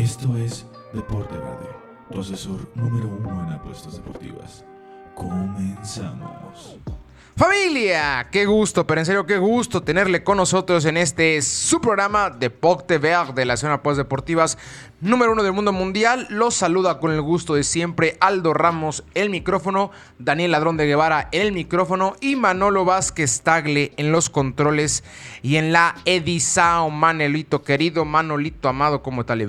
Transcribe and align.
Esto 0.00 0.34
es 0.34 0.64
Deporte 0.94 1.34
Verde, 1.36 1.68
tu 2.10 2.22
número 2.74 3.06
uno 3.06 3.46
en 3.46 3.52
apuestas 3.52 3.96
deportivas. 3.96 4.64
Comenzamos. 5.14 6.78
Familia, 7.40 8.28
qué 8.30 8.44
gusto, 8.44 8.86
pero 8.86 9.00
en 9.00 9.06
serio 9.06 9.24
qué 9.24 9.38
gusto 9.38 9.82
tenerle 9.82 10.22
con 10.22 10.36
nosotros 10.36 10.84
en 10.84 10.98
este 10.98 11.40
su 11.40 11.80
programa 11.80 12.28
Deporte 12.28 12.98
Verde 12.98 13.32
de 13.32 13.44
la 13.46 13.56
zona 13.56 13.82
Pues 13.82 13.96
Deportivas 13.96 14.58
número 15.00 15.32
uno 15.32 15.42
del 15.42 15.54
mundo 15.54 15.72
mundial. 15.72 16.26
Los 16.28 16.54
saluda 16.54 16.98
con 16.98 17.12
el 17.12 17.22
gusto 17.22 17.54
de 17.54 17.64
siempre 17.64 18.18
Aldo 18.20 18.52
Ramos, 18.52 19.04
el 19.14 19.30
micrófono, 19.30 19.90
Daniel 20.18 20.50
Ladrón 20.50 20.76
de 20.76 20.86
Guevara, 20.86 21.30
el 21.32 21.52
micrófono 21.52 22.14
y 22.20 22.36
Manolo 22.36 22.84
Vázquez 22.84 23.40
Tagle 23.40 23.92
en 23.96 24.12
los 24.12 24.28
controles 24.28 25.02
y 25.40 25.56
en 25.56 25.72
la 25.72 25.94
edición, 26.04 26.94
Manelito 26.94 27.62
querido, 27.62 28.04
Manolito 28.04 28.68
amado, 28.68 29.02
¿cómo 29.02 29.24
tal? 29.24 29.40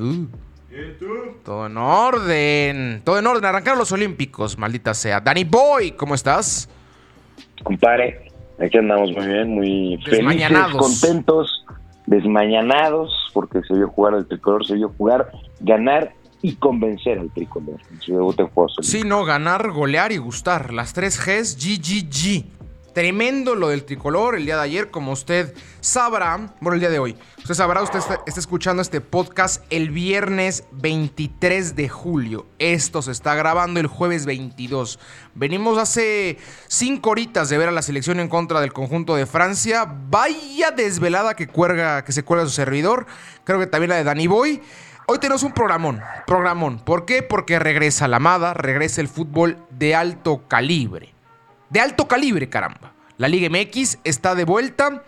Todo 1.44 1.66
en 1.66 1.78
orden, 1.78 3.02
todo 3.04 3.20
en 3.20 3.28
orden. 3.28 3.46
Arrancaron 3.46 3.80
los 3.80 3.92
Olímpicos, 3.92 4.58
maldita 4.58 4.94
sea. 4.94 5.20
Danny 5.20 5.44
Boy, 5.44 5.92
¿cómo 5.92 6.16
estás? 6.16 6.70
Compadre, 7.64 8.32
aquí 8.60 8.78
andamos 8.78 9.12
muy 9.12 9.28
bien, 9.28 9.50
muy 9.50 10.00
felices, 10.04 10.52
contentos, 10.78 11.66
desmañanados, 12.06 13.12
porque 13.34 13.62
se 13.68 13.74
vio 13.76 13.90
jugar 13.90 14.14
al 14.16 14.28
tricolor, 14.28 14.66
se 14.66 14.76
vio 14.76 14.90
jugar, 14.98 15.32
ganar 15.60 16.14
y 16.42 16.56
convencer 16.56 17.20
al 17.20 17.30
tricolor 17.32 17.80
en 17.92 18.02
su 18.02 18.14
debut 18.14 18.40
en 18.40 18.48
Juegos 18.48 18.76
Sí, 18.82 19.02
no, 19.06 19.26
ganar, 19.26 19.72
golear 19.72 20.12
y 20.12 20.18
gustar. 20.18 20.74
Las 20.74 20.94
tres 20.94 21.20
Gs, 21.20 21.58
GGG. 21.58 22.61
Tremendo 22.94 23.56
lo 23.56 23.70
del 23.70 23.86
tricolor 23.86 24.36
el 24.36 24.44
día 24.46 24.58
de 24.58 24.64
ayer, 24.64 24.92
como 24.92 25.14
usted 25.14 25.54
sabrá, 25.80 26.54
bueno, 26.60 26.74
el 26.74 26.82
día 26.82 26.90
de 26.90 27.00
hoy. 27.00 27.16
Usted 27.38 27.54
sabrá, 27.54 27.82
usted 27.82 28.00
está, 28.00 28.22
escuchando 28.26 28.82
este 28.82 29.00
podcast 29.00 29.64
el 29.70 29.92
viernes 29.92 30.66
23 30.74 31.78
de 31.78 31.88
julio. 31.88 32.48
Esto 32.60 33.02
se 33.02 33.12
está 33.12 33.34
grabando 33.36 33.80
el 33.80 33.88
jueves 33.88 34.26
22. 34.26 35.00
Venimos 35.36 35.78
hace 35.78 36.38
cinco 36.68 37.12
horitas 37.12 37.48
de 37.48 37.58
ver 37.58 37.70
a 37.70 37.72
la 37.72 37.82
selección 37.82 38.20
en 38.20 38.28
contra 38.28 38.60
del 38.60 38.74
conjunto 38.74 39.16
de 39.16 39.26
Francia. 39.26 39.86
Vaya 40.10 40.72
desvelada 40.72 41.36
que, 41.36 41.48
cuelga, 41.48 42.04
que 42.04 42.12
se 42.12 42.24
cuelga 42.24 42.46
su 42.46 42.52
servidor. 42.52 43.06
Creo 43.46 43.60
que 43.60 43.68
también 43.68 43.92
la 43.92 43.96
de 43.96 44.04
Danny 44.04 44.28
Boy. 44.28 44.62
Hoy 45.08 45.18
tenemos 45.20 45.44
un 45.44 45.54
programón, 45.54 46.02
programón. 46.28 46.80
¿Por 46.80 47.06
qué? 47.06 47.24
Porque 47.24 47.58
regresa 47.58 48.10
la 48.10 48.18
amada, 48.18 48.54
regresa 48.54 49.00
el 49.00 49.08
fútbol 49.08 49.66
de 49.70 49.96
alto 49.96 50.44
calibre 50.50 51.11
de 51.72 51.80
alto 51.80 52.08
calibre, 52.08 52.50
caramba. 52.50 52.94
La 53.18 53.28
Liga 53.28 53.50
MX 53.50 54.00
está 54.04 54.36
de 54.36 54.44
vuelta. 54.44 55.04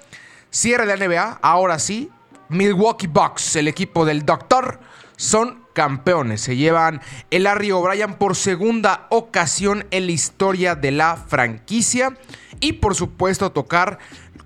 Cierre 0.49 0.85
de 0.85 0.97
la 0.97 1.07
NBA, 1.07 1.39
ahora 1.41 1.77
sí. 1.77 2.09
Milwaukee 2.49 3.07
Bucks, 3.07 3.55
el 3.55 3.67
equipo 3.67 4.05
del 4.05 4.25
Doctor, 4.25 4.79
son 5.17 5.63
campeones. 5.73 6.41
Se 6.41 6.55
llevan 6.55 7.01
el 7.31 7.43
Larry 7.43 7.71
O'Brien 7.71 8.13
por 8.13 8.35
segunda 8.35 9.07
ocasión 9.09 9.85
en 9.91 10.05
la 10.05 10.11
historia 10.11 10.75
de 10.75 10.91
la 10.91 11.17
franquicia. 11.17 12.17
Y 12.59 12.73
por 12.73 12.95
supuesto 12.95 13.51
tocar 13.51 13.99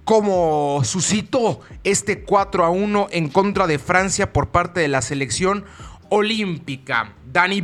como 0.04 0.82
suscitó 0.84 1.60
este 1.84 2.24
4 2.24 2.66
a 2.66 2.70
1 2.70 3.08
en 3.12 3.28
contra 3.28 3.68
de 3.68 3.78
Francia 3.78 4.32
por 4.32 4.50
parte 4.50 4.80
de 4.80 4.88
la 4.88 5.02
selección 5.02 5.66
olímpica. 6.10 7.14
Danny 7.26 7.62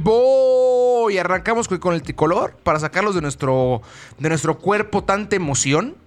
Boy, 1.03 1.17
arrancamos 1.17 1.67
con 1.67 1.93
el 1.93 2.01
tricolor 2.01 2.55
para 2.63 2.79
sacarlos 2.79 3.13
de 3.13 3.19
nuestro, 3.19 3.81
de 4.19 4.29
nuestro 4.29 4.57
cuerpo 4.57 5.03
tanta 5.03 5.35
emoción. 5.35 5.97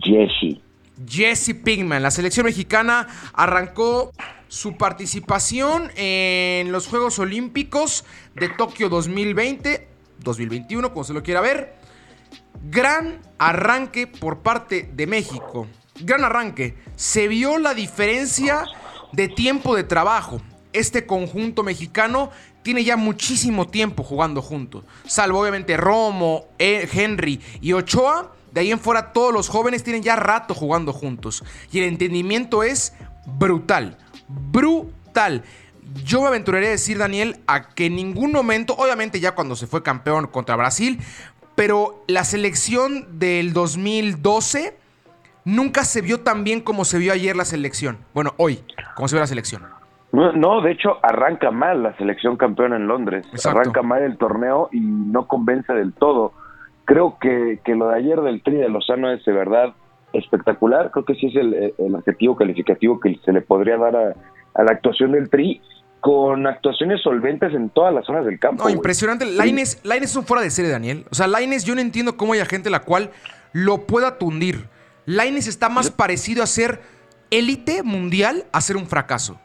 Jesse. 0.00 0.60
Jesse 1.04 1.54
Pigman, 1.54 2.04
la 2.04 2.12
selección 2.12 2.46
mexicana 2.46 3.08
arrancó 3.32 4.12
su 4.46 4.76
participación 4.76 5.90
en 5.96 6.70
los 6.70 6.86
Juegos 6.86 7.18
Olímpicos 7.18 8.04
de 8.36 8.48
Tokio 8.48 8.88
2020, 8.88 9.88
2021, 10.20 10.92
como 10.92 11.02
se 11.02 11.12
lo 11.12 11.24
quiera 11.24 11.40
ver. 11.40 11.74
Gran 12.70 13.20
arranque 13.38 14.06
por 14.06 14.38
parte 14.38 14.88
de 14.94 15.08
México. 15.08 15.66
Gran 16.00 16.24
arranque. 16.24 16.76
Se 16.94 17.26
vio 17.26 17.58
la 17.58 17.74
diferencia 17.74 18.66
de 19.10 19.26
tiempo 19.26 19.74
de 19.74 19.82
trabajo 19.82 20.40
este 20.76 21.06
conjunto 21.06 21.62
mexicano 21.62 22.30
tiene 22.66 22.82
ya 22.82 22.96
muchísimo 22.96 23.68
tiempo 23.68 24.02
jugando 24.02 24.42
juntos. 24.42 24.82
Salvo 25.06 25.40
obviamente 25.40 25.76
Romo, 25.76 26.46
eh, 26.58 26.88
Henry 26.92 27.40
y 27.60 27.72
Ochoa. 27.74 28.32
De 28.50 28.58
ahí 28.58 28.72
en 28.72 28.80
fuera 28.80 29.12
todos 29.12 29.32
los 29.32 29.48
jóvenes 29.48 29.84
tienen 29.84 30.02
ya 30.02 30.16
rato 30.16 30.52
jugando 30.52 30.92
juntos. 30.92 31.44
Y 31.70 31.78
el 31.78 31.84
entendimiento 31.84 32.64
es 32.64 32.92
brutal. 33.24 33.96
Brutal. 34.26 35.44
Yo 36.04 36.22
me 36.22 36.26
aventuraría 36.26 36.70
a 36.70 36.72
decir, 36.72 36.98
Daniel, 36.98 37.38
a 37.46 37.68
que 37.68 37.86
en 37.86 37.94
ningún 37.94 38.32
momento, 38.32 38.74
obviamente 38.74 39.20
ya 39.20 39.36
cuando 39.36 39.54
se 39.54 39.68
fue 39.68 39.84
campeón 39.84 40.26
contra 40.26 40.56
Brasil, 40.56 40.98
pero 41.54 42.02
la 42.08 42.24
selección 42.24 43.20
del 43.20 43.52
2012 43.52 44.76
nunca 45.44 45.84
se 45.84 46.00
vio 46.00 46.18
tan 46.22 46.42
bien 46.42 46.60
como 46.60 46.84
se 46.84 46.98
vio 46.98 47.12
ayer 47.12 47.36
la 47.36 47.44
selección. 47.44 47.98
Bueno, 48.12 48.34
hoy, 48.38 48.64
como 48.96 49.06
se 49.06 49.14
vio 49.14 49.20
la 49.20 49.28
selección. 49.28 49.75
No, 50.16 50.62
de 50.62 50.72
hecho 50.72 50.98
arranca 51.02 51.50
mal 51.50 51.82
la 51.82 51.94
selección 51.98 52.36
campeona 52.36 52.76
en 52.76 52.88
Londres. 52.88 53.26
Arranca 53.44 53.82
mal 53.82 54.02
el 54.02 54.16
torneo 54.16 54.70
y 54.72 54.80
no 54.80 55.28
convence 55.28 55.74
del 55.74 55.92
todo. 55.92 56.32
Creo 56.86 57.18
que, 57.20 57.60
que 57.62 57.74
lo 57.74 57.88
de 57.88 57.96
ayer 57.96 58.20
del 58.22 58.42
Tri 58.42 58.56
de 58.56 58.70
Lozano 58.70 59.12
es 59.12 59.22
de 59.26 59.32
verdad 59.32 59.74
espectacular. 60.14 60.90
Creo 60.90 61.04
que 61.04 61.16
sí 61.16 61.26
es 61.26 61.36
el, 61.36 61.74
el 61.76 61.94
adjetivo 61.94 62.34
calificativo 62.34 62.98
que 62.98 63.20
se 63.24 63.32
le 63.32 63.42
podría 63.42 63.76
dar 63.76 63.94
a, 63.94 64.62
la 64.62 64.72
actuación 64.72 65.12
del 65.12 65.28
Tri 65.28 65.60
con 66.00 66.46
actuaciones 66.46 67.02
solventes 67.02 67.52
en 67.52 67.68
todas 67.68 67.92
las 67.92 68.06
zonas 68.06 68.24
del 68.24 68.38
campo. 68.38 68.64
No, 68.64 68.70
impresionante. 68.70 69.26
Laines, 69.26 69.80
Laines 69.84 70.10
es 70.10 70.16
un 70.16 70.24
fuera 70.24 70.42
de 70.42 70.50
serie, 70.50 70.70
Daniel. 70.70 71.04
O 71.10 71.14
sea, 71.14 71.26
Laines 71.26 71.64
yo 71.64 71.74
no 71.74 71.82
entiendo 71.82 72.16
cómo 72.16 72.32
hay 72.32 72.42
gente 72.46 72.70
la 72.70 72.80
cual 72.80 73.10
lo 73.52 73.86
pueda 73.86 74.16
tundir. 74.16 74.68
Laines 75.04 75.46
está 75.46 75.68
más 75.68 75.90
parecido 75.90 76.42
a 76.42 76.46
ser 76.46 76.80
élite 77.30 77.82
mundial 77.82 78.44
a 78.52 78.62
ser 78.62 78.76
un 78.76 78.86
fracaso. 78.86 79.38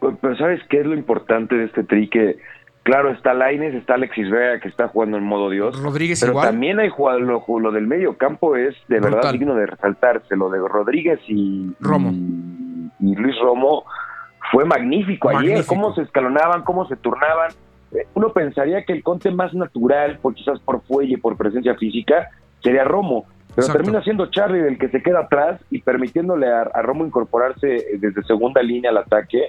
Pero 0.00 0.36
¿sabes 0.36 0.60
qué 0.68 0.80
es 0.80 0.86
lo 0.86 0.94
importante 0.94 1.54
de 1.54 1.64
este 1.64 1.84
tri? 1.84 2.08
Que 2.08 2.38
claro, 2.82 3.10
está 3.10 3.34
Laines, 3.34 3.74
está 3.74 3.94
Alexis 3.94 4.30
Vega 4.30 4.60
que 4.60 4.68
está 4.68 4.88
jugando 4.88 5.16
en 5.16 5.24
modo 5.24 5.50
Dios. 5.50 5.80
Rodríguez 5.82 6.20
pero 6.20 6.40
también 6.40 6.78
hay 6.78 6.90
lo, 6.96 7.44
lo 7.58 7.72
del 7.72 7.86
medio 7.86 8.16
campo 8.16 8.56
es 8.56 8.74
de 8.88 9.00
verdad 9.00 9.32
digno 9.32 9.54
de 9.54 9.66
resaltarse. 9.66 10.36
Lo 10.36 10.50
de 10.50 10.58
Rodríguez 10.58 11.18
y, 11.26 11.74
Romo. 11.80 12.12
y, 12.12 13.14
Luis 13.16 13.36
Romo 13.40 13.84
fue 14.52 14.64
magnífico, 14.64 15.30
ayer. 15.30 15.64
Cómo 15.66 15.94
se 15.94 16.02
escalonaban, 16.02 16.62
cómo 16.62 16.86
se 16.86 16.96
turnaban. 16.96 17.50
Eh, 17.92 18.06
uno 18.14 18.32
pensaría 18.32 18.84
que 18.84 18.92
el 18.92 19.02
conte 19.02 19.30
más 19.30 19.52
natural, 19.54 20.18
por 20.20 20.34
quizás 20.34 20.60
por 20.60 20.82
fuelle, 20.82 21.18
por 21.18 21.36
presencia 21.36 21.74
física, 21.74 22.28
sería 22.62 22.84
Romo. 22.84 23.26
Pero 23.54 23.68
termina 23.68 24.02
siendo 24.02 24.26
Charlie 24.26 24.60
el 24.60 24.78
que 24.78 24.90
se 24.90 25.02
queda 25.02 25.20
atrás 25.20 25.58
y 25.70 25.80
permitiéndole 25.80 26.46
a 26.46 26.82
Romo 26.82 27.06
incorporarse 27.06 27.86
desde 27.98 28.22
segunda 28.24 28.62
línea 28.62 28.90
al 28.90 28.98
ataque 28.98 29.46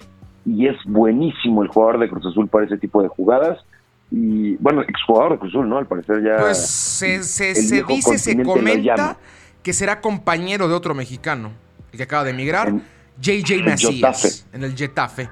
y 0.47 0.65
es 0.67 0.77
buenísimo 0.85 1.61
el 1.61 1.67
jugador 1.67 1.99
de 1.99 2.09
Cruz 2.09 2.25
Azul 2.25 2.47
para 2.47 2.65
ese 2.65 2.77
tipo 2.77 3.01
de 3.03 3.09
jugadas. 3.09 3.59
Y 4.09 4.55
bueno, 4.55 4.81
exjugador 4.81 5.33
de 5.33 5.39
Cruz 5.39 5.51
Azul, 5.51 5.67
¿no? 5.67 5.77
Al 5.77 5.87
parecer 5.87 6.23
ya. 6.23 6.37
Pues 6.37 6.65
se, 6.65 7.21
se, 7.23 7.83
dice, 7.83 8.17
se 8.17 8.41
comenta 8.41 9.17
que 9.61 9.73
será 9.73 9.99
compañero 9.99 10.69
de 10.69 10.73
otro 10.73 10.95
mexicano, 10.95 11.51
el 11.91 11.97
que 11.97 12.03
acaba 12.03 12.23
de 12.23 12.29
emigrar, 12.29 12.71
JJ 13.19 13.61
Macías, 13.65 14.47
en 14.53 14.63
el 14.63 14.73
Getafe. 14.73 15.29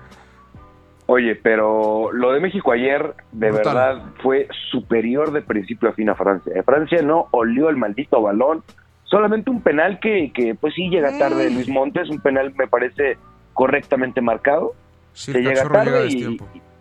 Oye, 1.05 1.35
pero 1.35 2.11
lo 2.11 2.33
de 2.33 2.41
México 2.41 2.73
ayer, 2.73 3.13
de 3.31 3.51
verdad, 3.51 4.01
fue 4.21 4.49
superior 4.69 5.31
de 5.31 5.43
principio 5.43 5.87
a 5.87 5.93
fin 5.93 6.09
a 6.09 6.15
Francia. 6.15 6.51
Eh, 6.53 6.63
Francia 6.63 7.01
no 7.01 7.29
olió 7.31 7.69
el 7.69 7.77
maldito 7.77 8.21
balón. 8.21 8.63
Solamente 9.05 9.49
un 9.49 9.61
penal 9.61 9.99
que, 10.01 10.33
que 10.33 10.55
pues 10.55 10.73
sí 10.73 10.89
llega 10.89 11.17
tarde. 11.17 11.49
Luis 11.51 11.69
Montes, 11.69 12.09
un 12.09 12.19
penal 12.19 12.53
me 12.57 12.67
parece 12.67 13.17
correctamente 13.53 14.19
marcado 14.19 14.73
se 15.15 15.41
llega 15.41 15.69
tarde 15.69 16.09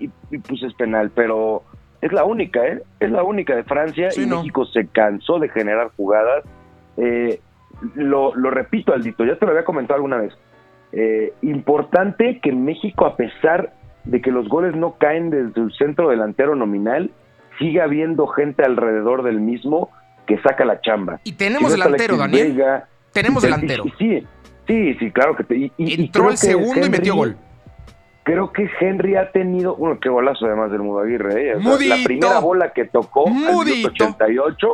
y, 0.00 0.08
pues 0.38 0.62
es 0.62 0.75
penal, 0.75 1.10
pero 1.14 1.62
es 2.02 2.12
la 2.12 2.25
única, 2.25 2.66
¿eh? 2.66 2.82
Es 2.98 3.10
la 3.10 3.22
única 3.22 3.54
de 3.54 3.62
Francia 3.62 4.08
y 4.14 4.26
México 4.26 4.66
se 4.66 4.88
cansó 4.88 5.38
de 5.38 5.48
generar 5.48 5.92
jugadas. 5.96 6.44
Eh, 6.96 7.40
lo, 7.94 8.34
lo, 8.34 8.50
repito, 8.50 8.92
Aldito, 8.92 9.25
ya 9.25 9.36
te 9.36 9.46
lo 9.46 9.52
había 9.52 9.64
comentado 9.64 9.96
alguna 9.96 10.19
vez. 10.19 10.34
Eh, 10.92 11.32
importante 11.42 12.40
que 12.42 12.52
México, 12.52 13.06
a 13.06 13.16
pesar 13.16 13.72
de 14.02 14.20
que 14.20 14.32
los 14.32 14.48
goles 14.48 14.75
no 14.75 14.96
caen 14.98 15.31
desde 15.31 15.60
el 15.60 15.72
centro 15.78 16.10
delantero 16.10 16.56
nominal, 16.56 17.10
siga 17.58 17.84
habiendo 17.84 18.26
gente 18.26 18.64
alrededor 18.64 19.22
del 19.22 19.40
mismo 19.40 19.90
que 20.26 20.38
saca 20.40 20.64
la 20.64 20.81
chamba. 20.81 21.20
Y 21.22 21.32
tenemos 21.32 21.70
delantero, 21.70 22.16
Daniel. 22.16 22.60
tenemos 23.12 23.44
delantero. 23.44 23.84
Sí, 23.96 24.26
sí, 24.66 24.94
sí, 24.94 25.10
claro 25.12 25.36
que 25.36 25.44
te, 25.44 25.72
Entró 25.78 26.31
el 26.31 26.36
segundo 26.36 26.84
y 26.84 26.90
metió 26.90 27.14
gol 27.14 27.36
creo 28.25 28.53
que 28.53 28.69
Henry 28.81 29.15
ha 29.15 29.31
tenido, 29.31 29.76
bueno, 29.76 30.00
qué 30.00 30.09
golazo 30.09 30.47
además 30.47 30.73
del 30.73 30.81
Mudo 30.82 31.00
Aguirre, 31.00 31.53
¿eh? 31.53 31.55
la 31.61 31.97
primera 32.05 32.41
bola 32.41 32.73
que 32.73 32.87
tocó 32.87 33.29
en 33.29 33.69
el 33.69 33.87
88, 33.87 34.69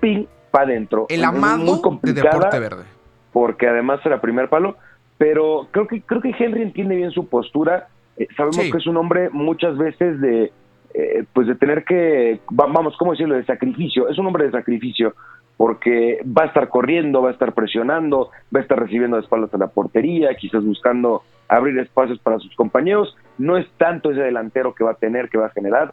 ping, 0.00 0.24
para 0.50 0.64
adentro. 0.64 1.06
El 1.08 1.22
amado 1.24 1.80
de 2.02 2.12
Deporte 2.12 2.58
Verde. 2.58 2.84
Porque 3.32 3.68
además 3.68 4.00
era 4.04 4.20
primer 4.20 4.48
palo, 4.48 4.76
pero 5.18 5.68
creo 5.70 5.86
que 5.86 6.00
creo 6.00 6.22
que 6.22 6.34
Henry 6.36 6.62
entiende 6.62 6.96
bien 6.96 7.10
su 7.10 7.28
postura 7.28 7.88
Eh, 8.18 8.28
sabemos 8.34 8.56
que 8.56 8.78
es 8.78 8.86
un 8.86 8.96
hombre 8.96 9.28
muchas 9.28 9.76
veces 9.76 10.18
de, 10.22 10.50
eh, 10.94 11.24
pues 11.34 11.46
de 11.46 11.54
tener 11.54 11.84
que, 11.84 12.40
vamos, 12.50 12.96
¿cómo 12.98 13.10
decirlo?, 13.10 13.34
de 13.34 13.44
sacrificio. 13.44 14.08
Es 14.08 14.18
un 14.18 14.26
hombre 14.26 14.46
de 14.46 14.52
sacrificio 14.52 15.14
porque 15.58 16.20
va 16.24 16.44
a 16.44 16.46
estar 16.46 16.70
corriendo, 16.70 17.20
va 17.20 17.28
a 17.28 17.32
estar 17.32 17.52
presionando, 17.52 18.30
va 18.54 18.60
a 18.60 18.62
estar 18.62 18.78
recibiendo 18.78 19.18
espaldas 19.18 19.52
a 19.52 19.58
la 19.58 19.68
portería, 19.68 20.34
quizás 20.34 20.64
buscando 20.64 21.22
abrir 21.48 21.78
espacios 21.78 22.18
para 22.18 22.38
sus 22.38 22.54
compañeros. 22.56 23.16
No 23.38 23.56
es 23.56 23.66
tanto 23.78 24.10
ese 24.10 24.20
delantero 24.20 24.74
que 24.74 24.84
va 24.84 24.92
a 24.92 24.96
tener, 24.96 25.28
que 25.28 25.38
va 25.38 25.46
a 25.46 25.50
generar. 25.50 25.92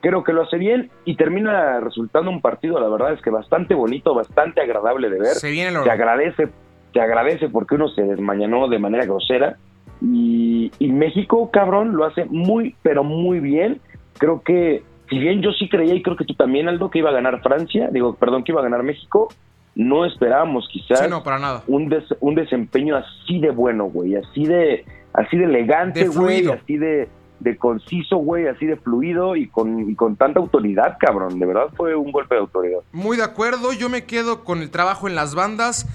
Creo 0.00 0.24
que 0.24 0.32
lo 0.32 0.42
hace 0.42 0.58
bien 0.58 0.90
y 1.04 1.16
termina 1.16 1.78
resultando 1.80 2.30
un 2.30 2.40
partido, 2.40 2.80
la 2.80 2.88
verdad 2.88 3.12
es 3.12 3.22
que 3.22 3.30
bastante 3.30 3.74
bonito, 3.74 4.14
bastante 4.14 4.60
agradable 4.60 5.08
de 5.08 5.18
ver. 5.18 5.34
Se 5.34 5.50
viene 5.50 5.70
Te 5.84 5.90
agradece, 5.90 6.48
te 6.92 7.00
agradece 7.00 7.48
porque 7.48 7.76
uno 7.76 7.88
se 7.88 8.02
desmañanó 8.02 8.68
de 8.68 8.78
manera 8.78 9.04
grosera. 9.04 9.56
Y, 10.00 10.72
y 10.80 10.88
México, 10.88 11.50
cabrón, 11.52 11.94
lo 11.94 12.04
hace 12.04 12.24
muy, 12.24 12.74
pero 12.82 13.04
muy 13.04 13.38
bien. 13.38 13.80
Creo 14.18 14.42
que 14.42 14.82
si 15.08 15.18
bien 15.18 15.42
yo 15.42 15.52
sí 15.52 15.68
creía 15.68 15.94
y 15.94 16.02
creo 16.02 16.16
que 16.16 16.24
tú 16.24 16.34
también, 16.34 16.68
Aldo, 16.68 16.90
que 16.90 16.98
iba 16.98 17.10
a 17.10 17.12
ganar 17.12 17.42
Francia, 17.42 17.88
digo, 17.92 18.16
perdón, 18.16 18.44
que 18.44 18.52
iba 18.52 18.60
a 18.60 18.64
ganar 18.64 18.82
México, 18.82 19.28
no 19.74 20.04
esperábamos 20.04 20.68
quizás 20.70 21.08
para 21.22 21.38
nada. 21.38 21.62
Un, 21.66 21.94
un 22.20 22.34
desempeño 22.34 22.96
así 22.96 23.40
de 23.40 23.50
bueno, 23.50 23.84
güey, 23.84 24.16
así 24.16 24.44
de, 24.44 24.84
así 25.12 25.36
de 25.36 25.44
elegante, 25.44 26.06
güey, 26.08 26.46
así 26.48 26.76
de, 26.76 27.08
de 27.40 27.56
conciso, 27.56 28.16
güey, 28.16 28.48
así 28.48 28.66
de 28.66 28.76
fluido 28.76 29.34
y 29.36 29.48
con, 29.48 29.90
y 29.90 29.94
con 29.94 30.16
tanta 30.16 30.40
autoridad, 30.40 30.96
cabrón. 31.00 31.38
De 31.38 31.46
verdad 31.46 31.68
fue 31.76 31.94
un 31.94 32.12
golpe 32.12 32.34
de 32.34 32.42
autoridad. 32.42 32.80
Muy 32.92 33.16
de 33.16 33.24
acuerdo, 33.24 33.72
yo 33.72 33.88
me 33.88 34.04
quedo 34.04 34.44
con 34.44 34.60
el 34.60 34.70
trabajo 34.70 35.08
en 35.08 35.14
las 35.14 35.34
bandas. 35.34 35.86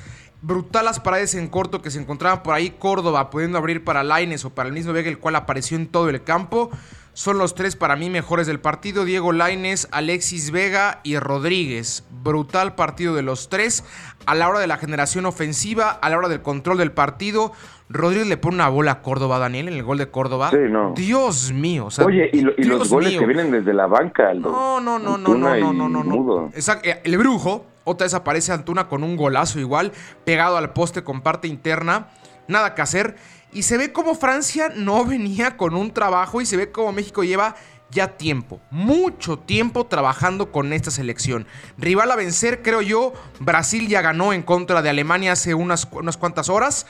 Brutalas 0.41 0.99
paradas 0.99 1.33
en 1.33 1.47
corto 1.47 1.81
que 1.81 1.89
se 1.89 1.99
encontraban 1.99 2.43
por 2.43 2.53
ahí 2.53 2.69
Córdoba, 2.69 3.31
pudiendo 3.31 3.57
abrir 3.57 3.83
para 3.83 4.03
Laines 4.03 4.45
o 4.45 4.51
para 4.51 4.69
el 4.69 4.73
mismo 4.73 4.93
Vega, 4.93 5.09
el 5.09 5.17
cual 5.17 5.35
apareció 5.35 5.77
en 5.77 5.87
todo 5.87 6.09
el 6.09 6.23
campo 6.23 6.69
son 7.17 7.39
los 7.39 7.55
tres 7.55 7.75
para 7.75 7.95
mí 7.95 8.11
mejores 8.11 8.45
del 8.45 8.59
partido. 8.59 9.03
Diego 9.03 9.31
Laines, 9.31 9.87
Alexis 9.91 10.51
Vega 10.51 10.99
y 11.01 11.17
Rodríguez. 11.17 12.05
Brutal 12.11 12.75
partido 12.75 13.15
de 13.15 13.23
los 13.23 13.49
tres. 13.49 13.83
A 14.27 14.35
la 14.35 14.47
hora 14.47 14.59
de 14.59 14.67
la 14.67 14.77
generación 14.77 15.25
ofensiva, 15.25 15.89
a 15.89 16.11
la 16.11 16.17
hora 16.19 16.29
del 16.29 16.43
control 16.43 16.77
del 16.77 16.91
partido, 16.91 17.53
Rodríguez 17.89 18.27
le 18.27 18.37
pone 18.37 18.57
una 18.57 18.69
bola 18.69 18.91
a 18.91 19.01
Córdoba, 19.01 19.39
Daniel, 19.39 19.67
en 19.67 19.73
el 19.73 19.81
gol 19.81 19.97
de 19.97 20.11
Córdoba. 20.11 20.51
Sí, 20.51 20.57
no. 20.69 20.93
Dios 20.95 21.51
mío. 21.51 21.87
Oye, 22.05 22.29
y, 22.31 22.41
los 22.41 22.87
goles 22.87 23.17
que 23.17 23.25
vienen 23.25 23.49
desde 23.49 23.73
la 23.73 23.87
banca. 23.87 24.35
No, 24.35 24.79
no, 24.79 24.99
no, 24.99 25.17
no, 25.17 25.33
no, 25.33 25.73
no, 25.73 25.89
no, 25.89 26.03
no. 26.03 26.51
Exacto. 26.53 26.87
Eh, 26.87 27.01
el 27.03 27.17
brujo, 27.17 27.65
otra 27.83 28.05
vez 28.05 28.13
aparece 28.13 28.51
Antuna 28.51 28.87
con 28.87 29.03
un 29.03 29.17
golazo 29.17 29.59
igual, 29.59 29.91
pegado 30.23 30.55
al 30.55 30.71
poste 30.71 31.03
con 31.03 31.21
parte 31.21 31.47
interna. 31.47 32.09
Nada 32.47 32.75
que 32.75 32.83
hacer 32.83 33.15
y 33.51 33.63
se 33.63 33.77
ve 33.77 33.91
como 33.91 34.15
Francia 34.15 34.71
no 34.75 35.05
venía 35.05 35.57
con 35.57 35.75
un 35.75 35.91
trabajo 35.91 36.41
y 36.41 36.45
se 36.45 36.57
ve 36.57 36.71
como 36.71 36.91
México 36.91 37.23
lleva 37.23 37.55
ya 37.89 38.17
tiempo, 38.17 38.59
mucho 38.69 39.39
tiempo 39.39 39.85
trabajando 39.85 40.51
con 40.51 40.73
esta 40.73 40.91
selección. 40.91 41.47
Rival 41.77 42.11
a 42.11 42.15
vencer, 42.15 42.61
creo 42.61 42.81
yo, 42.81 43.13
Brasil 43.39 43.87
ya 43.87 44.01
ganó 44.01 44.33
en 44.33 44.43
contra 44.43 44.81
de 44.81 44.89
Alemania 44.89 45.31
hace 45.31 45.53
unas, 45.53 45.87
unas 45.91 46.17
cuantas 46.17 46.49
horas. 46.49 46.85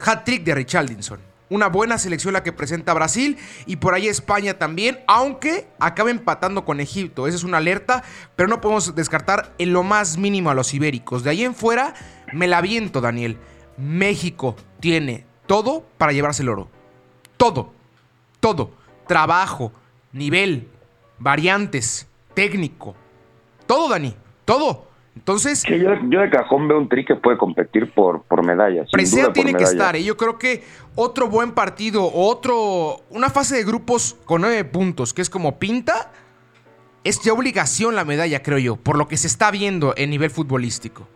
Hat-trick 0.00 0.44
de 0.44 0.54
Richardson. 0.54 1.20
Una 1.50 1.68
buena 1.68 1.98
selección 1.98 2.32
la 2.32 2.42
que 2.42 2.52
presenta 2.52 2.94
Brasil 2.94 3.36
y 3.66 3.76
por 3.76 3.94
ahí 3.94 4.08
España 4.08 4.54
también, 4.54 5.00
aunque 5.06 5.68
acaba 5.78 6.10
empatando 6.10 6.64
con 6.64 6.80
Egipto. 6.80 7.26
Esa 7.26 7.36
es 7.36 7.44
una 7.44 7.58
alerta, 7.58 8.02
pero 8.34 8.48
no 8.48 8.60
podemos 8.62 8.94
descartar 8.94 9.54
en 9.58 9.72
lo 9.72 9.82
más 9.82 10.16
mínimo 10.16 10.48
a 10.48 10.54
los 10.54 10.72
ibéricos. 10.72 11.22
De 11.22 11.30
ahí 11.30 11.44
en 11.44 11.54
fuera, 11.54 11.94
me 12.32 12.46
la 12.46 12.62
viento, 12.62 13.02
Daniel. 13.02 13.38
México 13.76 14.56
tiene 14.80 15.26
todo 15.46 15.84
para 15.98 16.12
llevarse 16.12 16.42
el 16.42 16.48
oro. 16.48 16.68
Todo. 17.36 17.72
Todo. 18.40 18.70
Trabajo, 19.06 19.72
nivel, 20.12 20.68
variantes, 21.18 22.08
técnico. 22.34 22.94
Todo, 23.66 23.88
Dani. 23.88 24.14
Todo. 24.44 24.86
Entonces. 25.16 25.62
yo, 25.64 26.20
de 26.20 26.30
cajón 26.30 26.66
veo 26.68 26.78
un 26.78 26.88
tri 26.88 27.04
que 27.04 27.14
puede 27.14 27.38
competir 27.38 27.92
por, 27.92 28.22
por 28.22 28.44
medallas. 28.44 28.90
Presea 28.90 29.32
tiene 29.32 29.54
que 29.54 29.64
estar. 29.64 29.94
Y 29.96 30.00
¿eh? 30.00 30.04
yo 30.04 30.16
creo 30.16 30.38
que 30.38 30.64
otro 30.96 31.28
buen 31.28 31.52
partido, 31.52 32.10
otro. 32.12 33.00
Una 33.10 33.30
fase 33.30 33.56
de 33.56 33.64
grupos 33.64 34.16
con 34.24 34.40
nueve 34.40 34.64
puntos, 34.64 35.14
que 35.14 35.22
es 35.22 35.30
como 35.30 35.58
pinta. 35.58 36.10
Es 37.04 37.20
ya 37.20 37.34
obligación 37.34 37.94
la 37.94 38.04
medalla, 38.04 38.42
creo 38.42 38.56
yo, 38.58 38.76
por 38.76 38.96
lo 38.96 39.08
que 39.08 39.18
se 39.18 39.26
está 39.26 39.50
viendo 39.50 39.92
en 39.96 40.08
nivel 40.08 40.30
futbolístico. 40.30 41.06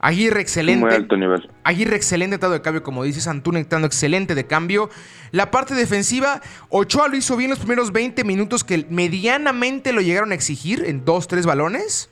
Aguirre 0.00 0.40
excelente. 0.40 0.84
Muy 0.84 0.94
alto 0.94 1.16
nivel. 1.16 1.50
Aguirre 1.64 1.96
excelente 1.96 2.34
estado 2.34 2.52
de 2.52 2.62
cambio, 2.62 2.82
como 2.82 3.02
dices. 3.02 3.26
Antuna 3.26 3.58
estando 3.58 3.86
excelente 3.86 4.34
de 4.34 4.46
cambio. 4.46 4.90
La 5.32 5.50
parte 5.50 5.74
defensiva, 5.74 6.40
Ochoa 6.68 7.08
lo 7.08 7.16
hizo 7.16 7.36
bien 7.36 7.50
los 7.50 7.58
primeros 7.58 7.92
20 7.92 8.22
minutos 8.24 8.62
que 8.62 8.86
medianamente 8.88 9.92
lo 9.92 10.00
llegaron 10.00 10.32
a 10.32 10.34
exigir 10.34 10.84
en 10.86 11.04
2-3 11.04 11.46
balones. 11.46 12.10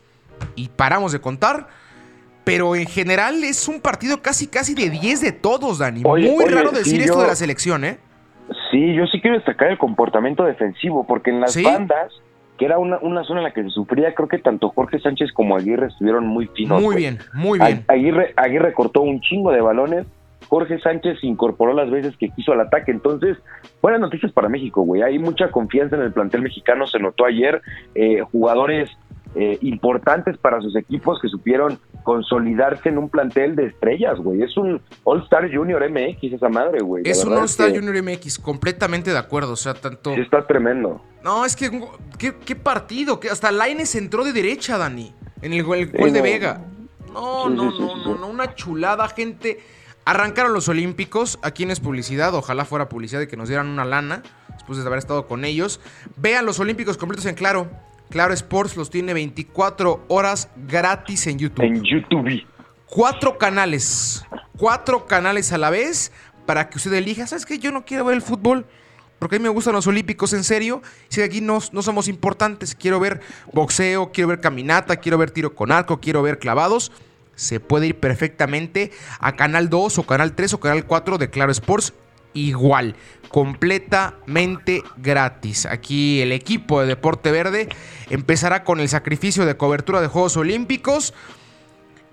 Y 0.56 0.68
paramos 0.68 1.12
de 1.12 1.20
contar. 1.20 1.68
Pero 2.44 2.76
en 2.76 2.86
general 2.86 3.42
es 3.42 3.66
un 3.66 3.80
partido 3.80 4.22
casi 4.22 4.46
casi 4.46 4.74
de 4.74 4.90
10 4.90 5.20
de 5.20 5.32
todos, 5.32 5.78
Dani. 5.78 6.02
Muy 6.02 6.44
raro 6.46 6.70
decir 6.70 7.00
esto 7.00 7.20
de 7.20 7.26
la 7.26 7.36
selección, 7.36 7.84
¿eh? 7.84 7.98
Sí, 8.70 8.94
yo 8.94 9.06
sí 9.06 9.20
quiero 9.20 9.36
destacar 9.36 9.70
el 9.72 9.78
comportamiento 9.78 10.44
defensivo, 10.44 11.04
porque 11.06 11.30
en 11.30 11.40
las 11.40 11.60
bandas 11.60 12.12
que 12.58 12.64
era 12.64 12.78
una, 12.78 12.98
una 12.98 13.24
zona 13.24 13.40
en 13.40 13.44
la 13.44 13.52
que 13.52 13.62
se 13.62 13.70
sufría, 13.70 14.14
creo 14.14 14.28
que 14.28 14.38
tanto 14.38 14.70
Jorge 14.70 14.98
Sánchez 14.98 15.32
como 15.32 15.56
Aguirre 15.56 15.88
estuvieron 15.88 16.26
muy 16.26 16.46
finos. 16.48 16.82
Muy 16.82 16.96
bien, 16.96 17.18
muy 17.34 17.58
bien. 17.58 17.84
Aguirre, 17.88 18.32
Aguirre 18.36 18.72
cortó 18.72 19.02
un 19.02 19.20
chingo 19.20 19.52
de 19.52 19.60
balones, 19.60 20.06
Jorge 20.48 20.78
Sánchez 20.78 21.18
incorporó 21.22 21.72
las 21.74 21.90
veces 21.90 22.16
que 22.16 22.30
quiso 22.30 22.52
al 22.52 22.60
ataque, 22.60 22.90
entonces, 22.92 23.36
buenas 23.82 24.00
noticias 24.00 24.32
para 24.32 24.48
México, 24.48 24.82
güey, 24.82 25.02
hay 25.02 25.18
mucha 25.18 25.50
confianza 25.50 25.96
en 25.96 26.02
el 26.02 26.12
plantel 26.12 26.42
mexicano, 26.42 26.86
se 26.86 26.98
notó 26.98 27.24
ayer, 27.24 27.60
eh, 27.94 28.20
jugadores 28.32 28.90
eh, 29.34 29.58
importantes 29.62 30.38
para 30.38 30.60
sus 30.60 30.76
equipos 30.76 31.20
que 31.20 31.28
supieron 31.28 31.78
consolidarse 32.06 32.88
en 32.88 32.98
un 32.98 33.08
plantel 33.10 33.56
de 33.56 33.66
estrellas, 33.66 34.16
güey. 34.20 34.40
Es 34.40 34.56
un 34.56 34.80
All-Star 35.02 35.52
Junior 35.52 35.82
MX 35.90 36.34
esa 36.34 36.48
madre, 36.48 36.80
güey. 36.80 37.02
Es 37.04 37.24
un 37.24 37.32
All-Star 37.32 37.74
Junior 37.74 38.00
MX, 38.00 38.38
completamente 38.38 39.10
de 39.10 39.18
acuerdo, 39.18 39.54
o 39.54 39.56
sea, 39.56 39.74
tanto... 39.74 40.14
Sí, 40.14 40.20
está 40.20 40.46
tremendo. 40.46 41.02
No, 41.24 41.44
es 41.44 41.56
que, 41.56 41.68
¿qué, 42.16 42.54
partido? 42.54 43.18
Que 43.18 43.28
hasta 43.28 43.50
Laines 43.50 43.96
entró 43.96 44.22
de 44.22 44.32
derecha, 44.32 44.78
Dani, 44.78 45.12
en 45.42 45.52
el, 45.52 45.64
gol 45.64 46.12
de 46.12 46.22
Vega. 46.22 46.64
No, 47.12 47.50
no, 47.50 47.72
no, 47.72 47.96
no, 47.96 48.16
no, 48.16 48.28
una 48.28 48.54
chulada, 48.54 49.08
gente. 49.08 49.58
Arrancaron 50.04 50.52
los 50.52 50.68
Olímpicos, 50.68 51.40
aquí 51.42 51.66
no 51.66 51.72
es 51.72 51.80
publicidad, 51.80 52.32
ojalá 52.34 52.64
fuera 52.64 52.88
publicidad 52.88 53.18
de 53.18 53.26
que 53.26 53.36
nos 53.36 53.48
dieran 53.48 53.66
una 53.66 53.84
lana, 53.84 54.22
después 54.52 54.78
de 54.78 54.86
haber 54.86 55.00
estado 55.00 55.26
con 55.26 55.44
ellos. 55.44 55.80
Vean 56.16 56.46
los 56.46 56.60
Olímpicos 56.60 56.96
completos 56.96 57.26
en 57.26 57.34
Claro, 57.34 57.68
Claro 58.10 58.34
Sports 58.34 58.76
los 58.76 58.90
tiene 58.90 59.14
24 59.14 60.04
horas 60.08 60.48
gratis 60.68 61.26
en 61.26 61.38
YouTube. 61.38 61.64
En 61.64 61.82
YouTube. 61.82 62.46
Cuatro 62.86 63.36
canales. 63.38 64.24
Cuatro 64.56 65.06
canales 65.06 65.52
a 65.52 65.58
la 65.58 65.70
vez 65.70 66.12
para 66.46 66.68
que 66.68 66.78
usted 66.78 66.92
elija. 66.94 67.26
¿Sabes 67.26 67.44
qué? 67.44 67.58
Yo 67.58 67.72
no 67.72 67.84
quiero 67.84 68.04
ver 68.04 68.14
el 68.14 68.22
fútbol 68.22 68.66
porque 69.18 69.36
a 69.36 69.38
mí 69.38 69.42
me 69.42 69.48
gustan 69.48 69.74
los 69.74 69.86
olímpicos 69.86 70.32
en 70.32 70.44
serio. 70.44 70.82
Si 71.08 71.22
aquí 71.22 71.40
no, 71.40 71.58
no 71.72 71.82
somos 71.82 72.08
importantes, 72.08 72.74
quiero 72.74 73.00
ver 73.00 73.20
boxeo, 73.52 74.12
quiero 74.12 74.28
ver 74.28 74.40
caminata, 74.40 74.96
quiero 74.96 75.18
ver 75.18 75.30
tiro 75.30 75.54
con 75.54 75.72
arco, 75.72 76.00
quiero 76.00 76.22
ver 76.22 76.38
clavados. 76.38 76.92
Se 77.34 77.60
puede 77.60 77.88
ir 77.88 78.00
perfectamente 78.00 78.92
a 79.18 79.36
Canal 79.36 79.68
2 79.68 79.98
o 79.98 80.02
Canal 80.04 80.34
3 80.34 80.54
o 80.54 80.60
Canal 80.60 80.86
4 80.86 81.18
de 81.18 81.28
Claro 81.28 81.52
Sports 81.52 81.92
igual, 82.36 82.94
completamente 83.28 84.82
gratis. 84.98 85.66
Aquí 85.66 86.20
el 86.20 86.32
equipo 86.32 86.80
de 86.80 86.86
Deporte 86.86 87.32
Verde 87.32 87.68
empezará 88.10 88.62
con 88.62 88.80
el 88.80 88.88
sacrificio 88.88 89.46
de 89.46 89.56
cobertura 89.56 90.00
de 90.00 90.08
Juegos 90.08 90.36
Olímpicos. 90.36 91.14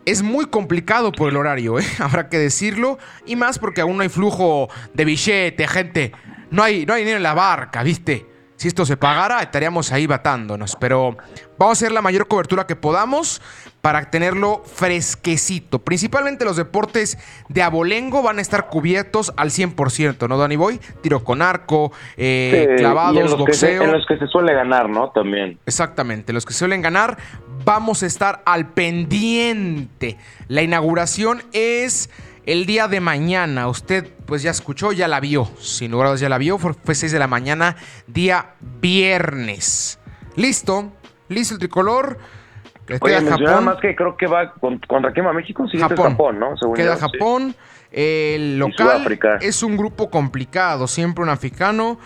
Es 0.06 0.22
muy 0.22 0.46
complicado 0.46 1.12
por 1.12 1.30
el 1.30 1.38
horario, 1.38 1.80
¿eh? 1.80 1.86
habrá 2.00 2.30
que 2.30 2.40
decirlo. 2.40 2.98
Y 3.26 3.36
más 3.36 3.60
porque 3.60 3.82
aún 3.82 3.98
no 3.98 4.04
hay 4.04 4.10
flujo 4.10 4.70
de 4.94 5.06
billete, 5.06 5.68
gente. 5.68 6.12
No 6.52 6.64
hay, 6.64 6.86
no 6.86 6.94
hay 6.94 7.02
dinero 7.02 7.18
en 7.18 7.24
la 7.24 7.34
barca, 7.34 7.84
¿viste? 7.84 8.33
Si 8.64 8.70
esto 8.70 8.86
se 8.86 8.96
pagara, 8.96 9.42
estaríamos 9.42 9.92
ahí 9.92 10.08
batándonos. 10.08 10.78
Pero 10.78 11.18
vamos 11.58 11.78
a 11.78 11.84
hacer 11.84 11.92
la 11.92 12.02
mayor 12.02 12.30
cobertura 12.30 12.66
que 12.66 12.78
podamos 12.78 13.42
para 13.82 14.10
tenerlo 14.10 14.64
fresquecito. 14.64 15.80
Principalmente 15.80 16.46
los 16.46 16.56
deportes 16.56 17.18
de 17.50 17.62
abolengo 17.62 18.24
van 18.24 18.38
a 18.38 18.42
estar 18.42 18.70
cubiertos 18.70 19.34
al 19.36 19.50
100%, 19.50 20.30
¿no, 20.30 20.38
Danny 20.38 20.56
Boy? 20.56 20.80
Tiro 21.02 21.26
con 21.26 21.42
arco, 21.42 21.92
eh, 22.16 22.76
clavados, 22.78 23.38
boxeo. 23.38 23.84
en 23.84 23.92
los 23.92 24.06
que 24.08 24.18
se 24.18 24.28
suele 24.28 24.54
ganar, 24.54 24.88
¿no? 24.88 25.10
También. 25.10 25.60
Exactamente, 25.66 26.32
los 26.32 26.46
que 26.46 26.54
se 26.54 26.60
suelen 26.60 26.82
ganar. 26.82 27.18
Vamos 27.66 28.02
a 28.02 28.06
estar 28.06 28.44
al 28.46 28.70
pendiente. 28.70 30.16
La 30.48 30.62
inauguración 30.62 31.44
es 31.52 32.10
el 32.46 32.66
día 32.66 32.88
de 32.88 33.02
mañana. 33.02 33.68
Usted 33.68 34.10
pues 34.34 34.42
ya 34.42 34.50
escuchó, 34.50 34.92
ya 34.92 35.08
la 35.08 35.20
vio. 35.20 35.46
Sin 35.60 35.92
lugar 35.92 36.08
a 36.08 36.10
dudas 36.10 36.22
ya 36.22 36.28
la 36.28 36.40
vio. 36.40 36.58
Fue 36.58 36.96
6 36.96 37.12
de 37.12 37.20
la 37.20 37.28
mañana, 37.28 37.76
día 38.08 38.56
viernes. 38.60 40.00
Listo, 40.36 40.92
listo 41.30 41.54
el 41.54 41.60
tricolor. 41.60 42.18
Oye, 43.00 43.22
Japón. 43.22 43.66
más 43.66 43.78
que 43.80 43.96
creo 43.96 44.18
que 44.18 44.26
va 44.26 44.52
contra 44.56 45.14
quién 45.14 45.28
va 45.28 45.34
México, 45.34 45.68
sí, 45.72 45.78
Japón. 45.78 46.14
Japón, 46.14 46.40
¿no? 46.40 46.56
queda 46.74 46.98
Japón. 46.98 47.56
El 47.92 48.58
local 48.58 49.06
es 49.40 49.62
un 49.62 49.78
grupo 49.78 50.10
complicado, 50.10 50.88
siempre 50.88 51.24
un 51.24 51.30
africano 51.30 52.00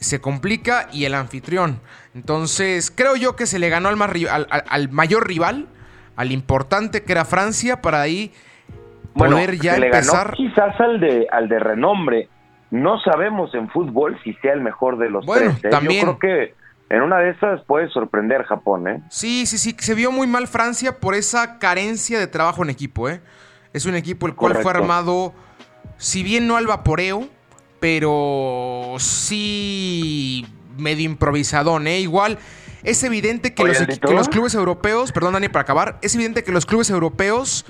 se 0.00 0.22
complica 0.22 0.88
y 0.90 1.04
el 1.04 1.12
anfitrión. 1.12 1.80
Entonces, 2.14 2.90
creo 2.90 3.14
yo 3.14 3.36
que 3.36 3.44
se 3.44 3.58
le 3.58 3.68
ganó 3.68 3.90
al, 3.90 4.46
al, 4.48 4.88
mayor 4.88 5.28
rival, 5.28 5.68
al 6.16 6.32
importante 6.32 7.02
que 7.02 7.12
era 7.12 7.26
Francia, 7.26 7.82
para 7.82 8.00
ahí 8.00 8.32
poder 9.14 9.58
ya 9.58 9.76
empezar. 9.76 10.32
quizás 10.32 10.78
al 10.80 11.00
de, 11.00 11.26
al 11.30 11.48
de 11.48 11.58
renombre. 11.58 12.28
No 12.70 12.98
sabemos 13.00 13.54
en 13.54 13.68
fútbol 13.70 14.18
si 14.24 14.34
sea 14.34 14.52
el 14.52 14.60
mejor 14.60 14.98
de 14.98 15.08
los 15.08 15.24
bueno, 15.24 15.52
tres. 15.52 15.64
¿eh? 15.64 15.68
También. 15.70 16.06
Yo 16.06 16.18
creo 16.18 16.48
que 16.48 16.54
en 16.90 17.02
una 17.02 17.18
de 17.18 17.30
esas 17.30 17.62
puede 17.62 17.88
sorprender 17.88 18.44
Japón, 18.44 18.88
¿eh? 18.88 19.02
Sí, 19.10 19.46
sí, 19.46 19.58
sí. 19.58 19.76
Se 19.78 19.94
vio 19.94 20.12
muy 20.12 20.26
mal 20.26 20.48
Francia 20.48 20.98
por 20.98 21.14
esa 21.14 21.58
carencia 21.58 22.18
de 22.18 22.26
trabajo 22.26 22.62
en 22.62 22.70
equipo, 22.70 23.08
¿eh? 23.08 23.20
Es 23.72 23.86
un 23.86 23.94
equipo 23.94 24.26
el 24.26 24.34
cual 24.34 24.54
fue 24.56 24.70
armado, 24.70 25.32
si 25.96 26.22
bien 26.22 26.46
no 26.46 26.56
al 26.56 26.66
vaporeo, 26.66 27.28
pero 27.80 28.94
sí 28.98 30.46
medio 30.78 31.04
improvisadón, 31.04 31.86
¿eh? 31.86 32.00
Igual 32.00 32.38
es 32.84 33.02
evidente 33.02 33.54
que, 33.54 33.64
los, 33.64 33.78
que 33.78 34.14
los 34.14 34.28
clubes 34.28 34.54
europeos, 34.54 35.10
perdón 35.10 35.32
Dani, 35.32 35.48
para 35.48 35.62
acabar, 35.62 35.98
es 36.02 36.14
evidente 36.14 36.44
que 36.44 36.52
los 36.52 36.66
clubes 36.66 36.90
europeos 36.90 37.64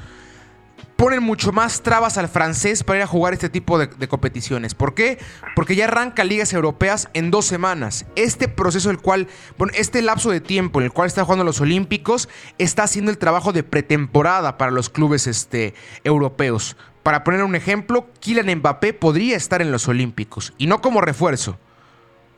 ponen 1.05 1.23
mucho 1.23 1.53
más 1.53 1.83
trabas 1.83 2.17
al 2.17 2.31
francés 2.31 2.83
para 2.83 3.01
ir 3.01 3.03
a 3.03 3.07
jugar 3.07 3.35
este 3.35 3.51
tipo 3.51 3.79
de, 3.79 4.09
competiciones. 4.09 4.75
¿Por 4.75 4.95
qué? 4.95 5.19
Porque 5.55 5.77
ya 5.77 5.85
arranca 5.85 6.25
ligas 6.25 6.55
europeas 6.55 7.11
en 7.13 7.31
dos 7.31 7.45
semanas. 7.45 8.07
Este 8.17 8.49
proceso, 8.49 8.89
el 8.89 8.97
cual, 8.97 9.29
bueno, 9.59 9.75
este 9.77 10.01
lapso 10.01 10.31
de 10.31 10.41
tiempo 10.41 10.81
en 10.81 10.87
el 10.87 10.93
cual 10.93 11.07
está 11.07 11.23
jugando 11.23 11.45
los 11.45 11.61
Olímpicos, 11.61 12.31
está 12.57 12.85
haciendo 12.85 13.11
el 13.11 13.19
trabajo 13.19 13.53
de 13.53 13.63
pretemporada 13.63 14.57
para 14.57 14.71
los 14.71 14.89
clubes 14.89 15.27
este, 15.27 15.75
europeos. 16.05 16.75
Para 17.03 17.23
poner 17.23 17.45
un 17.45 17.55
ejemplo, 17.55 18.07
Kylian 18.21 18.61
Mbappé 18.61 18.95
podría 18.95 19.37
estar 19.37 19.61
en 19.61 19.73
los 19.73 19.87
Olímpicos 19.89 20.55
y 20.57 20.69
no 20.69 20.81
como 20.81 21.03
refuerzo, 21.03 21.59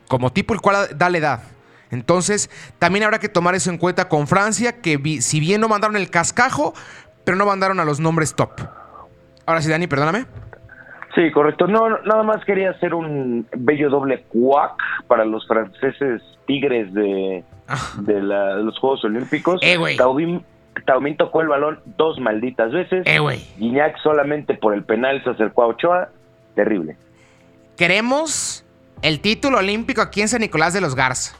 como 0.08 0.32
tipo 0.32 0.54
el 0.54 0.61
cual 0.61 0.88
da 0.99 1.08
la 1.08 1.18
edad. 1.18 1.42
Entonces, 1.90 2.50
también 2.80 3.04
habrá 3.04 3.20
que 3.20 3.28
tomar 3.28 3.54
eso 3.54 3.70
en 3.70 3.78
cuenta 3.78 4.08
con 4.08 4.26
Francia, 4.26 4.80
que 4.80 5.20
si 5.23 5.38
bien 5.38 5.61
no 5.61 5.68
mandaron 5.68 5.96
el 5.96 6.11
cascajo, 6.11 6.75
pero 7.26 7.37
no 7.37 7.45
mandaron 7.45 7.80
a 7.80 7.85
los 7.85 7.99
nombres 7.99 8.37
top. 8.37 8.52
Ahora 9.47 9.61
sí, 9.61 9.68
Dani, 9.68 9.88
perdóname. 9.88 10.26
Sí, 11.16 11.33
correcto. 11.33 11.66
No, 11.66 11.99
nada 12.02 12.23
más 12.23 12.45
quería 12.45 12.71
hacer 12.71 12.95
un 12.95 13.49
bello 13.56 13.90
doble 13.90 14.23
cuac 14.28 14.75
para 15.09 15.25
los 15.25 15.45
franceses 15.49 16.23
tigres 16.47 16.95
de, 16.95 17.42
ah. 17.66 17.95
de, 17.99 18.23
los 18.23 18.78
Juegos 18.78 19.04
Olímpicos. 19.04 19.61
Eh, 19.62 19.76
güey. 19.76 19.97
Taubín 19.97 21.16
tocó 21.16 21.40
el 21.40 21.49
balón 21.49 21.80
dos 21.97 22.21
malditas 22.21 22.71
veces. 22.71 23.02
Eh, 23.06 23.18
güey. 23.18 23.45
Guiñac 23.59 23.99
solamente 24.02 24.54
por 24.54 24.73
el 24.73 24.85
penal 24.85 25.23
se 25.25 25.30
acercó 25.30 25.64
a 25.64 25.66
Ochoa. 25.66 26.11
Terrible. 26.54 26.97
Queremos 27.76 28.64
el 29.02 29.21
título 29.21 29.59
olímpico 29.59 30.00
aquí 30.00 30.21
en 30.21 30.28
San 30.28 30.42
Nicolás 30.42 30.75
de 30.75 30.80
los 30.80 30.95
Garza. 30.95 31.37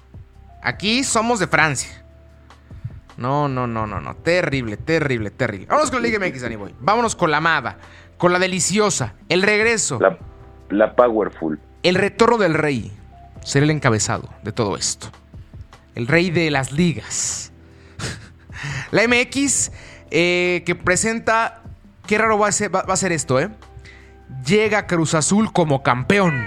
Aquí 0.62 1.05
somos 1.05 1.38
de 1.38 1.47
Francia. 1.47 2.05
No, 3.16 3.49
no, 3.49 3.66
no, 3.66 3.87
no, 3.87 4.00
no. 4.00 4.14
Terrible, 4.16 4.76
terrible, 4.76 5.30
terrible. 5.30 5.66
Vámonos 5.66 5.90
con 5.90 6.02
la 6.02 6.08
Liga 6.08 6.18
MX, 6.18 6.42
Danny 6.42 6.56
Boy. 6.56 6.75
Vámonos 6.80 7.16
con 7.16 7.30
la 7.30 7.38
amada, 7.38 7.78
con 8.18 8.32
la 8.32 8.38
deliciosa, 8.38 9.14
el 9.28 9.42
regreso. 9.42 9.99
La, 10.00 10.18
la 10.70 10.94
powerful. 10.94 11.58
El 11.82 11.94
retorno 11.94 12.37
del 12.38 12.54
rey. 12.54 12.92
Será 13.42 13.64
el 13.64 13.70
encabezado 13.70 14.28
de 14.42 14.52
todo 14.52 14.76
esto. 14.76 15.08
El 15.94 16.08
rey 16.08 16.30
de 16.30 16.50
las 16.50 16.73
ligas. 16.73 17.52
la 18.90 19.06
MX 19.06 19.70
eh, 20.11 20.62
que 20.66 20.75
presenta... 20.75 21.62
Qué 22.06 22.18
raro 22.18 22.38
va 22.38 22.49
a, 22.49 22.52
ser, 22.52 22.75
va 22.75 22.80
a 22.80 22.96
ser 22.96 23.11
esto, 23.11 23.40
¿eh? 23.40 23.50
Llega 24.44 24.87
Cruz 24.87 25.14
Azul 25.14 25.52
como 25.52 25.82
campeón. 25.82 26.46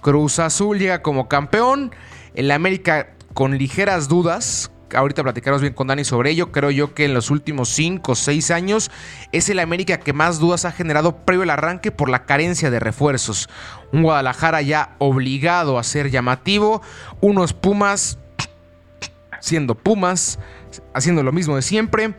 Cruz 0.00 0.38
Azul 0.38 0.78
llega 0.78 1.02
como 1.02 1.28
campeón. 1.28 1.94
En 2.34 2.48
la 2.48 2.54
América 2.54 3.08
con 3.34 3.58
ligeras 3.58 4.08
dudas, 4.08 4.70
ahorita 4.94 5.22
platicaremos 5.22 5.60
bien 5.60 5.74
con 5.74 5.86
Dani 5.86 6.04
sobre 6.04 6.30
ello. 6.30 6.52
Creo 6.52 6.70
yo 6.70 6.94
que 6.94 7.04
en 7.04 7.14
los 7.14 7.30
últimos 7.30 7.68
5 7.70 8.12
o 8.12 8.14
6 8.14 8.50
años 8.50 8.90
es 9.32 9.48
el 9.48 9.58
América 9.58 9.98
que 9.98 10.12
más 10.12 10.38
dudas 10.38 10.64
ha 10.64 10.72
generado 10.72 11.24
previo 11.24 11.42
al 11.42 11.50
arranque 11.50 11.90
por 11.90 12.08
la 12.08 12.24
carencia 12.24 12.70
de 12.70 12.80
refuerzos. 12.80 13.48
Un 13.92 14.02
Guadalajara 14.02 14.62
ya 14.62 14.96
obligado 14.98 15.78
a 15.78 15.84
ser 15.84 16.10
llamativo. 16.10 16.82
Unos 17.20 17.52
Pumas 17.52 18.18
siendo 19.44 19.74
Pumas, 19.74 20.38
haciendo 20.94 21.22
lo 21.22 21.32
mismo 21.32 21.56
de 21.56 21.62
siempre. 21.62 22.14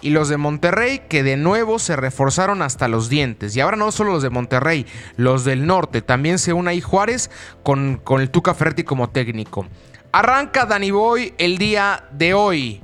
Y 0.00 0.10
los 0.10 0.28
de 0.28 0.36
Monterrey 0.36 1.02
que 1.08 1.24
de 1.24 1.36
nuevo 1.36 1.80
se 1.80 1.96
reforzaron 1.96 2.62
hasta 2.62 2.86
los 2.86 3.08
dientes. 3.08 3.56
Y 3.56 3.60
ahora 3.60 3.76
no 3.76 3.90
solo 3.90 4.12
los 4.12 4.22
de 4.22 4.30
Monterrey, 4.30 4.86
los 5.16 5.44
del 5.44 5.66
norte. 5.66 6.02
También 6.02 6.38
se 6.38 6.52
une 6.52 6.70
ahí 6.70 6.80
Juárez 6.80 7.30
con, 7.64 8.00
con 8.04 8.20
el 8.20 8.30
Tuca 8.30 8.54
Ferretti 8.54 8.84
como 8.84 9.10
técnico. 9.10 9.66
Arranca 10.12 10.64
Danny 10.64 10.90
Boy 10.90 11.34
el 11.38 11.58
día 11.58 12.04
de 12.10 12.34
hoy. 12.34 12.80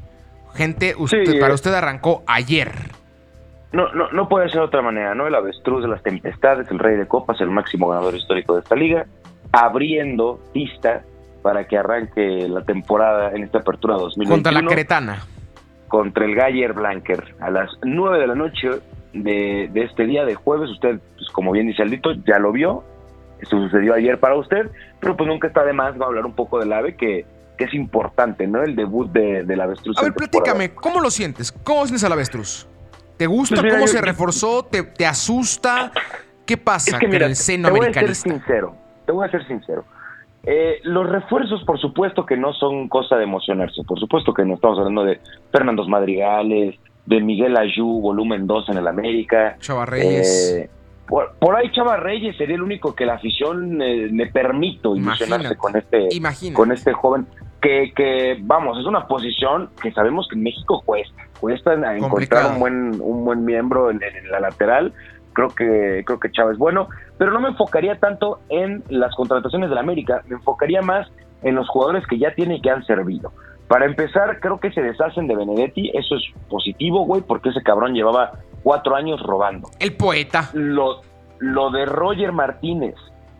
Gente, 0.54 0.94
usted, 0.96 1.40
para 1.40 1.54
usted 1.54 1.72
arrancó 1.74 2.22
ayer. 2.26 2.72
No, 3.72 3.92
no, 3.92 4.08
no 4.12 4.28
puede 4.28 4.48
ser 4.50 4.60
de 4.60 4.66
otra 4.66 4.82
manera, 4.82 5.14
¿no? 5.14 5.26
El 5.26 5.34
avestruz 5.34 5.82
de 5.82 5.88
las 5.88 6.02
tempestades, 6.02 6.70
el 6.70 6.78
rey 6.78 6.96
de 6.96 7.08
copas, 7.08 7.40
el 7.40 7.50
máximo 7.50 7.88
ganador 7.88 8.14
histórico 8.14 8.54
de 8.54 8.60
esta 8.60 8.76
liga, 8.76 9.06
abriendo 9.50 10.40
pista 10.52 11.02
para 11.42 11.66
que 11.66 11.76
arranque 11.76 12.48
la 12.48 12.62
temporada 12.62 13.32
en 13.32 13.42
esta 13.42 13.58
apertura 13.58 13.96
2021. 13.96 14.36
Contra 14.36 14.52
la 14.52 14.68
Cretana. 14.68 15.18
Contra 15.88 16.24
el 16.24 16.34
Galler 16.34 16.72
Blanker. 16.72 17.34
A 17.40 17.50
las 17.50 17.70
9 17.82 18.20
de 18.20 18.26
la 18.26 18.34
noche 18.34 18.68
de, 19.12 19.68
de 19.72 19.82
este 19.82 20.06
día 20.06 20.24
de 20.24 20.36
jueves, 20.36 20.70
usted, 20.70 21.00
pues, 21.16 21.28
como 21.30 21.50
bien 21.50 21.66
dice 21.66 21.82
Aldito, 21.82 22.12
ya 22.26 22.38
lo 22.38 22.52
vio, 22.52 22.84
esto 23.40 23.58
sucedió 23.58 23.94
ayer 23.94 24.18
para 24.18 24.36
usted, 24.36 24.70
pero 25.00 25.16
pues 25.16 25.28
nunca 25.28 25.48
está 25.48 25.64
de 25.64 25.72
más 25.72 25.98
va 26.00 26.04
a 26.04 26.08
hablar 26.08 26.26
un 26.26 26.34
poco 26.34 26.58
del 26.58 26.72
ave 26.72 26.96
que, 26.96 27.26
que 27.56 27.64
es 27.64 27.74
importante, 27.74 28.46
¿no? 28.46 28.62
El 28.62 28.76
debut 28.76 29.10
de, 29.10 29.44
del 29.44 29.60
avestruz. 29.60 29.98
A 29.98 30.02
ver, 30.02 30.14
platícame, 30.14 30.74
¿cómo 30.74 31.00
lo 31.00 31.10
sientes? 31.10 31.52
¿Cómo 31.52 31.84
sientes 31.84 32.04
al 32.04 32.12
avestruz? 32.12 32.66
¿Te 33.16 33.26
gusta 33.26 33.60
pues 33.60 33.74
cómo 33.74 33.86
se 33.86 34.00
reforzó? 34.00 34.64
¿Te, 34.64 34.82
¿Te, 34.82 35.06
asusta? 35.06 35.92
¿Qué 36.44 36.56
pasa 36.56 36.98
con 36.98 37.14
el 37.14 37.36
seno 37.36 37.68
te 37.68 37.78
voy 37.78 37.86
A 37.88 37.92
ser 37.92 38.14
sincero, 38.14 38.74
te 39.06 39.12
voy 39.12 39.26
a 39.26 39.30
ser 39.30 39.46
sincero. 39.46 39.84
Eh, 40.46 40.80
los 40.82 41.08
refuerzos, 41.08 41.64
por 41.64 41.80
supuesto 41.80 42.26
que 42.26 42.36
no 42.36 42.52
son 42.52 42.88
cosa 42.88 43.16
de 43.16 43.24
emocionarse. 43.24 43.82
Por 43.84 43.98
supuesto 43.98 44.34
que 44.34 44.44
no 44.44 44.54
estamos 44.54 44.78
hablando 44.78 45.04
de 45.04 45.20
Fernando 45.50 45.86
Madrigales, 45.86 46.76
de 47.06 47.20
Miguel 47.20 47.56
Ayú, 47.56 48.00
volumen 48.00 48.46
2 48.46 48.70
en 48.70 48.78
el 48.78 48.86
América. 48.86 49.56
Chava 49.60 49.86
Reyes. 49.86 50.52
Eh, 50.56 50.70
por, 51.38 51.56
ahí 51.56 51.70
Chava 51.72 51.96
Reyes 51.96 52.36
sería 52.36 52.56
el 52.56 52.62
único 52.62 52.94
que 52.94 53.06
la 53.06 53.14
afición 53.14 53.80
eh, 53.80 54.08
le 54.10 54.26
permito 54.26 54.96
ilusionarse 54.96 55.56
con 55.56 55.76
este 55.76 56.08
con 56.52 56.72
este 56.72 56.92
joven 56.92 57.26
que, 57.60 57.92
que 57.94 58.38
vamos 58.40 58.78
es 58.78 58.86
una 58.86 59.06
posición 59.06 59.70
que 59.80 59.92
sabemos 59.92 60.26
que 60.28 60.36
en 60.36 60.42
México 60.42 60.82
cuesta 60.84 61.22
cuesta 61.40 61.74
encontrar 61.96 62.52
un 62.52 62.58
buen 62.58 63.00
un 63.00 63.24
buen 63.24 63.44
miembro 63.44 63.90
en, 63.90 64.00
la 64.30 64.40
lateral. 64.40 64.92
Creo 65.32 65.48
que 65.48 66.02
creo 66.06 66.20
que 66.20 66.30
Chava 66.30 66.52
es 66.52 66.58
bueno 66.58 66.88
pero 67.18 67.32
no 67.32 67.40
me 67.40 67.48
enfocaría 67.48 67.98
tanto 67.98 68.40
en 68.48 68.82
las 68.88 69.14
contrataciones 69.14 69.68
de 69.68 69.74
la 69.74 69.80
América 69.80 70.22
me 70.28 70.36
enfocaría 70.36 70.80
más 70.82 71.08
en 71.42 71.54
los 71.54 71.68
jugadores 71.68 72.06
que 72.06 72.18
ya 72.18 72.34
tiene 72.34 72.56
y 72.56 72.60
que 72.60 72.70
han 72.70 72.84
servido. 72.86 73.32
Para 73.68 73.86
empezar, 73.86 74.40
creo 74.40 74.58
que 74.58 74.72
se 74.72 74.82
deshacen 74.82 75.26
de 75.26 75.36
Benedetti. 75.36 75.90
Eso 75.94 76.16
es 76.16 76.22
positivo, 76.48 77.04
güey, 77.04 77.22
porque 77.22 77.50
ese 77.50 77.62
cabrón 77.62 77.94
llevaba 77.94 78.32
cuatro 78.64 78.96
años 78.96 79.22
robando. 79.22 79.70
El 79.78 79.92
poeta. 79.92 80.50
Lo, 80.54 81.02
lo 81.38 81.70
de 81.70 81.84
Roger 81.86 82.32
Martínez 82.32 82.96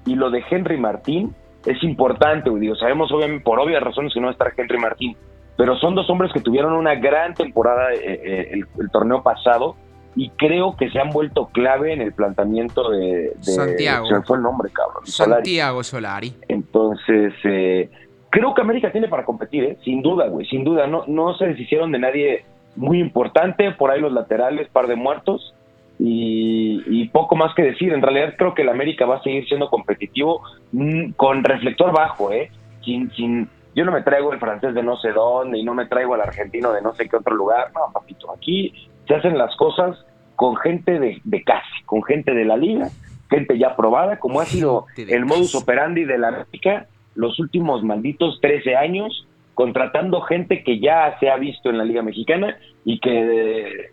y 0.07 0.15
lo 0.15 0.31
de 0.31 0.45
Henry 0.49 0.79
Martín 0.79 1.35
es 1.67 1.83
importante, 1.83 2.51
güey. 2.51 2.61
Digo, 2.61 2.77
sabemos 2.77 3.11
obviamente 3.11 3.43
por 3.43 3.59
obvias 3.59 3.83
razones 3.83 4.13
que 4.15 4.21
no 4.21 4.27
va 4.27 4.31
a 4.31 4.35
estar 4.35 4.53
Henry 4.57 4.79
Martín, 4.79 5.17
pero 5.57 5.77
son 5.79 5.95
dos 5.95 6.09
hombres 6.11 6.31
que 6.33 6.41
tuvieron 6.41 6.75
una 6.75 6.95
gran 6.95 7.35
temporada 7.35 7.93
eh, 7.95 7.99
eh, 8.05 8.61
el, 8.79 8.91
torneo 8.91 9.23
pasado 9.23 9.77
y 10.15 10.29
creo 10.31 10.77
que 10.77 10.91
se 10.91 11.01
han 11.01 11.11
vuelto 11.11 11.47
clave 11.47 11.93
en 11.93 12.03
el 12.03 12.13
planteamiento 12.13 12.91
de, 12.91 13.33
Santiago. 13.41 14.07
Se 14.07 14.23
fue 14.23 14.37
el 14.37 14.43
nombre, 14.43 14.71
cabrón. 14.71 15.07
Santiago 15.07 15.83
Solari. 15.83 16.35
Entonces, 16.49 17.33
eh, 17.45 17.89
creo 18.31 18.55
que 18.55 18.61
América 18.61 18.93
tiene 18.93 19.09
para 19.09 19.25
competir, 19.25 19.65
¿eh? 19.65 19.79
sin 19.85 20.03
duda, 20.03 20.29
güey, 20.29 20.47
sin 20.47 20.65
duda. 20.65 20.87
No, 20.87 21.05
no 21.07 21.35
se 21.35 21.47
deshicieron 21.47 21.91
de 21.93 21.99
nadie 21.99 22.45
muy 22.77 22.99
importante, 22.99 23.71
por 23.73 23.91
ahí 23.91 24.01
los 24.01 24.13
laterales, 24.13 24.69
par 24.69 24.87
de 24.87 24.97
muertos, 24.97 25.55
y, 25.99 27.09
poco 27.09 27.37
más 27.37 27.55
que 27.55 27.63
decir. 27.63 27.93
En 27.93 28.03
realidad 28.03 28.35
creo 28.37 28.55
que 28.55 28.63
el 28.63 28.69
América 28.69 29.07
va 29.07 29.17
a 29.17 29.23
seguir 29.23 29.47
siendo 29.47 29.69
competitivo 29.69 30.43
mm, 30.73 31.13
con 31.13 31.45
reflector 31.45 31.93
bajo, 31.93 32.33
¿eh? 32.33 32.51
Sin, 32.85 33.11
sin, 33.13 33.49
yo 33.75 33.85
no 33.85 33.93
me 33.93 34.03
traigo 34.03 34.33
el 34.33 34.41
francés 34.41 34.75
de 34.75 34.83
no 34.83 34.97
sé 34.97 35.13
dónde 35.13 35.59
y 35.59 35.65
no 35.65 35.75
me 35.75 35.87
traigo 35.87 36.15
el 36.15 36.21
argentino 36.21 36.73
de 36.73 36.83
no 36.83 36.93
sé 36.95 37.09
qué 37.09 37.17
otro 37.17 37.35
lugar. 37.35 37.71
No, 37.75 37.93
papito, 37.93 38.33
aquí 38.33 38.73
se 39.07 39.15
hacen 39.15 39.39
las 39.39 39.55
cosas 39.57 39.97
con 40.37 40.57
gente 40.57 40.99
de, 40.99 41.21
de 41.23 41.43
casi, 41.45 41.83
con 41.87 42.03
gente 42.03 42.35
de 42.35 42.45
la 42.45 42.57
liga, 42.57 42.89
gente 43.31 43.57
ya 43.57 43.77
probada, 43.77 44.19
como 44.19 44.41
ha 44.41 44.47
sido 44.47 44.87
el 44.97 45.25
modus 45.25 45.55
operandi 45.55 46.05
de 46.05 46.19
la 46.19 46.29
América 46.29 46.87
los 47.15 47.39
últimos 47.39 47.85
malditos 47.85 48.41
13 48.41 48.75
años 48.77 49.27
contratando 49.55 50.21
gente 50.23 50.63
que 50.63 50.79
ya 50.81 51.17
se 51.21 51.31
ha 51.31 51.37
visto 51.37 51.71
en 51.71 51.79
la 51.79 51.85
Liga 51.85 52.03
Mexicana 52.03 52.57
y 52.85 52.99
que, 52.99 53.91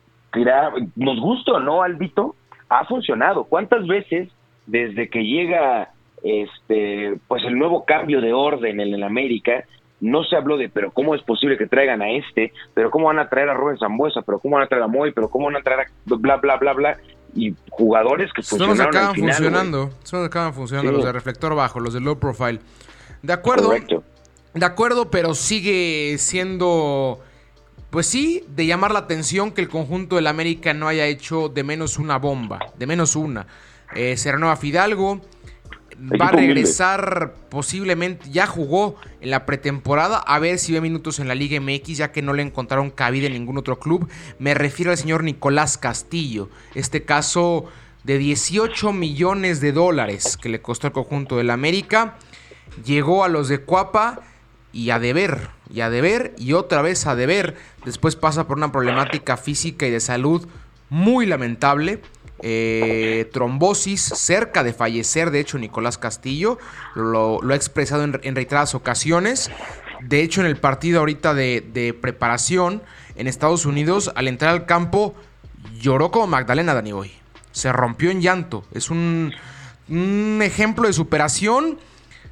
nos 0.96 1.20
gusta 1.20 1.54
o 1.54 1.60
no, 1.60 1.84
Albito, 1.84 2.36
ha 2.70 2.86
funcionado. 2.86 3.46
¿Cuántas 3.46 3.86
veces 3.88 4.30
desde 4.66 5.10
que 5.10 5.24
llega 5.24 5.90
este 6.24 7.18
pues 7.28 7.44
el 7.46 7.58
nuevo 7.58 7.84
cambio 7.84 8.22
de 8.22 8.32
orden 8.32 8.80
en 8.80 8.94
el 8.94 9.04
América 9.04 9.66
no 10.02 10.24
se 10.24 10.36
habló 10.36 10.58
de, 10.58 10.70
pero 10.70 10.92
¿cómo 10.92 11.16
es 11.16 11.22
posible 11.22 11.58
que 11.58 11.68
traigan 11.68 12.02
a 12.02 12.10
este? 12.10 12.52
¿Pero 12.74 12.90
cómo 12.90 13.08
van 13.08 13.20
a 13.20 13.30
traer 13.30 13.50
a 13.50 13.54
Rubén 13.54 13.78
Zambuesa? 13.78 14.22
¿Pero 14.24 14.40
cómo 14.40 14.56
van 14.56 14.66
a 14.66 14.68
traer 14.68 14.84
a 14.84 14.88
Moy? 14.88 15.12
¿Pero 15.12 15.30
cómo 15.30 15.46
van 15.46 15.58
a 15.58 15.62
traer 15.62 15.82
a 15.82 15.86
bla, 16.06 16.38
bla, 16.38 16.58
bla, 16.58 16.74
bla? 16.74 16.98
Y 17.36 17.54
jugadores 17.70 18.34
que 18.34 18.42
funcionaron 18.42 18.78
Son 18.78 18.88
los 18.88 18.96
acaban 18.96 19.16
funcionando. 19.16 19.90
Los 20.12 20.26
acaban 20.26 20.54
funcionando, 20.54 20.92
los 20.92 21.06
de 21.06 21.12
reflector 21.12 21.56
bajo, 21.56 21.80
los 21.80 21.94
de 21.94 22.02
low 22.02 22.18
profile. 22.18 22.60
De 23.22 23.32
acuerdo. 23.32 23.68
Correcto. 23.68 24.04
De 24.54 24.66
acuerdo, 24.66 25.10
pero 25.10 25.36
sigue 25.36 26.16
siendo... 26.18 27.20
Pues 27.90 28.08
sí, 28.08 28.46
de 28.48 28.66
llamar 28.66 28.94
la 28.94 29.00
atención 29.00 29.52
que 29.52 29.62
el 29.62 29.68
conjunto 29.68 30.16
del 30.16 30.28
América 30.28 30.74
no 30.74 30.88
haya 30.88 31.06
hecho 31.08 31.50
de 31.50 31.64
menos 31.64 31.98
una 31.98 32.18
bomba, 32.18 32.60
de 32.78 32.88
menos 32.88 33.18
una. 33.18 33.48
Eh, 33.94 34.16
se 34.16 34.32
renueva 34.32 34.56
Fidalgo, 34.56 35.20
va 36.00 36.28
a 36.28 36.32
regresar 36.32 37.34
posiblemente, 37.50 38.30
ya 38.30 38.48
jugó 38.48 38.96
en 39.20 39.30
la 39.30 39.46
pretemporada, 39.46 40.18
a 40.18 40.40
ver 40.40 40.58
si 40.58 40.72
ve 40.72 40.82
minutos 40.82 41.20
en 41.20 41.28
la 41.28 41.36
Liga 41.36 41.60
MX, 41.60 41.98
ya 41.98 42.12
que 42.12 42.22
no 42.22 42.34
le 42.34 42.44
encontraron 42.44 42.92
cabida 42.92 43.28
en 43.28 43.34
ningún 43.34 43.58
otro 43.58 43.80
club. 43.80 44.10
Me 44.40 44.54
refiero 44.54 44.92
al 44.92 44.98
señor 44.98 45.24
Nicolás 45.24 45.78
Castillo, 45.78 46.50
este 46.76 47.04
caso 47.04 47.66
de 48.04 48.18
18 48.18 48.94
millones 48.94 49.62
de 49.62 49.74
dólares 49.74 50.38
que 50.38 50.50
le 50.50 50.62
costó 50.62 50.88
el 50.88 50.94
conjunto 50.94 51.38
del 51.38 51.50
América, 51.50 52.16
llegó 52.86 53.24
a 53.24 53.28
los 53.28 53.50
de 53.50 53.60
Cuapa 53.60 54.22
y 54.74 54.90
a 54.92 55.00
deber, 55.00 55.50
y 55.70 55.82
a 55.82 55.90
deber, 55.90 56.34
y 56.38 56.54
otra 56.54 56.82
vez 56.82 57.08
a 57.08 57.16
deber. 57.16 57.56
Después 57.86 58.16
pasa 58.16 58.48
por 58.48 58.58
una 58.58 58.72
problemática 58.72 59.38
física 59.38 59.86
y 59.88 59.92
de 59.92 60.00
salud 60.00 60.48
muy 60.90 61.26
lamentable 61.26 62.02
eh, 62.44 63.30
trombosis, 63.32 64.02
cerca 64.02 64.64
de 64.64 64.74
fallecer, 64.74 65.30
de 65.30 65.40
hecho, 65.40 65.60
Nicolás 65.60 66.00
Castillo, 66.00 66.58
lo, 66.96 67.40
ha 67.48 67.56
expresado 67.56 68.04
en, 68.04 68.14
reiteradas 68.14 68.74
ocasiones. 68.74 69.52
De 70.02 70.22
hecho, 70.22 70.42
en 70.42 70.48
el 70.48 70.58
partido 70.58 71.00
ahorita 71.00 71.36
de, 71.36 71.96
preparación 72.02 72.82
en 73.16 73.28
Estados 73.28 73.66
Unidos, 73.66 74.12
al 74.16 74.28
entrar 74.28 74.52
al 74.52 74.66
campo, 74.66 75.14
lloró 75.80 76.10
como 76.10 76.26
Magdalena 76.26 76.74
Dani 76.74 76.92
Boy. 76.92 77.12
Se 77.52 77.72
rompió 77.72 78.10
en 78.10 78.22
llanto. 78.22 78.66
Es 78.74 78.90
un, 78.90 79.34
ejemplo 80.42 80.88
de 80.88 80.94
superación. 80.94 81.78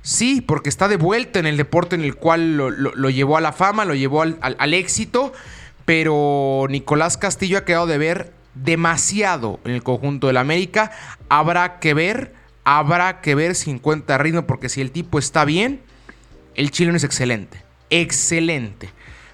Sí, 0.01 0.41
porque 0.41 0.69
está 0.69 0.87
de 0.87 0.95
vuelta 0.95 1.39
en 1.39 1.45
el 1.45 1.57
deporte 1.57 1.95
en 1.95 2.03
el 2.03 2.15
cual 2.15 2.55
lo, 2.55 3.09
llevó 3.09 3.37
a 3.37 3.41
la 3.41 3.51
fama, 3.51 3.85
lo 3.85 3.95
llevó 3.95 4.21
al, 4.21 4.73
éxito, 4.73 5.33
pero 5.85 6.67
Nicolás 6.69 7.17
Castillo 7.17 7.57
ha 7.57 7.65
quedado 7.65 7.87
de 7.87 7.97
ver 7.97 8.33
demasiado 8.55 9.59
en 9.65 9.71
el 9.71 9.83
conjunto 9.83 10.27
del 10.27 10.37
América. 10.37 10.91
Habrá 11.27 11.79
que 11.79 11.93
ver, 11.93 12.33
habrá 12.63 13.21
que 13.21 13.35
ver 13.35 13.55
si 13.55 13.71
encuentra 13.71 14.17
ritmo, 14.17 14.47
porque 14.47 14.69
si 14.69 14.81
el 14.81 14.91
tipo 14.91 15.19
está 15.19 15.45
bien, 15.45 15.81
el 16.55 16.71
chileno 16.71 16.97
es 16.97 17.03
excelente. 17.03 17.61
Excelente. 17.89 18.89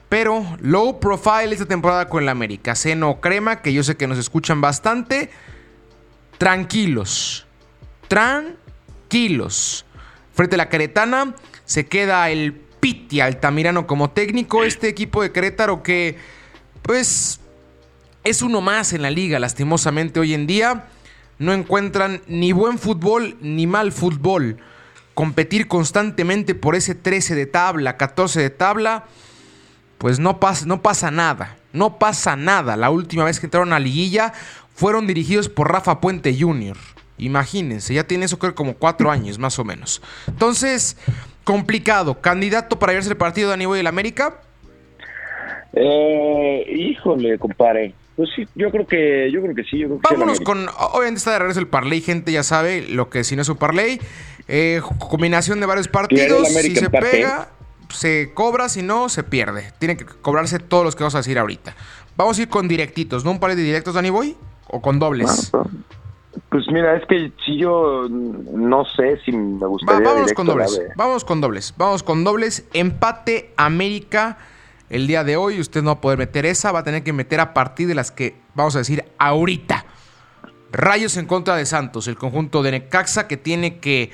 Pero 0.09 0.45
low 0.61 0.99
profile 0.99 1.51
esta 1.51 1.65
temporada 1.65 2.09
con 2.09 2.23
el 2.23 2.29
América. 2.29 2.75
Seno 2.75 3.19
crema, 3.21 3.61
que 3.61 3.73
yo 3.73 3.83
sé 3.83 3.97
que 3.97 4.07
nos 4.07 4.17
escuchan 4.17 4.61
bastante. 4.61 5.29
Tranquilos. 6.37 7.45
Tranquilos. 8.07 9.84
Frente 10.35 10.55
a 10.55 10.57
la 10.57 10.69
Queretana 10.69 11.33
se 11.63 11.87
queda 11.87 12.29
el 12.29 12.53
Piti 12.53 13.21
Altamirano 13.21 13.87
como 13.87 14.09
técnico. 14.09 14.65
Este 14.65 14.89
equipo 14.89 15.23
de 15.23 15.31
Querétaro 15.31 15.81
que, 15.81 16.17
pues, 16.81 17.39
es 18.25 18.41
uno 18.41 18.59
más 18.59 18.91
en 18.91 19.01
la 19.01 19.11
liga, 19.11 19.39
lastimosamente 19.39 20.19
hoy 20.19 20.33
en 20.33 20.45
día. 20.45 20.87
No 21.39 21.53
encuentran 21.53 22.21
ni 22.27 22.51
buen 22.51 22.79
fútbol 22.79 23.37
ni 23.39 23.65
mal 23.65 23.93
fútbol. 23.93 24.57
Competir 25.13 25.69
constantemente 25.69 26.53
por 26.53 26.75
ese 26.75 26.95
13 26.95 27.33
de 27.33 27.45
tabla, 27.45 27.95
14 27.95 28.41
de 28.41 28.49
tabla, 28.49 29.05
pues 29.97 30.19
no 30.19 30.41
pasa, 30.41 30.65
no 30.65 30.81
pasa 30.81 31.11
nada. 31.11 31.55
No 31.71 31.97
pasa 31.97 32.35
nada. 32.35 32.75
La 32.75 32.89
última 32.89 33.23
vez 33.23 33.39
que 33.39 33.47
entraron 33.47 33.71
a 33.71 33.79
liguilla 33.79 34.33
fueron 34.75 35.07
dirigidos 35.07 35.47
por 35.47 35.71
Rafa 35.71 36.01
Puente 36.01 36.37
Jr. 36.37 36.75
Imagínense, 37.17 37.93
ya 37.93 38.05
tiene 38.05 38.25
eso 38.25 38.39
creo 38.39 38.55
como 38.55 38.75
cuatro 38.75 39.09
años 39.09 39.39
más 39.39 39.57
o 39.59 39.63
menos. 39.63 40.01
Entonces, 40.27 40.97
complicado. 41.43 42.19
¿Candidato 42.21 42.77
para 42.77 42.91
llevarse 42.91 43.09
el 43.09 43.17
partido 43.17 43.49
de 43.49 43.53
Aníbal 43.53 43.77
del 43.77 43.87
América? 43.87 44.41
Eh, 45.73 46.65
híjole, 46.69 47.37
compadre. 47.37 47.93
Pues 48.15 48.29
sí, 48.35 48.47
yo 48.55 48.71
creo 48.71 48.87
que, 48.87 49.29
yo 49.31 49.41
creo 49.41 49.55
que 49.55 49.63
sí. 49.63 49.77
Yo 49.79 49.87
creo 49.87 49.99
que 49.99 50.13
Vámonos 50.13 50.39
con, 50.39 50.67
obviamente 50.93 51.17
está 51.17 51.33
de 51.33 51.39
regreso 51.39 51.59
el 51.59 51.67
parlay, 51.67 52.01
gente 52.01 52.31
ya 52.31 52.43
sabe 52.43 52.85
lo 52.87 53.09
que 53.09 53.23
si 53.23 53.35
no 53.35 53.41
es 53.41 53.49
un 53.49 53.57
parlay. 53.57 53.99
Eh, 54.47 54.81
combinación 55.09 55.59
de 55.59 55.65
varios 55.65 55.87
partidos, 55.87 56.47
si 56.49 56.75
se 56.75 56.89
pega, 56.89 57.49
se 57.89 58.31
cobra, 58.33 58.69
si 58.69 58.83
no, 58.83 59.09
se 59.09 59.23
pierde. 59.23 59.73
Tiene 59.79 59.97
que 59.97 60.05
cobrarse 60.05 60.59
todos 60.59 60.85
los 60.85 60.95
que 60.95 61.03
vamos 61.03 61.15
a 61.15 61.19
decir 61.19 61.37
ahorita. 61.37 61.75
Vamos 62.15 62.39
a 62.39 62.43
ir 62.43 62.47
con 62.49 62.67
directitos, 62.67 63.25
¿no? 63.25 63.31
Un 63.31 63.39
par 63.39 63.55
de 63.55 63.61
directos, 63.61 63.95
Danny 63.95 64.09
Boy, 64.09 64.37
o 64.67 64.81
con 64.81 64.99
dobles. 64.99 65.51
Pues 66.55 66.71
mira, 66.71 66.95
es 66.95 67.05
que 67.05 67.33
si 67.45 67.57
yo 67.57 68.07
no 68.09 68.85
sé 68.95 69.19
si 69.25 69.33
me 69.33 69.67
gustaría. 69.67 70.09
vamos 70.09 70.31
con 70.31 70.47
dobles. 70.47 70.81
Vamos 70.95 71.25
con 71.25 71.41
dobles. 71.41 71.73
Vamos 71.77 72.01
con 72.01 72.23
dobles. 72.23 72.65
Empate 72.73 73.51
América 73.57 74.37
el 74.89 75.05
día 75.05 75.25
de 75.25 75.35
hoy. 75.35 75.59
Usted 75.59 75.81
no 75.81 75.87
va 75.87 75.97
a 75.97 76.01
poder 76.01 76.17
meter 76.17 76.45
esa, 76.45 76.71
va 76.71 76.79
a 76.79 76.83
tener 76.83 77.03
que 77.03 77.11
meter 77.11 77.41
a 77.41 77.53
partir 77.53 77.89
de 77.89 77.95
las 77.95 78.09
que 78.09 78.37
vamos 78.53 78.73
a 78.75 78.79
decir 78.79 79.03
ahorita. 79.17 79.85
Rayos 80.71 81.17
en 81.17 81.25
contra 81.25 81.57
de 81.57 81.65
Santos, 81.65 82.07
el 82.07 82.15
conjunto 82.15 82.63
de 82.63 82.71
Necaxa 82.71 83.27
que 83.27 83.35
tiene 83.35 83.79
que 83.79 84.11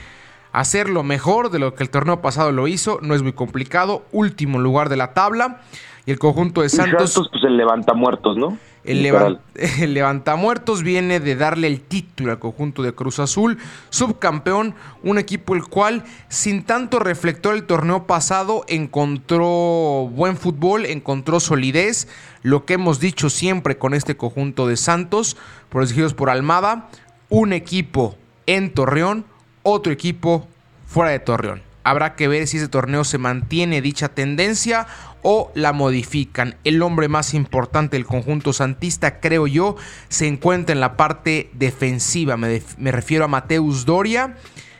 hacer 0.51 0.89
lo 0.89 1.04
mejor 1.04 1.51
de 1.51 1.60
lo 1.60 1.75
que 1.75 1.84
el 1.84 1.91
torneo 1.91 2.23
pasado 2.23 2.51
lo 2.51 2.67
hizo. 2.67 2.97
No 3.04 3.13
es 3.13 3.21
muy 3.21 3.34
complicado. 3.34 4.01
Último 4.12 4.58
lugar 4.58 4.89
de 4.89 4.97
la 4.97 5.13
tabla. 5.13 5.62
Y 6.08 6.12
el 6.12 6.17
conjunto 6.17 6.63
de 6.63 6.69
Santos. 6.69 7.13
Santos, 7.13 7.30
pues 7.32 7.43
el 7.43 7.56
levanta 7.56 7.93
muertos, 7.93 8.36
¿no? 8.36 8.58
El, 8.84 9.94
levantamuertos 9.94 10.82
viene 10.82 11.20
de 11.20 11.36
darle 11.36 11.67
el 11.67 11.82
título 11.82 12.32
al 12.32 12.39
conjunto 12.39 12.82
de 12.82 12.94
Cruz 12.94 13.20
Azul, 13.20 13.60
subcampeón, 13.89 14.74
un 15.04 15.20
equipo 15.20 15.54
el 15.54 15.63
cual 15.63 16.04
sin 16.30 16.63
tanto 16.63 17.00
reflector 17.00 17.54
el 17.54 17.65
torneo 17.65 18.08
pasado 18.08 18.65
encontró 18.67 20.10
buen 20.12 20.36
fútbol, 20.36 20.86
encontró 20.86 21.39
solidez, 21.39 22.08
lo 22.41 22.65
que 22.65 22.74
hemos 22.74 23.00
dicho 23.00 23.30
siempre 23.30 23.78
con 23.78 23.94
este 23.94 24.17
conjunto 24.17 24.67
de 24.67 24.78
Santos, 24.78 25.38
protegidos 25.70 26.15
por 26.15 26.30
Almada, 26.30 26.89
un 27.30 27.54
equipo 27.54 28.17
en 28.48 28.74
Torreón, 28.74 29.26
otro 29.63 29.94
equipo 29.94 30.48
fuera 30.88 31.12
de 31.12 31.20
Torreón. 31.20 31.62
Habrá 31.84 32.15
que 32.15 32.28
ver 32.28 32.48
si 32.48 32.58
ese 32.58 32.67
torneo 32.67 33.04
se 33.04 33.17
mantiene 33.17 33.82
dicha 33.82 34.10
tendencia 34.10 34.88
o 35.24 35.52
la 35.56 35.74
modifican. 35.74 36.56
El 36.64 36.82
hombre 36.82 37.08
más 37.08 37.34
importante 37.34 37.98
del 37.98 38.06
conjunto 38.06 38.54
santista, 38.54 39.20
creo 39.20 39.48
yo, 39.48 39.76
se 40.10 40.28
encuentra 40.28 40.74
en 40.74 40.80
la 40.80 40.98
parte 40.98 41.50
defensiva. 41.54 42.38
Me, 42.38 42.62
refiero 42.92 43.26
a 43.26 43.28
Mateus 43.28 43.86
Doria, 43.86 44.38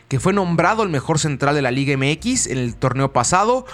que 0.08 0.20
fue 0.20 0.34
nombrado 0.34 0.84
el 0.84 0.90
mejor 0.90 1.20
central 1.20 1.56
de 1.56 1.62
la 1.62 1.72
Liga 1.72 1.96
MX 1.98 2.48
en 2.48 2.58
el 2.58 2.76
torneo 2.76 3.14
pasado. 3.14 3.66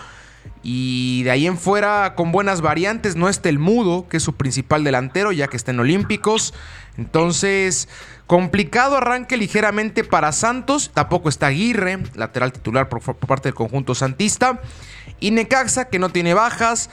Y 0.63 1.23
de 1.23 1.31
ahí 1.31 1.47
en 1.47 1.57
fuera, 1.57 2.13
con 2.15 2.31
buenas 2.31 2.61
variantes, 2.61 3.15
no 3.15 3.29
está 3.29 3.49
el 3.49 3.59
Mudo, 3.59 4.07
que 4.09 4.17
es 4.17 4.23
su 4.23 4.35
principal 4.35 4.83
delantero, 4.83 5.31
ya 5.31 5.47
que 5.47 5.57
está 5.57 5.71
en 5.71 5.79
Olímpicos. 5.79 6.53
Entonces, 6.97 7.87
complicado 8.25 8.97
arranque 8.97 9.37
ligeramente 9.37 10.03
para 10.03 10.31
Santos. 10.31 10.91
Tampoco 10.93 11.29
está 11.29 11.47
Aguirre, 11.47 11.99
lateral 12.15 12.51
titular 12.51 12.89
por 12.89 13.01
parte 13.01 13.49
del 13.49 13.55
conjunto 13.55 13.95
santista. 13.95 14.61
Y 15.19 15.31
Necaxa, 15.31 15.85
que 15.85 15.99
no 15.99 16.09
tiene 16.09 16.33
bajas, 16.33 16.89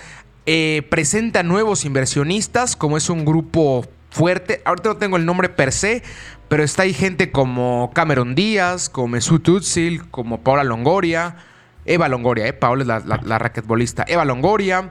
eh, 0.46 0.86
presenta 0.90 1.42
nuevos 1.42 1.84
inversionistas, 1.84 2.76
como 2.76 2.96
es 2.96 3.08
un 3.08 3.24
grupo 3.24 3.86
fuerte. 4.10 4.62
Ahorita 4.64 4.90
no 4.90 4.96
tengo 4.96 5.16
el 5.16 5.26
nombre 5.26 5.48
per 5.48 5.72
se, 5.72 6.02
pero 6.48 6.62
está 6.62 6.82
ahí 6.82 6.92
gente 6.92 7.30
como 7.30 7.90
Cameron 7.94 8.34
Díaz, 8.34 8.88
como 8.88 9.08
Mesut 9.08 9.48
Özil, 9.48 10.08
como 10.10 10.42
Paola 10.42 10.64
Longoria. 10.64 11.36
Eva 11.84 12.08
Longoria, 12.08 12.46
eh, 12.46 12.52
Paola 12.52 12.82
es 12.82 12.88
la, 12.88 13.00
la, 13.00 13.20
la 13.24 13.38
raquetbolista. 13.38 14.04
Eva 14.06 14.24
Longoria. 14.24 14.90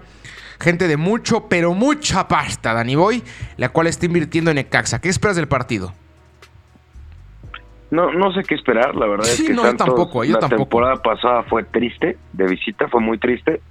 Gente 0.59 0.87
de 0.87 0.95
mucho, 0.95 1.49
pero 1.49 1.73
mucha 1.73 2.27
pasta, 2.27 2.73
Dani 2.73 2.95
Boy, 2.95 3.21
la 3.57 3.69
cual 3.69 3.87
está 3.87 4.05
invirtiendo 4.05 4.51
en 4.51 4.55
Necaxa. 4.55 5.01
¿Qué 5.01 5.09
esperas 5.09 5.35
del 5.35 5.47
partido? 5.47 5.91
No, 7.93 8.11
no 8.11 8.31
sé 8.33 8.41
qué 8.41 8.55
esperar, 8.55 8.95
la 8.95 9.05
verdad 9.05 9.27
es 9.27 9.39
que 9.39 9.53
no, 9.53 9.71
tampoco, 9.75 10.23
la 10.23 10.49
temporada 10.49 10.95
pasada 10.95 11.43
fue 11.43 11.63
triste 11.63 12.17
de 12.31 12.47
visita, 12.47 12.87
fue 12.87 12.99
muy 13.01 13.19
triste 13.19 13.61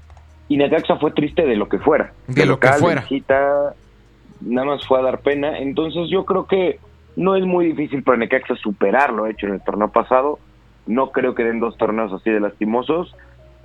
y 0.47 0.59
Necaxa 0.59 0.95
fue 0.99 1.11
triste 1.11 1.45
de 1.45 1.57
lo 1.57 1.69
que 1.69 1.81
fuera, 1.81 2.13
de, 2.29 2.47
lo 2.47 2.61
que 2.61 2.69
fuera. 2.69 3.01
visita, 3.01 3.75
nada 4.41 4.67
más 4.69 4.87
fue 4.87 5.01
a 5.01 5.03
dar 5.03 5.23
pena, 5.23 5.59
entonces 5.59 6.09
yo 6.09 6.25
creo 6.25 6.47
que 6.47 6.79
no 7.17 7.35
es 7.35 7.45
muy 7.45 7.73
difícil 7.73 8.05
para 8.05 8.17
Necaxa 8.17 8.55
superar 8.55 9.13
lo 9.13 9.27
hecho 9.27 9.49
en 9.49 9.55
el 9.55 9.65
torneo 9.65 9.89
pasado, 9.89 10.39
no 10.87 11.11
creo 11.11 11.35
que 11.35 11.45
den 11.45 11.61
dos 11.61 11.77
torneos 11.77 12.13
así 12.13 12.31
de 12.31 12.41
lastimosos 12.41 13.15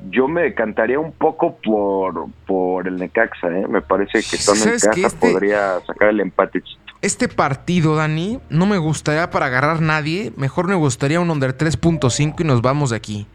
yo 0.09 0.27
me 0.27 0.43
decantaría 0.43 0.99
un 0.99 1.11
poco 1.11 1.57
por, 1.57 2.27
por 2.45 2.87
el 2.87 2.97
Necaxa, 2.97 3.47
¿eh? 3.47 3.65
Me 3.67 3.81
parece 3.81 4.19
que 4.19 4.37
Tony 4.43 4.59
Necaxa 4.59 5.07
este, 5.07 5.31
podría 5.31 5.79
sacar 5.85 6.09
el 6.09 6.19
empate. 6.19 6.61
Este 7.01 7.27
partido, 7.27 7.95
Dani, 7.95 8.39
no 8.49 8.65
me 8.65 8.77
gustaría 8.77 9.29
para 9.29 9.47
agarrar 9.47 9.81
nadie. 9.81 10.31
Mejor 10.35 10.67
me 10.67 10.75
gustaría 10.75 11.19
un 11.19 11.29
under 11.29 11.57
3.5 11.57 12.41
y 12.41 12.43
nos 12.43 12.61
vamos 12.61 12.91
de 12.91 12.97
aquí. 12.97 13.27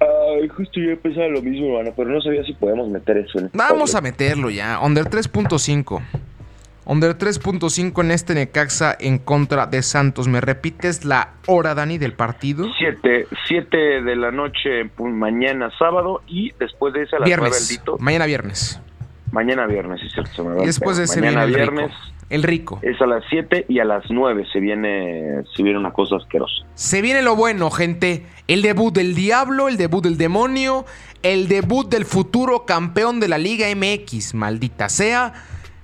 Ay, 0.00 0.48
justo 0.48 0.80
yo 0.80 0.98
pensaba 1.00 1.28
lo 1.28 1.40
mismo, 1.40 1.78
hermano, 1.78 1.94
pero 1.96 2.10
no 2.10 2.20
sabía 2.20 2.44
si 2.44 2.52
podemos 2.52 2.88
meter 2.88 3.16
eso 3.16 3.38
en 3.38 3.46
este 3.46 3.56
Vamos 3.56 3.94
a 3.94 4.00
meterlo 4.00 4.50
ya. 4.50 4.78
Under 4.80 5.06
3.5. 5.06 6.02
Under 6.88 7.18
3.5 7.18 8.00
en 8.00 8.10
este 8.12 8.34
Necaxa 8.34 8.96
en 9.00 9.18
contra 9.18 9.66
de 9.66 9.82
Santos. 9.82 10.28
¿Me 10.28 10.40
repites 10.40 11.04
la 11.04 11.32
hora, 11.48 11.74
Dani, 11.74 11.98
del 11.98 12.12
partido? 12.12 12.68
7, 12.78 13.26
7 13.48 13.76
de 14.02 14.14
la 14.14 14.30
noche 14.30 14.88
mañana 14.96 15.72
sábado 15.80 16.22
y 16.28 16.52
después 16.60 16.94
de 16.94 17.02
esa 17.02 17.16
a 17.16 17.20
las 17.20 17.26
viernes. 17.26 17.82
Mañana 17.98 18.26
viernes. 18.26 18.80
Mañana 19.32 19.66
viernes, 19.66 20.00
es 20.00 20.12
cierto. 20.12 20.62
y 20.62 20.66
después 20.66 20.96
de 20.96 21.04
ese 21.04 21.20
mañana 21.20 21.44
viernes. 21.46 21.90
El 22.30 22.44
rico. 22.44 22.78
Es 22.82 23.00
a 23.00 23.06
las 23.06 23.24
7 23.30 23.66
y 23.68 23.80
a 23.80 23.84
las 23.84 24.04
9 24.08 24.46
se 24.52 24.60
viene, 24.60 25.42
se 25.56 25.62
viene 25.64 25.78
una 25.78 25.92
cosa 25.92 26.16
asquerosa. 26.16 26.64
Se 26.74 27.02
viene 27.02 27.22
lo 27.22 27.34
bueno, 27.34 27.70
gente. 27.70 28.26
El 28.46 28.62
debut 28.62 28.94
del 28.94 29.16
diablo, 29.16 29.68
el 29.68 29.76
debut 29.76 30.04
del 30.04 30.18
demonio, 30.18 30.86
el 31.24 31.48
debut 31.48 31.88
del 31.88 32.04
futuro 32.04 32.64
campeón 32.64 33.18
de 33.18 33.28
la 33.28 33.38
Liga 33.38 33.66
MX, 33.74 34.34
maldita 34.34 34.88
sea 34.88 35.34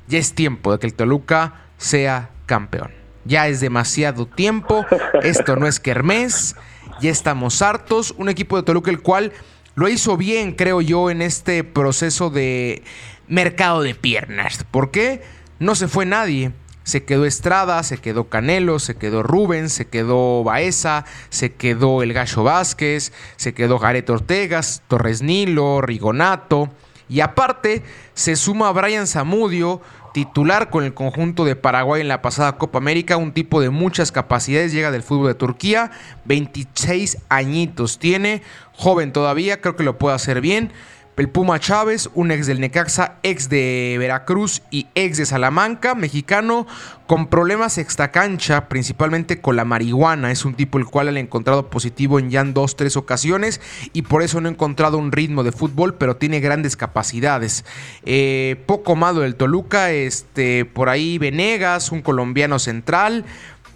ya 0.08 0.18
es 0.18 0.34
tiempo 0.34 0.72
de 0.72 0.78
que 0.78 0.86
el 0.86 0.94
Toluca 0.94 1.66
sea 1.76 2.30
campeón. 2.46 2.90
Ya 3.24 3.48
es 3.48 3.60
demasiado 3.60 4.26
tiempo. 4.26 4.84
Esto 5.22 5.56
no 5.56 5.66
es 5.66 5.80
Kermés. 5.80 6.56
Ya 7.00 7.10
estamos 7.10 7.62
hartos. 7.62 8.14
Un 8.16 8.28
equipo 8.28 8.56
de 8.56 8.62
Toluca 8.62 8.90
el 8.90 9.00
cual 9.00 9.32
lo 9.74 9.88
hizo 9.88 10.16
bien, 10.16 10.52
creo 10.52 10.80
yo, 10.80 11.10
en 11.10 11.22
este 11.22 11.64
proceso 11.64 12.30
de 12.30 12.82
mercado 13.28 13.82
de 13.82 13.94
piernas. 13.94 14.64
¿Por 14.70 14.90
qué? 14.90 15.22
No 15.58 15.74
se 15.74 15.88
fue 15.88 16.04
nadie. 16.04 16.52
Se 16.84 17.04
quedó 17.04 17.24
Estrada, 17.24 17.82
se 17.84 17.98
quedó 17.98 18.28
Canelo, 18.28 18.80
se 18.80 18.96
quedó 18.96 19.22
Rubén, 19.22 19.70
se 19.70 19.86
quedó 19.86 20.42
Baeza, 20.42 21.04
se 21.30 21.52
quedó 21.52 22.02
el 22.02 22.12
Gallo 22.12 22.42
Vázquez, 22.42 23.12
se 23.36 23.54
quedó 23.54 23.78
Jared 23.78 24.08
Ortegas, 24.10 24.82
Torres 24.88 25.22
Nilo, 25.22 25.80
Rigonato. 25.80 26.70
Y 27.12 27.20
aparte, 27.20 27.82
se 28.14 28.36
suma 28.36 28.72
Brian 28.72 29.06
Zamudio, 29.06 29.82
titular 30.14 30.70
con 30.70 30.82
el 30.82 30.94
conjunto 30.94 31.44
de 31.44 31.56
Paraguay 31.56 32.00
en 32.00 32.08
la 32.08 32.22
pasada 32.22 32.56
Copa 32.56 32.78
América, 32.78 33.18
un 33.18 33.32
tipo 33.32 33.60
de 33.60 33.68
muchas 33.68 34.10
capacidades, 34.10 34.72
llega 34.72 34.90
del 34.90 35.02
fútbol 35.02 35.26
de 35.28 35.34
Turquía, 35.34 35.90
26 36.24 37.18
añitos 37.28 37.98
tiene, 37.98 38.40
joven 38.72 39.12
todavía, 39.12 39.60
creo 39.60 39.76
que 39.76 39.82
lo 39.82 39.98
puede 39.98 40.16
hacer 40.16 40.40
bien. 40.40 40.72
El 41.18 41.28
Puma 41.28 41.60
Chávez, 41.60 42.08
un 42.14 42.30
ex 42.30 42.46
del 42.46 42.58
Necaxa, 42.58 43.18
ex 43.22 43.50
de 43.50 43.96
Veracruz 43.98 44.62
y 44.70 44.86
ex 44.94 45.18
de 45.18 45.26
Salamanca, 45.26 45.94
mexicano, 45.94 46.66
con 47.06 47.26
problemas 47.26 47.76
extracancha, 47.76 48.70
principalmente 48.70 49.38
con 49.38 49.54
la 49.54 49.66
marihuana. 49.66 50.32
Es 50.32 50.46
un 50.46 50.54
tipo 50.54 50.78
el 50.78 50.86
cual 50.86 51.08
han 51.08 51.18
encontrado 51.18 51.68
positivo 51.68 52.18
en 52.18 52.30
ya 52.30 52.42
dos, 52.44 52.76
tres 52.76 52.96
ocasiones 52.96 53.60
y 53.92 54.02
por 54.02 54.22
eso 54.22 54.40
no 54.40 54.48
ha 54.48 54.52
encontrado 54.52 54.96
un 54.96 55.12
ritmo 55.12 55.44
de 55.44 55.52
fútbol, 55.52 55.96
pero 55.96 56.16
tiene 56.16 56.40
grandes 56.40 56.76
capacidades. 56.76 57.66
Eh, 58.06 58.62
poco 58.64 58.96
malo 58.96 59.20
del 59.20 59.36
Toluca, 59.36 59.90
este, 59.90 60.64
por 60.64 60.88
ahí 60.88 61.18
Venegas, 61.18 61.92
un 61.92 62.00
colombiano 62.00 62.58
central, 62.58 63.26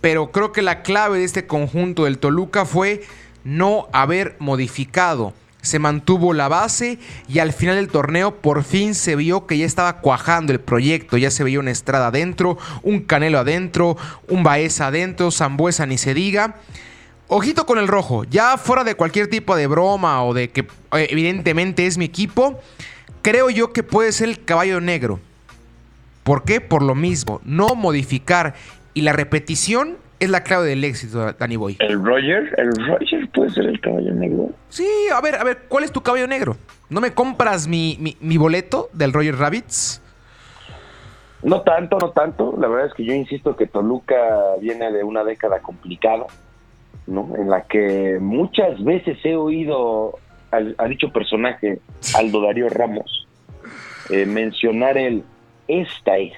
pero 0.01 0.33
creo 0.33 0.53
que 0.53 0.63
la 0.63 0.81
clave 0.81 1.19
de 1.19 1.25
este 1.25 1.47
conjunto 1.47 2.05
del 2.05 2.17
Toluca 2.17 2.65
fue 2.65 3.03
no 3.45 3.89
haber 3.93 4.37
modificado 4.39 5.35
se 5.67 5.79
mantuvo 5.79 6.33
la 6.33 6.49
base 6.49 6.99
y 7.29 7.41
al 7.41 7.53
final 7.53 7.77
del 7.77 7.89
torneo 7.89 8.37
por 8.41 8.65
fin 8.65 8.95
se 8.95 9.17
vio 9.17 9.47
que 9.47 9.59
ya 9.59 9.67
estaba 9.67 10.01
cuajando 10.01 10.53
el 10.53 10.61
proyecto, 10.61 11.17
ya 11.19 11.31
se 11.31 11.45
veía 11.45 11.61
una 11.61 11.71
Estrada 11.71 12.07
adentro, 12.07 12.57
un 12.83 13.01
Canelo 13.01 13.39
adentro, 13.39 13.97
un 14.29 14.43
Baeza 14.43 14.87
adentro, 14.87 15.31
Zambuesa 15.31 15.85
ni 15.87 15.99
se 15.99 16.15
diga. 16.15 16.57
Ojito 17.29 17.67
con 17.67 17.79
el 17.79 17.89
rojo, 17.89 18.25
ya 18.25 18.57
fuera 18.57 18.85
de 18.85 18.95
cualquier 18.95 19.29
tipo 19.29 19.57
de 19.57 19.67
broma 19.67 20.23
o 20.23 20.33
de 20.33 20.51
que 20.51 20.61
eh, 20.61 21.09
evidentemente 21.11 21.87
es 21.87 21.99
mi 21.99 22.05
equipo, 22.05 22.61
creo 23.21 23.51
yo 23.51 23.73
que 23.73 23.83
puede 23.83 24.13
ser 24.13 24.29
el 24.29 24.45
caballo 24.45 24.81
negro. 24.81 25.19
¿Por 26.23 26.45
qué? 26.45 26.61
Por 26.61 26.83
lo 26.83 26.95
mismo, 26.95 27.41
no 27.45 27.75
modificar 27.75 28.55
y 28.95 29.03
la 29.03 29.13
repetición 29.13 29.97
es 30.19 30.31
la 30.31 30.43
clave 30.43 30.69
del 30.69 30.85
éxito, 30.85 31.33
Danny 31.33 31.57
Boy. 31.57 31.77
¿El 31.81 32.03
Roger? 32.03 32.55
¿El 32.57 32.73
Roger 32.87 33.29
puede 33.31 33.51
ser 33.51 33.67
el 33.67 33.81
caballo 33.81 34.13
negro? 34.13 34.51
Sí, 34.69 34.89
a 35.13 35.21
ver, 35.21 35.37
a 35.37 35.45
ver, 35.45 35.65
¿cuál 35.69 35.85
es 35.85 35.93
tu 35.93 36.03
caballo 36.03 36.27
negro? 36.27 36.57
¿No 36.89 37.01
me 37.01 37.13
compras 37.13 37.67
mi, 37.67 38.17
mi, 38.21 38.37
boleto 38.37 38.89
del 38.93 39.13
Roger 39.13 39.37
Rabbits? 39.37 40.03
No 41.43 41.63
tanto, 41.63 41.99
no 41.99 42.11
tanto. 42.11 42.55
La 42.59 42.69
verdad 42.69 42.87
es 42.87 42.95
que 42.95 43.05
yo 43.05 43.13
insisto 43.13 43.57
que 43.57 43.67
Toluca 43.67 44.17
viene 44.61 44.91
de 44.93 45.05
una 45.05 45.25
década 45.25 45.61
complicada, 45.61 46.27
¿no? 47.07 47.35
En 47.37 47.51
la 47.51 47.63
que 47.63 48.19
muchas 48.21 48.83
veces 48.83 49.19
he 49.25 49.37
oído 49.37 50.19
a 50.51 50.89
dicho 50.89 51.13
personaje, 51.13 51.81
Aldo 52.15 52.41
Darío 52.41 52.69
Ramos, 52.69 53.27
eh, 54.11 54.25
mencionar 54.25 54.97
el 54.97 55.25
esta 55.69 56.17
es 56.17 56.33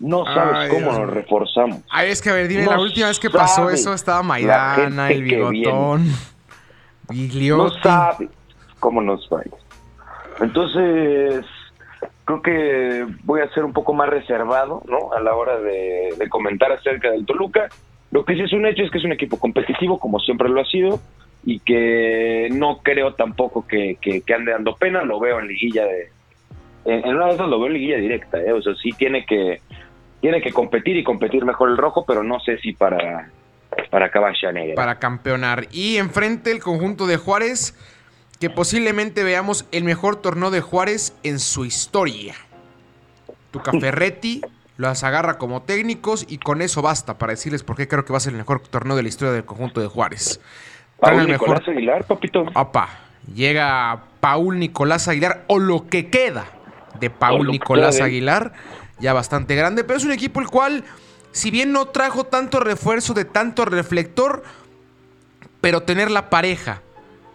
no 0.00 0.24
sabes 0.24 0.70
cómo 0.70 0.92
nos 0.92 1.10
reforzamos. 1.10 1.80
Ay, 1.90 2.10
es 2.10 2.22
que 2.22 2.30
a 2.30 2.34
ver, 2.34 2.48
dime, 2.48 2.66
la 2.66 2.80
última 2.80 3.08
vez 3.08 3.18
que 3.18 3.30
pasó 3.30 3.68
eso 3.70 3.92
estaba 3.92 4.22
Maidana, 4.22 5.10
el 5.10 5.22
bigotón, 5.22 6.06
No 7.10 7.70
sabes 7.82 8.28
cómo 8.78 9.00
nos 9.00 9.28
va. 9.32 9.42
Entonces, 10.40 11.44
creo 12.24 12.42
que 12.42 13.06
voy 13.24 13.40
a 13.40 13.48
ser 13.54 13.64
un 13.64 13.72
poco 13.72 13.92
más 13.92 14.08
reservado, 14.08 14.82
¿no? 14.86 15.12
A 15.16 15.20
la 15.20 15.34
hora 15.34 15.58
de, 15.58 16.14
comentar 16.28 16.70
acerca 16.70 17.10
del 17.10 17.26
Toluca. 17.26 17.68
Lo 18.10 18.24
que 18.24 18.34
sí 18.34 18.42
es 18.42 18.52
un 18.52 18.66
hecho 18.66 18.82
es 18.82 18.90
que 18.90 18.98
es 18.98 19.04
un 19.04 19.12
equipo 19.12 19.38
competitivo, 19.38 19.98
como 19.98 20.18
siempre 20.20 20.48
lo 20.48 20.60
ha 20.60 20.64
sido, 20.64 21.00
y 21.44 21.60
que 21.60 22.48
no 22.52 22.78
creo 22.82 23.14
tampoco 23.14 23.66
que, 23.66 23.98
ande 24.34 24.52
dando 24.52 24.76
pena. 24.76 25.02
Lo 25.02 25.18
veo 25.18 25.40
en 25.40 25.48
liguilla 25.48 25.84
de. 25.84 26.10
En, 26.84 27.14
una 27.14 27.26
de 27.26 27.34
esas 27.34 27.48
lo 27.48 27.58
veo 27.58 27.66
en 27.66 27.74
liguilla 27.74 27.96
directa, 27.96 28.38
¿eh? 28.40 28.52
O 28.52 28.62
sea, 28.62 28.74
sí 28.76 28.92
tiene 28.92 29.26
que 29.26 29.60
tiene 30.20 30.40
que 30.40 30.52
competir 30.52 30.96
y 30.96 31.04
competir 31.04 31.44
mejor 31.44 31.70
el 31.70 31.76
rojo, 31.76 32.04
pero 32.06 32.22
no 32.22 32.40
sé 32.40 32.58
si 32.58 32.72
para, 32.72 33.30
para 33.90 34.10
caballa 34.10 34.52
negra. 34.52 34.74
Para 34.74 34.98
campeonar. 34.98 35.66
Y 35.70 35.96
enfrente 35.96 36.50
el 36.50 36.60
conjunto 36.60 37.06
de 37.06 37.16
Juárez, 37.16 37.74
que 38.40 38.50
posiblemente 38.50 39.24
veamos 39.24 39.66
el 39.72 39.84
mejor 39.84 40.16
torneo 40.16 40.50
de 40.50 40.60
Juárez 40.60 41.16
en 41.22 41.38
su 41.38 41.64
historia. 41.64 42.34
Tuca 43.50 43.72
Ferretti 43.72 44.42
los 44.76 45.02
agarra 45.02 45.38
como 45.38 45.62
técnicos 45.62 46.24
y 46.28 46.38
con 46.38 46.62
eso 46.62 46.82
basta 46.82 47.18
para 47.18 47.32
decirles 47.32 47.64
por 47.64 47.76
qué 47.76 47.88
creo 47.88 48.04
que 48.04 48.12
va 48.12 48.18
a 48.18 48.20
ser 48.20 48.32
el 48.32 48.38
mejor 48.38 48.60
torneo 48.60 48.96
de 48.96 49.02
la 49.02 49.08
historia 49.08 49.32
del 49.32 49.44
conjunto 49.44 49.80
de 49.80 49.88
Juárez. 49.88 50.40
Paul 51.00 51.26
Nicolás 51.26 51.66
Aguilar, 51.66 52.04
papito. 52.04 52.46
Opa, 52.54 52.88
llega 53.34 54.04
Paul 54.20 54.58
Nicolás 54.58 55.08
Aguilar 55.08 55.44
o 55.48 55.58
lo 55.58 55.86
que 55.88 56.10
queda 56.10 56.46
de 57.00 57.10
Paul 57.10 57.48
Nicolás 57.48 58.00
Aguilar 58.00 58.52
ya 59.00 59.12
bastante 59.12 59.54
grande, 59.54 59.84
pero 59.84 59.98
es 59.98 60.04
un 60.04 60.12
equipo 60.12 60.40
el 60.40 60.48
cual, 60.48 60.84
si 61.32 61.50
bien 61.50 61.72
no 61.72 61.86
trajo 61.86 62.24
tanto 62.24 62.60
refuerzo 62.60 63.14
de 63.14 63.24
tanto 63.24 63.64
reflector, 63.64 64.42
pero 65.60 65.82
tener 65.82 66.10
la 66.10 66.30
pareja, 66.30 66.82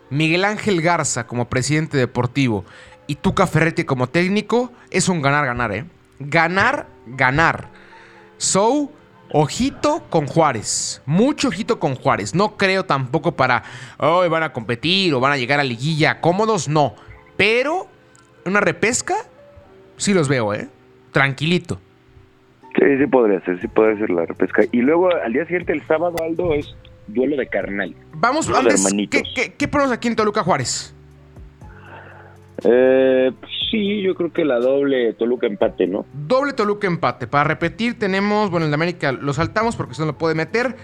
Miguel 0.09 0.45
Ángel 0.45 0.81
Garza 0.81 1.25
como 1.25 1.49
presidente 1.49 1.97
deportivo 1.97 2.65
y 3.07 3.15
Tuca 3.15 3.47
Ferretti 3.47 3.83
como 3.83 4.07
técnico, 4.07 4.71
es 4.91 5.09
un 5.09 5.21
ganar-ganar, 5.21 5.71
¿eh? 5.73 5.85
Ganar, 6.19 6.87
ganar. 7.05 7.69
So, 8.37 8.91
ojito 9.31 10.03
con 10.09 10.27
Juárez. 10.27 11.01
Mucho 11.05 11.49
ojito 11.49 11.79
con 11.79 11.95
Juárez. 11.95 12.33
No 12.33 12.55
creo 12.55 12.85
tampoco 12.85 13.35
para, 13.35 13.63
hoy 13.97 14.29
van 14.29 14.43
a 14.43 14.53
competir 14.53 15.13
o 15.13 15.19
van 15.19 15.33
a 15.33 15.37
llegar 15.37 15.59
a 15.59 15.63
liguilla 15.63 16.21
cómodos, 16.21 16.67
no. 16.67 16.95
Pero 17.35 17.87
una 18.45 18.59
repesca, 18.59 19.15
sí 19.97 20.13
los 20.13 20.27
veo, 20.27 20.53
¿eh? 20.53 20.69
Tranquilito. 21.13 21.79
Sí, 22.77 22.97
sí 22.97 23.07
podría 23.07 23.39
ser, 23.45 23.61
sí 23.61 23.67
podría 23.69 23.97
ser 23.99 24.09
la 24.09 24.25
repesca. 24.25 24.63
Y 24.71 24.81
luego 24.81 25.09
al 25.13 25.31
día 25.31 25.45
siguiente, 25.45 25.71
el 25.71 25.81
sábado, 25.83 26.15
Aldo, 26.21 26.53
es 26.53 26.75
duelo 27.07 27.37
de 27.37 27.47
carnal. 27.47 27.95
Vamos, 28.15 28.49
antes, 28.49 28.93
¿qué, 29.09 29.23
qué, 29.33 29.53
qué 29.57 29.67
ponemos 29.69 29.93
aquí 29.93 30.07
en 30.09 30.15
Toluca 30.15 30.43
Juárez? 30.43 30.93
Eh, 32.63 33.31
sí, 33.69 34.01
yo 34.01 34.15
creo 34.15 34.31
que 34.31 34.45
la 34.45 34.59
doble 34.59 35.13
Toluca 35.13 35.47
empate, 35.47 35.87
¿no? 35.87 36.05
Doble 36.13 36.53
Toluca 36.53 36.87
empate. 36.87 37.27
Para 37.27 37.43
repetir, 37.43 37.99
tenemos, 37.99 38.49
bueno, 38.49 38.65
el 38.65 38.71
de 38.71 38.75
América 38.75 39.11
lo 39.11 39.33
saltamos 39.33 39.75
porque 39.75 39.93
eso 39.93 40.03
no 40.03 40.13
lo 40.13 40.17
puede 40.17 40.35
meter. 40.35 40.75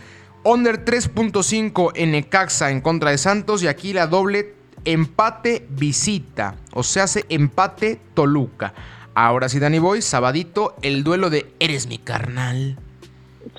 Under 0.44 0.86
3.5 0.86 1.92
en 1.96 2.12
Necaxa 2.12 2.72
en 2.72 2.82
contra 2.82 3.12
de 3.12 3.18
Santos 3.18 3.64
y 3.64 3.68
aquí 3.68 3.94
la 3.94 4.08
doble 4.08 4.54
empate 4.86 5.66
visita. 5.70 6.56
O 6.74 6.84
sea, 6.84 7.04
hace 7.04 7.26
empate 7.30 8.00
Toluca. 8.14 8.74
Ahora 9.14 9.50
sí, 9.50 9.60
Danny 9.60 9.80
Boy, 9.80 10.02
sabadito, 10.02 10.76
el 10.82 11.04
duelo 11.04 11.30
de 11.30 11.52
Eres 11.60 11.88
mi 11.88 11.98
carnal. 11.98 12.78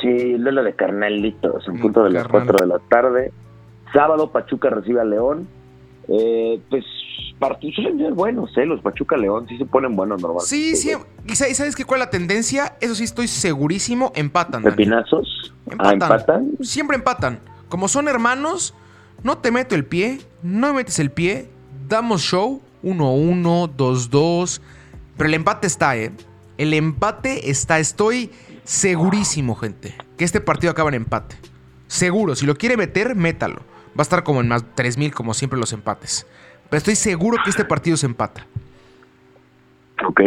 Sí, 0.00 0.08
el 0.08 0.42
duelo 0.42 0.62
de 0.62 0.74
carnalitos, 0.74 1.66
en 1.68 1.80
punto 1.80 2.04
de 2.04 2.10
las 2.10 2.28
4 2.28 2.58
de 2.58 2.66
la 2.66 2.78
tarde. 2.78 3.32
Sábado, 3.92 4.30
Pachuca 4.30 4.70
recibe 4.70 5.00
a 5.00 5.04
León. 5.04 5.48
Eh, 6.08 6.60
pues 6.70 6.84
partidos 7.38 7.84
son 7.84 8.14
buenos, 8.14 8.56
¿eh? 8.56 8.66
Los 8.66 8.80
Pachuca 8.80 9.16
León 9.16 9.46
sí 9.48 9.56
se 9.58 9.64
ponen 9.64 9.96
buenos 9.96 10.20
normalmente. 10.20 10.48
Sí, 10.48 10.76
sí. 10.76 10.92
¿Y 11.26 11.34
sabes 11.34 11.74
qué 11.74 11.84
cuál 11.84 12.00
es 12.00 12.06
la 12.06 12.10
tendencia? 12.10 12.76
Eso 12.80 12.94
sí 12.94 13.04
estoy 13.04 13.28
segurísimo, 13.28 14.12
empatan. 14.14 14.62
¿Pepinazos? 14.62 15.52
Ah, 15.78 15.92
empatan. 15.92 16.02
empatan. 16.02 16.50
Siempre 16.60 16.96
empatan. 16.96 17.40
Como 17.68 17.88
son 17.88 18.08
hermanos, 18.08 18.74
no 19.22 19.38
te 19.38 19.50
meto 19.50 19.74
el 19.74 19.84
pie, 19.84 20.20
no 20.42 20.68
me 20.68 20.74
metes 20.74 20.98
el 20.98 21.10
pie, 21.10 21.48
damos 21.88 22.22
show, 22.22 22.60
1-1, 22.82 23.70
2-2, 23.76 24.60
pero 25.16 25.28
el 25.28 25.34
empate 25.34 25.66
está, 25.66 25.96
¿eh? 25.96 26.12
El 26.58 26.74
empate 26.74 27.50
está, 27.50 27.78
estoy 27.78 28.30
segurísimo, 28.64 29.54
gente, 29.54 29.94
que 30.16 30.24
este 30.24 30.40
partido 30.40 30.70
acaba 30.70 30.90
en 30.90 30.94
empate. 30.94 31.36
Seguro, 31.86 32.36
si 32.36 32.46
lo 32.46 32.54
quiere 32.54 32.76
meter, 32.76 33.16
métalo. 33.16 33.62
Va 33.90 33.98
a 33.98 34.02
estar 34.02 34.22
como 34.22 34.40
en 34.40 34.48
más 34.48 34.64
3000, 34.74 35.12
como 35.12 35.34
siempre 35.34 35.58
los 35.58 35.72
empates. 35.72 36.26
Pero 36.68 36.78
estoy 36.78 36.94
seguro 36.94 37.38
que 37.42 37.50
este 37.50 37.64
partido 37.64 37.96
se 37.96 38.06
empata. 38.06 38.46
Ok. 40.06 40.20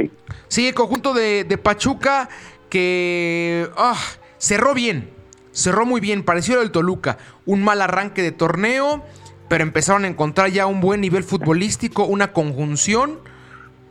Sí, 0.50 0.68
el 0.68 0.74
conjunto 0.74 1.14
de, 1.14 1.60
Pachuca 1.62 2.28
que 2.70 3.70
ah, 3.78 3.98
cerró 4.38 4.74
bien. 4.74 5.10
Cerró 5.54 5.86
muy 5.86 6.02
bien. 6.02 6.24
Pareció 6.24 6.62
el 6.62 6.72
Toluca. 6.72 7.18
Un 7.46 7.64
mal 7.64 7.82
arranque 7.82 8.22
de 8.22 8.32
torneo. 8.32 9.04
Pero 9.48 9.64
empezaron 9.64 10.04
a 10.04 10.08
encontrar 10.08 10.50
ya 10.52 10.66
un 10.66 10.82
buen 10.82 11.00
nivel 11.00 11.24
futbolístico, 11.24 12.06
una 12.06 12.34
conjunción. 12.34 13.20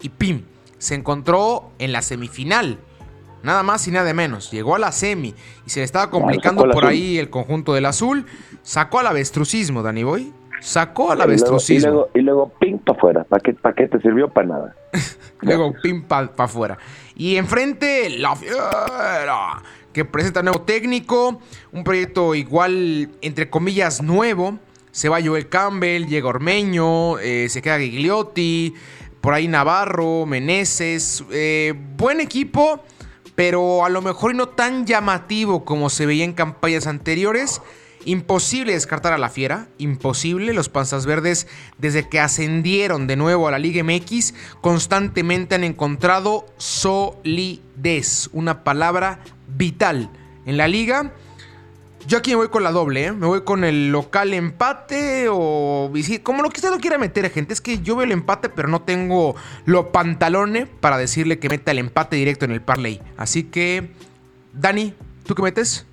Y 0.02 0.10
¡pim! 0.10 0.42
Se 0.82 0.96
encontró 0.96 1.70
en 1.78 1.92
la 1.92 2.02
semifinal. 2.02 2.76
Nada 3.44 3.62
más 3.62 3.86
y 3.86 3.92
nada 3.92 4.12
menos. 4.14 4.50
Llegó 4.50 4.74
a 4.74 4.80
la 4.80 4.90
semi 4.90 5.32
y 5.64 5.70
se 5.70 5.78
le 5.78 5.84
estaba 5.84 6.10
complicando 6.10 6.68
por 6.68 6.86
ahí 6.86 7.18
el 7.18 7.30
conjunto 7.30 7.72
del 7.72 7.86
azul. 7.86 8.26
Sacó 8.64 8.98
al 8.98 9.06
avestrucismo, 9.06 9.84
Dani 9.84 10.02
Boy. 10.02 10.32
Sacó 10.60 11.12
al 11.12 11.20
avestrucismo. 11.20 12.08
Y 12.14 12.22
luego, 12.22 12.50
ping 12.58 12.78
para 12.78 12.98
afuera. 12.98 13.22
¿Para 13.22 13.40
qué, 13.40 13.54
¿Para 13.54 13.76
qué 13.76 13.86
te 13.86 14.00
sirvió? 14.00 14.28
Para 14.28 14.48
nada. 14.48 14.76
luego 15.40 15.72
ping 15.80 16.02
para 16.02 16.32
afuera. 16.36 16.76
Y 17.14 17.36
enfrente, 17.36 18.10
la 18.18 18.34
fiera. 18.34 19.62
Que 19.92 20.04
presenta 20.04 20.42
nuevo 20.42 20.62
técnico. 20.62 21.40
Un 21.70 21.84
proyecto 21.84 22.34
igual, 22.34 23.08
entre 23.20 23.48
comillas, 23.48 24.02
nuevo. 24.02 24.58
Se 24.90 25.08
va 25.08 25.22
Joel 25.22 25.48
Campbell, 25.48 26.06
llega 26.06 26.28
Ormeño, 26.28 27.18
eh, 27.20 27.48
se 27.48 27.62
queda 27.62 27.78
Gigliotti, 27.78 28.74
por 29.22 29.32
ahí 29.32 29.48
Navarro, 29.48 30.26
Meneses. 30.26 31.24
Eh, 31.30 31.72
buen 31.96 32.20
equipo 32.20 32.84
pero 33.34 33.84
a 33.84 33.88
lo 33.88 34.02
mejor 34.02 34.34
no 34.34 34.48
tan 34.48 34.86
llamativo 34.86 35.64
como 35.64 35.90
se 35.90 36.06
veía 36.06 36.24
en 36.24 36.32
campañas 36.32 36.86
anteriores. 36.86 37.62
Imposible 38.04 38.72
descartar 38.72 39.12
a 39.12 39.18
la 39.18 39.28
fiera, 39.28 39.68
imposible. 39.78 40.52
Los 40.52 40.68
Panzas 40.68 41.06
Verdes, 41.06 41.46
desde 41.78 42.08
que 42.08 42.18
ascendieron 42.18 43.06
de 43.06 43.16
nuevo 43.16 43.46
a 43.46 43.52
la 43.52 43.60
Liga 43.60 43.84
MX, 43.84 44.34
constantemente 44.60 45.54
han 45.54 45.62
encontrado 45.62 46.46
solidez, 46.56 48.28
una 48.32 48.64
palabra 48.64 49.20
vital 49.46 50.10
en 50.46 50.56
la 50.56 50.66
liga 50.66 51.12
yo 52.06 52.18
aquí 52.18 52.30
me 52.30 52.36
voy 52.36 52.48
con 52.48 52.62
la 52.62 52.72
doble, 52.72 53.06
¿eh? 53.06 53.12
Me 53.12 53.26
voy 53.26 53.42
con 53.42 53.64
el 53.64 53.92
local 53.92 54.34
empate 54.34 55.26
o 55.30 55.90
Como 56.22 56.42
lo 56.42 56.50
que 56.50 56.58
usted 56.58 56.70
lo 56.70 56.78
quiera 56.78 56.98
meter, 56.98 57.28
gente. 57.30 57.52
Es 57.52 57.60
que 57.60 57.78
yo 57.78 57.96
veo 57.96 58.04
el 58.04 58.12
empate, 58.12 58.48
pero 58.48 58.68
no 58.68 58.82
tengo 58.82 59.34
lo 59.64 59.92
pantalone 59.92 60.66
para 60.66 60.98
decirle 60.98 61.38
que 61.38 61.48
meta 61.48 61.70
el 61.70 61.78
empate 61.78 62.16
directo 62.16 62.44
en 62.44 62.52
el 62.52 62.60
parlay. 62.60 63.00
Así 63.16 63.44
que, 63.44 63.90
Dani, 64.52 64.94
¿tú 65.26 65.34
qué 65.34 65.42
metes? 65.42 65.86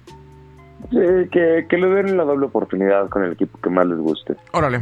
que, 0.90 1.66
que 1.70 1.78
le 1.78 1.88
den 1.88 2.18
la 2.18 2.24
doble 2.24 2.46
oportunidad 2.46 3.10
con 3.10 3.24
el 3.24 3.34
equipo 3.34 3.60
que 3.62 3.70
más 3.70 3.86
les 3.88 3.98
guste. 3.98 4.36
Órale. 4.52 4.82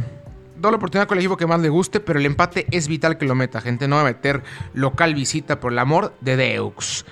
Doble 0.56 0.76
oportunidad 0.76 1.06
con 1.06 1.18
el 1.18 1.24
equipo 1.24 1.36
que 1.36 1.46
más 1.46 1.60
le 1.60 1.68
guste, 1.68 2.00
pero 2.00 2.18
el 2.18 2.26
empate 2.26 2.66
es 2.70 2.88
vital 2.88 3.18
que 3.18 3.26
lo 3.26 3.34
meta, 3.34 3.60
gente. 3.60 3.86
No 3.86 3.96
va 3.96 4.02
a 4.02 4.04
meter 4.04 4.42
local 4.74 5.14
visita 5.14 5.60
por 5.60 5.72
el 5.72 5.78
amor 5.78 6.12
de 6.20 6.56
Deux. 6.56 7.04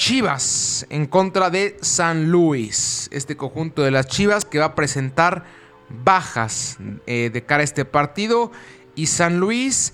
Chivas 0.00 0.86
en 0.88 1.04
contra 1.04 1.50
de 1.50 1.76
San 1.82 2.30
Luis. 2.30 3.10
Este 3.12 3.36
conjunto 3.36 3.82
de 3.82 3.90
las 3.90 4.06
Chivas 4.06 4.46
que 4.46 4.58
va 4.58 4.64
a 4.64 4.74
presentar 4.74 5.44
bajas 5.90 6.78
eh, 7.06 7.28
de 7.30 7.44
cara 7.44 7.60
a 7.60 7.64
este 7.64 7.84
partido. 7.84 8.50
Y 8.94 9.08
San 9.08 9.40
Luis 9.40 9.92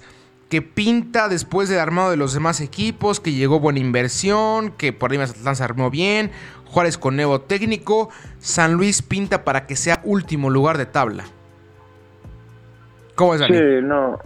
que 0.49 0.63
pinta 0.63 1.29
después 1.29 1.69
del 1.69 1.81
armado 1.81 2.13
de 2.13 2.17
los 2.17 2.35
demás 2.35 2.61
equipos, 2.61 3.19
que 3.19 3.33
llegó 3.33 3.59
buena 3.59 3.81
inversión, 3.81 4.71
que 4.71 4.93
por 4.93 5.11
ahí 5.11 5.19
Mazatlán 5.19 5.57
se 5.57 5.65
armó 5.65 5.91
bien. 5.91 6.31
Juárez 6.67 6.99
con 6.99 7.17
nuevo 7.17 7.41
técnico. 7.41 8.09
San 8.39 8.75
Luis 8.75 9.03
pinta 9.03 9.43
para 9.43 9.67
que 9.67 9.75
sea 9.75 10.01
último 10.05 10.51
lugar 10.51 10.79
de 10.79 10.87
tabla. 10.87 11.25
¿Cómo 13.17 13.35
es? 13.35 13.41
Sí, 13.45 13.83
no. 13.83 14.21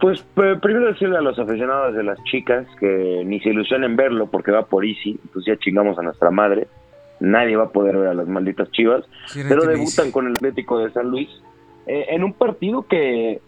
Pues 0.00 0.22
primero 0.34 0.86
decirle 0.86 1.18
a 1.18 1.20
los 1.20 1.38
aficionados 1.38 1.94
de 1.94 2.04
las 2.04 2.22
chicas 2.24 2.66
que 2.78 3.22
ni 3.26 3.40
se 3.40 3.50
ilusionen 3.50 3.96
verlo 3.96 4.28
porque 4.28 4.52
va 4.52 4.66
por 4.66 4.84
Easy, 4.84 5.18
entonces 5.24 5.54
ya 5.54 5.58
chingamos 5.58 5.98
a 5.98 6.02
nuestra 6.02 6.30
madre. 6.30 6.68
Nadie 7.20 7.56
va 7.56 7.64
a 7.64 7.70
poder 7.70 7.96
ver 7.96 8.08
a 8.08 8.14
las 8.14 8.28
malditas 8.28 8.70
chivas, 8.70 9.04
pero 9.48 9.64
debutan 9.64 10.12
con 10.12 10.26
el 10.26 10.32
Atlético 10.32 10.78
de 10.78 10.92
San 10.92 11.10
Luis. 11.10 11.28
Eh, 11.86 12.06
en 12.10 12.22
un 12.22 12.32
partido 12.32 12.86
que 12.86 13.40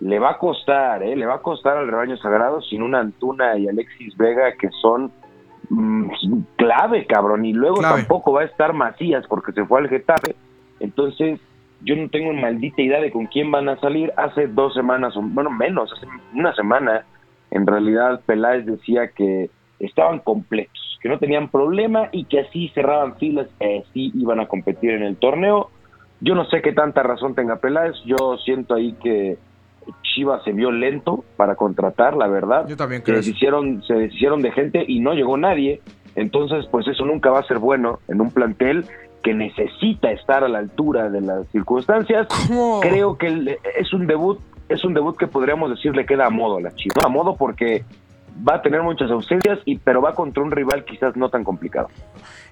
le 0.00 0.18
va 0.18 0.32
a 0.32 0.38
costar, 0.38 1.02
eh, 1.02 1.16
le 1.16 1.24
va 1.24 1.36
a 1.36 1.42
costar 1.42 1.78
al 1.78 1.88
rebaño 1.88 2.18
sagrado 2.18 2.60
sin 2.60 2.82
una 2.82 3.00
Antuna 3.00 3.56
y 3.56 3.68
Alexis 3.68 4.14
Vega 4.18 4.52
que 4.60 4.68
son 4.82 5.10
mm, 5.70 6.10
clave, 6.56 7.06
cabrón, 7.06 7.46
y 7.46 7.54
luego 7.54 7.80
tampoco 7.80 8.32
va 8.32 8.42
a 8.42 8.44
estar 8.44 8.74
Macías 8.74 9.24
porque 9.26 9.52
se 9.52 9.64
fue 9.64 9.80
al 9.80 9.88
Getafe, 9.88 10.34
entonces 10.80 11.40
yo 11.84 11.96
no 11.96 12.08
tengo 12.08 12.32
maldita 12.32 12.82
idea 12.82 13.00
de 13.00 13.10
con 13.10 13.26
quién 13.26 13.50
van 13.50 13.68
a 13.68 13.78
salir. 13.78 14.12
Hace 14.16 14.46
dos 14.46 14.74
semanas, 14.74 15.14
bueno, 15.16 15.50
menos, 15.50 15.92
hace 15.92 16.06
una 16.34 16.54
semana, 16.54 17.04
en 17.50 17.66
realidad 17.66 18.20
Peláez 18.26 18.64
decía 18.66 19.08
que 19.08 19.50
estaban 19.78 20.20
completos, 20.20 20.98
que 21.02 21.08
no 21.08 21.18
tenían 21.18 21.48
problema 21.48 22.08
y 22.12 22.24
que 22.24 22.40
así 22.40 22.68
cerraban 22.74 23.16
filas, 23.16 23.48
y 23.60 23.78
así 23.78 24.12
iban 24.14 24.40
a 24.40 24.46
competir 24.46 24.90
en 24.90 25.02
el 25.02 25.16
torneo. 25.16 25.70
Yo 26.20 26.34
no 26.34 26.46
sé 26.46 26.62
qué 26.62 26.72
tanta 26.72 27.02
razón 27.02 27.34
tenga 27.34 27.56
Peláez, 27.56 27.94
yo 28.06 28.38
siento 28.38 28.74
ahí 28.74 28.94
que 29.02 29.36
Chivas 30.02 30.42
se 30.44 30.52
vio 30.52 30.70
lento 30.70 31.24
para 31.36 31.56
contratar, 31.56 32.16
la 32.16 32.26
verdad. 32.26 32.66
Yo 32.66 32.76
también 32.76 33.02
creo. 33.02 33.20
Se 33.20 33.28
deshicieron, 33.28 33.82
se 33.82 33.94
deshicieron 33.94 34.40
de 34.40 34.52
gente 34.52 34.84
y 34.86 35.00
no 35.00 35.12
llegó 35.12 35.36
nadie. 35.36 35.82
Entonces, 36.14 36.64
pues 36.70 36.86
eso 36.86 37.04
nunca 37.04 37.30
va 37.30 37.40
a 37.40 37.46
ser 37.46 37.58
bueno 37.58 37.98
en 38.08 38.20
un 38.20 38.30
plantel 38.30 38.86
que 39.24 39.34
necesita 39.34 40.12
estar 40.12 40.44
a 40.44 40.48
la 40.48 40.58
altura 40.58 41.08
de 41.08 41.22
las 41.22 41.48
circunstancias. 41.48 42.28
Creo 42.82 43.16
que 43.16 43.58
es 43.76 43.92
un 43.94 44.06
debut, 44.06 44.38
es 44.68 44.84
un 44.84 44.92
debut 44.92 45.16
que 45.16 45.26
podríamos 45.26 45.70
decir 45.70 45.96
le 45.96 46.04
queda 46.04 46.26
a 46.26 46.30
modo 46.30 46.58
a 46.58 46.60
la 46.60 46.74
Chivas. 46.74 47.04
A 47.04 47.08
modo 47.08 47.34
porque 47.34 47.84
va 48.46 48.56
a 48.56 48.62
tener 48.62 48.82
muchas 48.82 49.10
ausencias, 49.10 49.58
y, 49.64 49.78
pero 49.78 50.02
va 50.02 50.14
contra 50.14 50.42
un 50.42 50.50
rival 50.50 50.84
quizás 50.84 51.16
no 51.16 51.30
tan 51.30 51.42
complicado. 51.42 51.88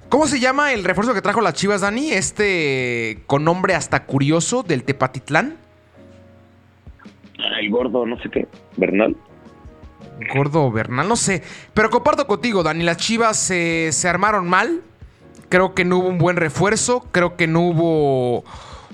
¿Cómo 0.08 0.26
se 0.26 0.40
llama 0.40 0.72
el 0.72 0.82
refuerzo 0.84 1.12
que 1.12 1.20
trajo 1.20 1.42
las 1.42 1.54
Chivas, 1.54 1.82
Dani? 1.82 2.10
Este 2.10 3.22
con 3.26 3.44
nombre 3.44 3.74
hasta 3.74 4.06
curioso 4.06 4.62
del 4.62 4.84
Tepatitlán. 4.84 5.58
El 7.60 7.70
gordo, 7.70 8.06
no 8.06 8.18
sé 8.22 8.30
qué, 8.30 8.48
Bernal. 8.78 9.14
Gordo 10.34 10.70
Bernal, 10.70 11.06
no 11.06 11.16
sé. 11.16 11.42
Pero 11.74 11.90
comparto 11.90 12.26
contigo, 12.26 12.62
Dani. 12.62 12.82
Las 12.82 12.96
Chivas 12.96 13.36
se 13.36 14.08
armaron 14.08 14.48
mal 14.48 14.82
Creo 15.52 15.74
que 15.74 15.84
no 15.84 15.98
hubo 15.98 16.08
un 16.08 16.16
buen 16.16 16.36
refuerzo, 16.36 17.06
creo 17.12 17.36
que 17.36 17.46
no 17.46 17.60
hubo 17.60 18.42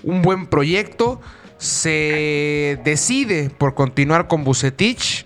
un 0.03 0.23
buen 0.23 0.49
proyecto. 0.49 1.21
Se 1.57 2.81
decide 2.83 3.49
por 3.49 3.77
continuar 3.77 4.27
con 4.27 4.43
Bucetich, 4.43 5.25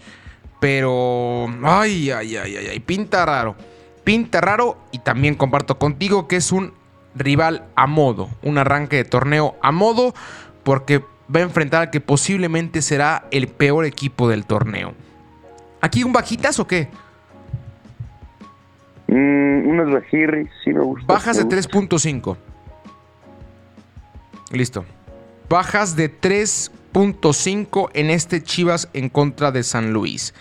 pero 0.61 1.47
ay, 1.62 2.11
ay, 2.11 2.37
ay, 2.37 2.57
ay, 2.71 2.81
pinta 2.81 3.25
raro. 3.25 3.57
Pinta 4.05 4.42
raro 4.42 4.77
y 4.92 4.99
también 4.99 5.35
comparto 5.35 5.79
contigo 5.79 6.29
que 6.29 6.37
es 6.37 6.53
un 6.53 6.75
rival 7.14 7.64
a 7.77 7.87
modo, 7.87 8.29
un 8.42 8.59
arranque 8.59 8.97
de 8.97 9.05
torneo 9.07 9.57
a 9.62 9.73
modo, 9.73 10.12
porque 10.64 10.99
va 11.35 11.40
a 11.40 11.45
enfrentar 11.45 11.81
al 11.81 11.90
que 11.90 12.03
posiblemente 12.03 12.83
será 12.83 13.27
el 13.31 13.49
peor 13.49 13.87
equipo 13.87 14.29
del 14.29 14.45
torneo. 14.45 14.92
¿Aquí 15.81 16.05
un 16.05 16.12
bajitas 16.12 16.61
o 16.61 16.66
qué? 16.66 16.90
Mm, 19.12 19.92
bajirris, 19.92 20.48
sí 20.64 20.72
me 20.72 20.81
gusta. 20.81 21.07
Bajas 21.07 21.37
de 21.37 21.44
3.5. 21.44 22.37
Listo. 24.53 24.85
Bajas 25.51 25.96
de 25.96 26.11
3.5 26.11 27.90
en 27.92 28.11
este 28.11 28.42
Chivas 28.42 28.88
en 28.94 29.11
contra 29.11 29.53
de 29.53 29.64
San 29.64 29.92
Luis. 29.92 30.33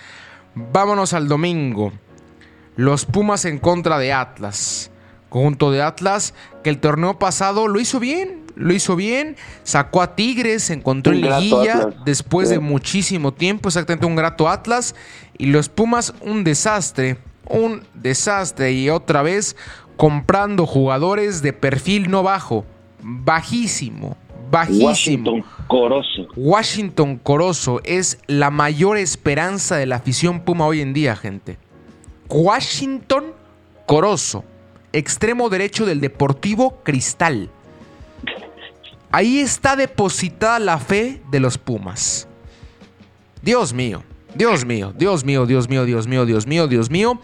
Vámonos 0.55 1.13
al 1.13 1.27
domingo. 1.27 1.91
Los 2.77 3.05
Pumas 3.05 3.43
en 3.43 3.57
contra 3.57 3.99
de 3.99 4.13
Atlas. 4.13 4.89
Conjunto 5.27 5.71
de 5.71 5.81
Atlas 5.81 6.33
que 6.63 6.69
el 6.69 6.79
torneo 6.79 7.19
pasado 7.19 7.67
lo 7.67 7.79
hizo 7.79 7.99
bien. 7.99 8.39
Lo 8.55 8.73
hizo 8.73 8.97
bien, 8.97 9.37
sacó 9.63 10.01
a 10.01 10.15
Tigres, 10.15 10.69
encontró 10.69 11.13
en 11.13 11.21
liguilla 11.21 11.89
después 12.05 12.49
de 12.49 12.59
muchísimo 12.59 13.33
tiempo, 13.33 13.69
exactamente 13.69 14.05
un 14.05 14.15
grato 14.15 14.49
Atlas. 14.49 14.93
Y 15.37 15.47
los 15.47 15.69
Pumas, 15.69 16.13
un 16.21 16.43
desastre 16.43 17.17
un 17.47 17.83
desastre 17.93 18.71
y 18.71 18.89
otra 18.89 19.21
vez 19.21 19.55
comprando 19.97 20.65
jugadores 20.65 21.41
de 21.41 21.53
perfil 21.53 22.09
no 22.09 22.23
bajo, 22.23 22.65
bajísimo, 23.01 24.17
bajísimo. 24.49 24.87
Washington 24.87 25.45
Corozo. 25.67 26.27
Washington 26.35 27.17
Corozo 27.17 27.81
es 27.83 28.19
la 28.27 28.49
mayor 28.49 28.97
esperanza 28.97 29.77
de 29.77 29.85
la 29.85 29.97
afición 29.97 30.41
Puma 30.41 30.65
hoy 30.65 30.81
en 30.81 30.93
día, 30.93 31.15
gente. 31.15 31.57
Washington 32.29 33.33
Corozo, 33.85 34.45
extremo 34.93 35.49
derecho 35.49 35.85
del 35.85 36.01
Deportivo 36.01 36.81
Cristal. 36.83 37.49
Ahí 39.11 39.39
está 39.39 39.75
depositada 39.75 40.57
la 40.59 40.79
fe 40.79 41.21
de 41.29 41.41
los 41.41 41.57
Pumas. 41.57 42.27
Dios 43.41 43.73
mío, 43.73 44.03
Dios 44.35 44.65
mío, 44.65 44.93
Dios 44.97 45.25
mío, 45.25 45.45
Dios 45.45 45.69
mío, 45.69 45.85
Dios 45.85 46.07
mío, 46.07 46.25
Dios 46.25 46.47
mío, 46.47 46.67
Dios 46.67 46.89
mío. 46.89 47.19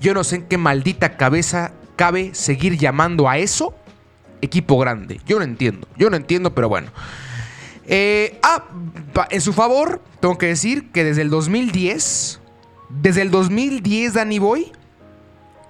Yo 0.00 0.14
no 0.14 0.24
sé 0.24 0.36
en 0.36 0.42
qué 0.44 0.58
maldita 0.58 1.16
cabeza 1.16 1.72
cabe 1.96 2.34
seguir 2.34 2.78
llamando 2.78 3.28
a 3.28 3.38
eso 3.38 3.74
equipo 4.40 4.78
grande. 4.78 5.20
Yo 5.26 5.38
no 5.38 5.44
entiendo, 5.44 5.88
yo 5.96 6.10
no 6.10 6.16
entiendo, 6.16 6.54
pero 6.54 6.68
bueno. 6.68 6.88
Eh, 7.86 8.38
ah, 8.42 8.64
en 9.30 9.40
su 9.40 9.52
favor, 9.52 10.02
tengo 10.20 10.38
que 10.38 10.46
decir 10.46 10.90
que 10.90 11.04
desde 11.04 11.22
el 11.22 11.30
2010, 11.30 12.40
desde 12.88 13.22
el 13.22 13.30
2010, 13.30 14.14
Danny 14.14 14.38
Boy, 14.38 14.72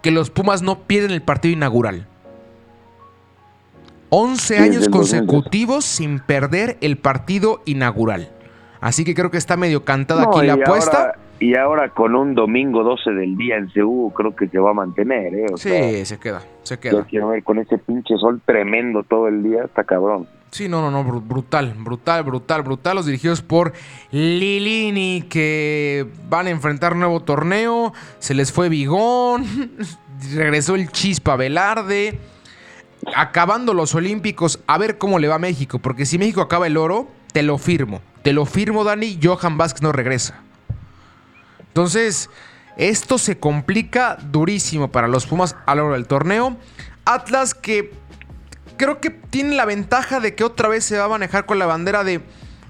que 0.03 0.11
los 0.11 0.31
Pumas 0.31 0.63
no 0.63 0.81
pierden 0.81 1.13
el 1.13 1.23
partido 1.23 1.53
inaugural. 1.53 2.07
11 4.11 4.59
años 4.59 4.89
consecutivos 4.89 5.85
sin 5.85 6.19
perder 6.19 6.79
el 6.81 6.97
partido 6.97 7.63
inaugural. 7.67 8.33
Así 8.81 9.05
que 9.05 9.15
creo 9.15 9.31
que 9.31 9.39
está 9.39 9.57
medio 9.57 9.85
cantada 9.85 10.25
aquí 10.25 10.47
la 10.47 10.55
apuesta. 10.55 11.15
y 11.41 11.57
ahora 11.57 11.91
con 11.91 12.15
un 12.15 12.35
domingo 12.35 12.83
12 12.83 13.11
del 13.11 13.37
día 13.37 13.57
en 13.57 13.71
Seúl, 13.71 14.13
creo 14.13 14.35
que 14.35 14.49
se 14.49 14.59
va 14.59 14.71
a 14.71 14.75
mantener, 14.75 15.35
¿eh? 15.35 15.47
sí, 15.57 16.05
se 16.05 16.19
queda, 16.19 16.43
se 16.63 16.79
queda. 16.79 16.93
Yo 16.93 17.07
quiero 17.07 17.29
ver 17.29 17.43
con 17.43 17.59
ese 17.59 17.79
pinche 17.79 18.17
sol 18.17 18.41
tremendo 18.45 19.03
todo 19.03 19.29
el 19.29 19.43
día, 19.43 19.65
está 19.65 19.85
cabrón. 19.85 20.27
Sí, 20.51 20.69
no, 20.69 20.81
no, 20.81 20.91
no, 20.91 21.05
brutal, 21.21 21.75
brutal, 21.79 22.23
brutal, 22.23 22.63
brutal. 22.63 22.97
Los 22.97 23.05
dirigidos 23.05 23.43
por 23.43 23.75
Lilini 24.11 25.27
que 25.29 26.07
van 26.31 26.47
a 26.47 26.51
enfrentar 26.51 26.97
nuevo 26.97 27.21
torneo. 27.21 27.93
Se 28.19 28.33
les 28.33 28.51
fue 28.51 28.71
Bigón, 28.71 29.45
regresó 30.35 30.75
el 30.75 30.91
Chispa 30.91 31.37
Velarde 31.37 32.19
acabando 33.15 33.75
los 33.75 33.95
Olímpicos, 33.95 34.61
a 34.67 34.79
ver 34.79 34.99
cómo 34.99 35.19
le 35.19 35.29
va 35.29 35.37
a 35.37 35.39
México. 35.39 35.79
Porque 35.79 36.07
si 36.07 36.19
México 36.19 36.41
acaba 36.41 36.67
el 36.67 36.77
oro, 36.77 37.09
te 37.33 37.43
lo 37.43 37.59
firmo. 37.59 38.01
Te 38.23 38.33
lo 38.33 38.47
firmo, 38.47 38.85
Dani. 38.85 39.19
Johan 39.23 39.59
Vázquez 39.59 39.83
no 39.83 39.93
regresa. 39.93 40.35
Entonces, 41.69 42.29
esto 42.77 43.19
se 43.19 43.39
complica 43.39 44.17
durísimo 44.31 44.91
para 44.91 45.09
los 45.09 45.27
Pumas 45.27 45.57
a 45.67 45.75
lo 45.75 45.83
largo 45.83 45.95
del 45.95 46.07
torneo. 46.07 46.57
Atlas 47.05 47.55
que 47.55 47.93
creo 48.77 49.01
que 49.01 49.11
tiene 49.11 49.55
la 49.55 49.65
ventaja 49.65 50.21
de 50.21 50.35
que 50.35 50.45
otra 50.45 50.69
vez 50.69 50.85
se 50.85 50.99
va 50.99 51.05
a 51.05 51.09
manejar 51.09 51.47
con 51.47 51.59
la 51.59 51.67
bandera 51.67 52.05
de 52.05 52.21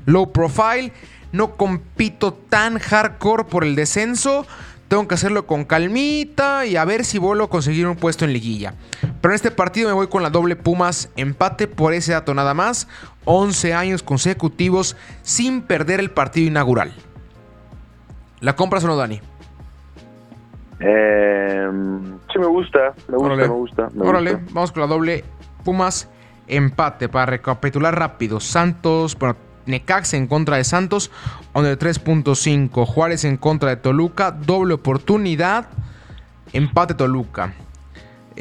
low 0.07 0.33
profile. 0.33 0.93
No 1.33 1.57
compito 1.57 2.33
tan 2.33 2.79
hardcore 2.79 3.45
por 3.45 3.65
el 3.65 3.75
descenso. 3.75 4.47
Tengo 4.89 5.07
que 5.07 5.15
hacerlo 5.15 5.47
con 5.47 5.65
calmita 5.65 6.65
y 6.65 6.77
a 6.77 6.85
ver 6.87 7.05
si 7.05 7.19
vuelvo 7.19 7.45
a 7.45 7.51
conseguir 7.51 7.87
un 7.87 7.97
puesto 7.97 8.25
en 8.25 8.33
liguilla. 8.33 8.75
Pero 9.21 9.33
en 9.33 9.37
este 9.37 9.51
partido 9.51 9.89
me 9.89 9.95
voy 9.95 10.07
con 10.09 10.23
la 10.23 10.31
doble 10.31 10.57
Pumas 10.57 11.11
empate 11.17 11.67
por 11.67 11.93
ese 11.93 12.13
dato 12.13 12.35
nada 12.35 12.55
más. 12.55 12.89
11 13.25 13.75
años 13.75 14.03
consecutivos 14.03 14.97
sin 15.23 15.63
perder 15.63 16.01
el 16.01 16.11
partido 16.11 16.47
inaugural. 16.47 16.93
¿La 18.41 18.55
compras 18.55 18.85
o 18.85 18.87
no, 18.87 18.97
Dani? 18.97 19.21
Eh, 20.81 21.69
sí, 22.33 22.39
me 22.39 22.47
gusta. 22.47 22.95
Me 23.09 23.17
gusta, 23.17 23.37
me 23.37 23.47
gusta. 23.49 23.89
Órale, 23.99 24.39
vamos 24.53 24.73
con 24.73 24.81
la 24.83 24.87
doble 24.87 25.25
Pumas 25.65 26.09
empate 26.49 27.09
para 27.09 27.27
recapitular 27.27 27.99
rápido. 27.99 28.41
Santos, 28.41 29.19
bueno, 29.19 29.37
Necax 29.67 30.15
en 30.15 30.27
contra 30.27 30.57
de 30.57 30.65
Santos, 30.65 31.11
de 31.55 31.79
3.5. 31.79 32.87
Juárez 32.87 33.25
en 33.25 33.37
contra 33.37 33.71
de 33.71 33.77
Toluca, 33.77 34.31
doble 34.31 34.75
oportunidad, 34.75 35.69
empate 36.53 36.95
Toluca. 36.95 37.53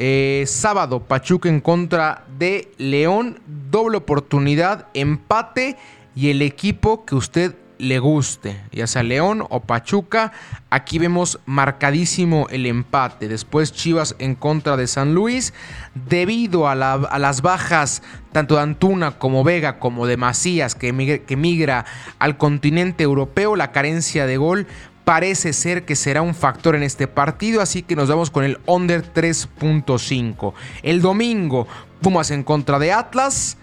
Eh, 0.00 0.44
sábado, 0.46 1.00
Pachuca 1.00 1.48
en 1.48 1.60
contra 1.60 2.24
de 2.38 2.70
León, 2.78 3.40
doble 3.68 3.96
oportunidad, 3.96 4.86
empate 4.94 5.76
y 6.14 6.30
el 6.30 6.40
equipo 6.40 7.04
que 7.04 7.16
usted 7.16 7.56
le 7.78 7.98
guste, 7.98 8.60
ya 8.70 8.86
sea 8.86 9.02
León 9.02 9.44
o 9.50 9.58
Pachuca. 9.58 10.30
Aquí 10.70 11.00
vemos 11.00 11.40
marcadísimo 11.46 12.46
el 12.50 12.66
empate. 12.66 13.26
Después 13.26 13.72
Chivas 13.72 14.14
en 14.20 14.36
contra 14.36 14.76
de 14.76 14.86
San 14.86 15.14
Luis. 15.14 15.52
Debido 15.94 16.68
a, 16.68 16.76
las 16.76 17.42
bajas 17.42 18.02
tanto 18.30 18.54
de 18.54 18.62
Antuna 18.62 19.18
como 19.18 19.42
Vega 19.42 19.80
como 19.80 20.06
de 20.06 20.16
Macías 20.16 20.76
que 20.76 21.24
que 21.26 21.36
migra 21.36 21.86
al 22.20 22.36
continente 22.36 23.02
europeo, 23.02 23.56
la 23.56 23.72
carencia 23.72 24.26
de 24.26 24.36
gol 24.36 24.68
parece 25.08 25.54
ser 25.54 25.86
que 25.86 25.96
será 25.96 26.20
un 26.20 26.34
factor 26.34 26.76
en 26.76 26.82
este 26.82 27.08
partido, 27.08 27.62
así 27.62 27.80
que 27.80 27.96
nos 27.96 28.10
vamos 28.10 28.30
con 28.30 28.44
el 28.44 28.58
under 28.66 29.02
3.5. 29.10 30.52
El 30.82 31.00
domingo, 31.00 31.66
Pumas 32.02 32.30
en 32.30 32.44
contra 32.44 32.78
de 32.78 32.92
Atlas. 32.92 33.56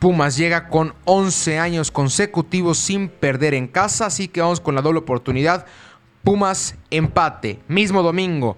Pumas 0.00 0.36
llega 0.36 0.66
con 0.66 0.94
11 1.04 1.60
años 1.60 1.92
consecutivos 1.92 2.76
sin 2.76 3.08
perder 3.08 3.54
en 3.54 3.68
casa, 3.68 4.06
así 4.06 4.26
que 4.26 4.40
vamos 4.40 4.58
con 4.58 4.74
la 4.74 4.82
doble 4.82 4.98
oportunidad. 4.98 5.64
Pumas 6.24 6.74
empate, 6.90 7.60
mismo 7.68 8.02
domingo. 8.02 8.56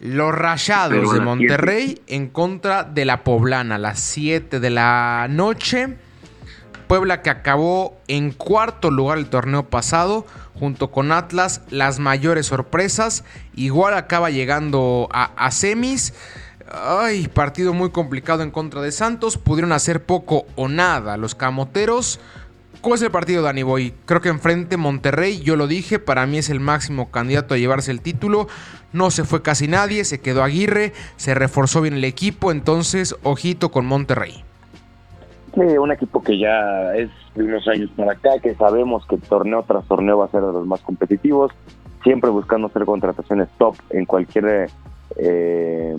Los 0.00 0.34
Rayados 0.34 1.14
de 1.14 1.20
Monterrey 1.20 2.02
en 2.08 2.26
contra 2.26 2.82
de 2.82 3.04
la 3.04 3.22
Poblana, 3.22 3.76
a 3.76 3.78
las 3.78 4.00
7 4.00 4.58
de 4.58 4.70
la 4.70 5.28
noche. 5.30 5.98
Puebla 6.88 7.22
que 7.22 7.30
acabó 7.30 7.96
en 8.08 8.32
cuarto 8.32 8.90
lugar 8.90 9.18
el 9.18 9.26
torneo 9.26 9.70
pasado, 9.70 10.26
junto 10.58 10.90
con 10.90 11.12
Atlas, 11.12 11.62
las 11.70 11.98
mayores 11.98 12.46
sorpresas. 12.46 13.24
Igual 13.54 13.94
acaba 13.94 14.30
llegando 14.30 15.08
a, 15.12 15.50
semis. 15.50 16.14
Ay, 16.70 17.28
partido 17.28 17.72
muy 17.72 17.90
complicado 17.90 18.42
en 18.42 18.50
contra 18.50 18.80
de 18.80 18.92
Santos. 18.92 19.36
Pudieron 19.36 19.72
hacer 19.72 20.04
poco 20.04 20.46
o 20.56 20.68
nada. 20.68 21.16
Los 21.16 21.34
camoteros. 21.34 22.20
¿Cuál 22.80 22.96
es 22.96 23.02
el 23.02 23.10
partido, 23.10 23.42
Dani 23.42 23.62
Boy? 23.62 23.94
Creo 24.04 24.20
que 24.20 24.28
enfrente 24.28 24.76
Monterrey, 24.76 25.40
yo 25.40 25.56
lo 25.56 25.66
dije, 25.66 25.98
para 25.98 26.26
mí 26.26 26.36
es 26.36 26.50
el 26.50 26.60
máximo 26.60 27.10
candidato 27.10 27.54
a 27.54 27.56
llevarse 27.56 27.90
el 27.90 28.02
título. 28.02 28.46
No 28.92 29.10
se 29.10 29.24
fue 29.24 29.40
casi 29.40 29.68
nadie, 29.68 30.04
se 30.04 30.20
quedó 30.20 30.44
Aguirre, 30.44 30.92
se 31.16 31.34
reforzó 31.34 31.80
bien 31.80 31.94
el 31.94 32.04
equipo, 32.04 32.52
entonces 32.52 33.16
ojito 33.22 33.70
con 33.70 33.86
Monterrey. 33.86 34.44
Sí, 35.54 35.60
un 35.60 35.92
equipo 35.92 36.22
que 36.22 36.38
ya 36.38 36.94
es 36.96 37.10
de 37.34 37.44
unos 37.44 37.66
años 37.68 37.90
para 37.96 38.12
acá, 38.12 38.30
que 38.42 38.54
sabemos 38.54 39.06
que 39.06 39.16
torneo 39.18 39.62
tras 39.66 39.86
torneo 39.86 40.18
va 40.18 40.24
a 40.24 40.30
ser 40.30 40.40
de 40.40 40.52
los 40.52 40.66
más 40.66 40.80
competitivos, 40.80 41.52
siempre 42.02 42.30
buscando 42.30 42.66
hacer 42.66 42.84
contrataciones 42.84 43.48
top 43.56 43.76
en 43.90 44.04
cualquier 44.04 44.68
eh, 45.16 45.96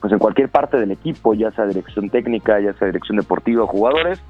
pues 0.00 0.12
en 0.12 0.18
cualquier 0.18 0.48
parte 0.48 0.78
del 0.78 0.90
equipo, 0.90 1.34
ya 1.34 1.50
sea 1.52 1.66
dirección 1.66 2.10
técnica, 2.10 2.60
ya 2.60 2.72
sea 2.74 2.86
dirección 2.88 3.18
deportiva, 3.18 3.66
jugadores. 3.66 4.22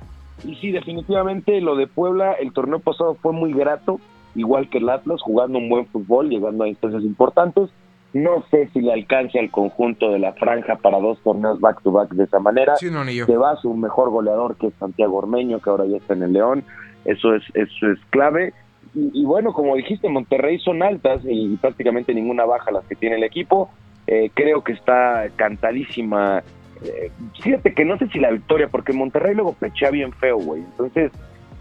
Y 0.44 0.54
sí, 0.56 0.70
definitivamente 0.70 1.61
lo 1.61 1.76
de 1.76 1.87
Puebla, 1.87 2.33
el 2.33 2.52
torneo 2.52 2.80
pasado 2.80 3.14
fue 3.14 3.33
muy 3.33 3.52
grato, 3.52 4.00
igual 4.35 4.68
que 4.68 4.78
el 4.78 4.88
Atlas, 4.88 5.20
jugando 5.22 5.59
un 5.59 5.68
buen 5.68 5.87
fútbol, 5.87 6.28
llegando 6.28 6.64
a 6.64 6.68
instancias 6.68 7.02
importantes. 7.02 7.70
No 8.12 8.44
sé 8.51 8.68
si 8.73 8.81
le 8.81 8.92
alcance 8.92 9.38
al 9.38 9.51
conjunto 9.51 10.11
de 10.11 10.18
la 10.18 10.33
franja 10.33 10.77
para 10.77 10.99
dos 10.99 11.18
torneos 11.23 11.61
back 11.61 11.81
to 11.83 11.92
back 11.92 12.11
de 12.11 12.25
esa 12.25 12.40
manera. 12.40 12.77
Sí, 12.77 12.90
no, 12.90 13.05
Se 13.05 13.37
va 13.37 13.57
su 13.57 13.73
mejor 13.75 14.11
goleador 14.11 14.57
que 14.57 14.68
es 14.68 14.75
Santiago 14.81 15.18
Ormeño, 15.18 15.61
que 15.61 15.70
ahora 15.70 15.87
ya 15.87 15.99
está 15.99 16.14
en 16.14 16.25
el 16.25 16.33
León. 16.33 16.64
Eso 17.05 17.35
es, 17.35 17.44
eso 17.55 17.90
es 17.90 17.99
clave. 18.11 18.53
Y, 18.94 19.23
y 19.23 19.25
bueno, 19.25 19.53
como 19.53 19.77
dijiste, 19.77 20.09
Monterrey 20.09 20.59
son 20.59 20.83
altas 20.83 21.20
y 21.25 21.57
prácticamente 21.57 22.12
ninguna 22.12 22.44
baja 22.44 22.73
las 22.73 22.85
que 22.87 22.96
tiene 22.96 23.16
el 23.16 23.23
equipo. 23.23 23.70
Eh, 24.07 24.31
creo 24.35 24.64
que 24.64 24.73
está 24.73 25.29
cantadísima. 25.37 26.42
Eh, 26.83 27.12
fíjate 27.40 27.75
que 27.75 27.85
no 27.85 27.96
sé 27.99 28.09
si 28.09 28.18
la 28.18 28.33
victoria, 28.33 28.68
porque 28.68 28.92
Monterrey 28.92 29.37
luego 29.37 29.53
pechea 29.53 29.90
bien 29.90 30.12
feo, 30.14 30.38
güey. 30.38 30.62
Entonces, 30.62 31.12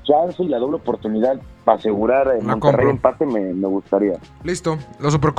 chance 0.03 0.41
y 0.41 0.47
la 0.47 0.57
doble 0.57 0.77
oportunidad 0.77 1.39
para 1.63 1.77
asegurar 1.77 2.35
en 2.35 2.47
Monterrey 2.47 2.89
empate 2.89 3.27
me, 3.27 3.53
me, 3.53 3.67
gustaría. 3.67 4.17
Listo, 4.43 4.79
lo 4.99 5.11
super 5.11 5.33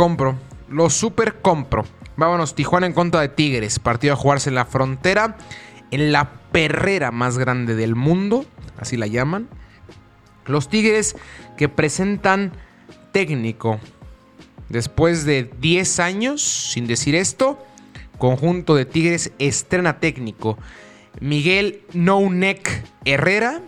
compro. 0.70 0.76
Lo 0.76 0.90
super 0.90 1.40
compro. 1.40 1.84
Vámonos, 2.16 2.54
Tijuana 2.54 2.86
en 2.86 2.92
contra 2.92 3.20
de 3.20 3.28
Tigres. 3.28 3.78
Partido 3.78 4.14
a 4.14 4.16
jugarse 4.16 4.48
en 4.48 4.54
la 4.54 4.64
frontera, 4.64 5.36
en 5.90 6.12
la 6.12 6.32
perrera 6.52 7.10
más 7.10 7.38
grande 7.38 7.74
del 7.74 7.94
mundo, 7.94 8.44
así 8.78 8.96
la 8.96 9.06
llaman. 9.06 9.48
Los 10.46 10.68
Tigres 10.68 11.16
que 11.56 11.68
presentan 11.68 12.52
técnico 13.12 13.80
Después 14.70 15.24
de 15.24 15.50
10 15.60 15.98
años 15.98 16.42
sin 16.42 16.86
decir 16.86 17.16
esto, 17.16 17.58
conjunto 18.18 18.76
de 18.76 18.84
Tigres 18.84 19.32
estrena 19.40 19.98
técnico. 19.98 20.56
Miguel 21.20 21.82
No 21.92 22.30
Neck 22.30 22.84
Herrera 23.04 23.60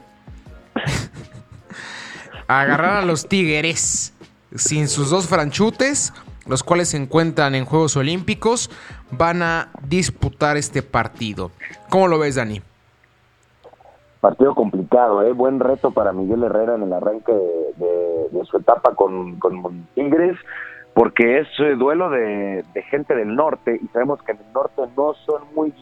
agarrar 2.47 2.99
a 2.99 3.05
los 3.05 3.29
Tigres 3.29 4.13
sin 4.55 4.89
sus 4.89 5.11
dos 5.11 5.27
franchutes, 5.27 6.13
los 6.47 6.63
cuales 6.63 6.89
se 6.89 6.97
encuentran 6.97 7.55
en 7.55 7.65
Juegos 7.65 7.97
Olímpicos, 7.97 8.71
van 9.11 9.43
a 9.43 9.69
disputar 9.87 10.57
este 10.57 10.83
partido. 10.83 11.51
¿Cómo 11.89 12.09
lo 12.09 12.19
ves, 12.19 12.37
Dani? 12.37 12.61
Partido 14.21 14.55
complicado, 14.55 15.23
¿eh? 15.23 15.33
buen 15.33 15.59
reto 15.59 15.91
para 15.91 16.13
Miguel 16.13 16.45
Herrera 16.45 16.77
en 16.77 16.85
el 16.85 16.93
arranque 16.93 17.33
de, 17.33 18.45
su 18.45 18.57
etapa 18.57 18.95
con, 18.95 19.39
con 19.39 19.87
Tigres, 19.95 20.37
porque 20.95 21.41
es 21.41 21.49
eh, 21.59 21.75
duelo 21.77 22.11
de, 22.11 22.65
gente 22.91 23.15
del 23.15 23.35
norte 23.35 23.79
y 23.83 23.87
sabemos 23.89 24.23
que 24.23 24.33
en 24.33 24.39
el 24.39 24.53
norte 24.53 24.83
no 24.97 25.15
son 25.27 25.43
muy 25.55 25.73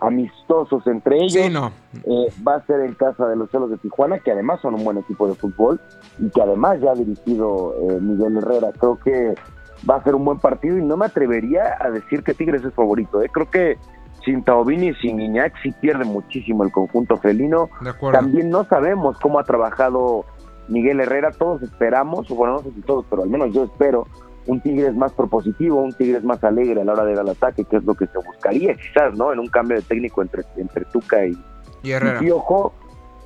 amistosos 0.00 0.86
entre 0.86 1.16
ellos. 1.16 1.50
no. 1.50 1.72
Eh, 2.04 2.32
va 2.46 2.56
a 2.56 2.66
ser 2.66 2.80
en 2.80 2.94
casa 2.94 3.26
de 3.26 3.36
los 3.36 3.50
celos 3.50 3.70
de 3.70 3.78
Tijuana, 3.78 4.18
que 4.20 4.30
además 4.30 4.60
son 4.60 4.74
un 4.74 4.84
buen 4.84 4.98
equipo 4.98 5.26
de 5.26 5.34
fútbol 5.34 5.80
y 6.18 6.30
que 6.30 6.42
además 6.42 6.80
ya 6.80 6.92
ha 6.92 6.94
dirigido 6.94 7.74
eh, 7.82 7.98
Miguel 8.00 8.36
Herrera. 8.36 8.70
Creo 8.78 8.98
que 8.98 9.34
va 9.88 9.96
a 9.96 10.04
ser 10.04 10.14
un 10.14 10.24
buen 10.24 10.38
partido 10.38 10.78
y 10.78 10.82
no 10.82 10.96
me 10.96 11.06
atrevería 11.06 11.76
a 11.80 11.90
decir 11.90 12.22
que 12.22 12.34
Tigres 12.34 12.64
es 12.64 12.74
favorito. 12.74 13.22
¿eh? 13.22 13.28
Creo 13.32 13.50
que 13.50 13.78
sin 14.24 14.42
Taubini 14.42 14.88
y 14.88 14.94
sin 14.94 15.20
Iñak 15.20 15.54
sí 15.62 15.72
pierde 15.80 16.04
muchísimo 16.04 16.64
el 16.64 16.72
conjunto 16.72 17.16
felino. 17.16 17.70
También 18.12 18.50
no 18.50 18.64
sabemos 18.64 19.18
cómo 19.20 19.38
ha 19.38 19.44
trabajado 19.44 20.24
Miguel 20.68 21.00
Herrera. 21.00 21.30
Todos 21.30 21.62
esperamos, 21.62 22.30
o 22.30 22.34
bueno, 22.34 22.54
no 22.54 22.58
sé 22.60 22.72
si 22.72 22.80
todos, 22.82 23.06
pero 23.08 23.22
al 23.22 23.28
menos 23.28 23.52
yo 23.52 23.64
espero 23.64 24.06
un 24.46 24.60
Tigres 24.60 24.94
más 24.94 25.12
propositivo, 25.12 25.80
un 25.80 25.92
Tigres 25.92 26.24
más 26.24 26.42
alegre 26.42 26.80
a 26.80 26.84
la 26.84 26.92
hora 26.92 27.04
de 27.04 27.12
ir 27.12 27.18
al 27.18 27.28
ataque, 27.28 27.64
que 27.64 27.76
es 27.76 27.84
lo 27.84 27.94
que 27.94 28.06
se 28.06 28.18
buscaría 28.18 28.74
quizás, 28.74 29.14
¿no? 29.14 29.32
En 29.32 29.38
un 29.38 29.48
cambio 29.48 29.76
de 29.76 29.82
técnico 29.82 30.22
entre, 30.22 30.42
entre 30.56 30.84
Tuca 30.86 31.24
y, 31.26 31.36
y, 31.82 31.92
Herrera. 31.92 32.20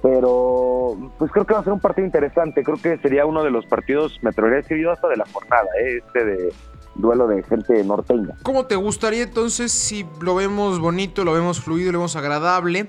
Pero 0.03 0.97
pues 1.17 1.31
creo 1.31 1.47
que 1.47 1.55
va 1.55 1.61
a 1.61 1.65
ser 1.65 1.73
un 1.73 1.81
partido 1.81 2.05
interesante, 2.05 2.65
creo 2.65 2.77
que 2.77 2.99
sería 2.99 3.25
uno 3.25 3.45
de 3.45 3.51
los 3.51 3.65
partidos, 3.67 4.19
me 4.23 4.31
atrevería 4.31 4.59
a 4.59 4.63
decir 4.63 4.87
hasta 4.89 5.09
de 5.09 5.17
la 5.17 5.25
jornada, 5.33 5.69
¿eh? 5.81 5.99
este 6.05 6.25
de 6.25 6.53
duelo 6.97 7.29
de 7.29 7.43
gente 7.45 7.83
norteña. 7.85 8.37
¿Cómo 8.43 8.67
te 8.67 8.75
gustaría 8.77 9.23
entonces 9.23 9.71
si 9.73 10.05
lo 10.21 10.35
vemos 10.35 10.81
bonito, 10.81 11.25
lo 11.25 11.33
vemos 11.33 11.61
fluido, 11.61 11.93
lo 11.93 11.99
vemos 11.99 12.17
agradable? 12.17 12.89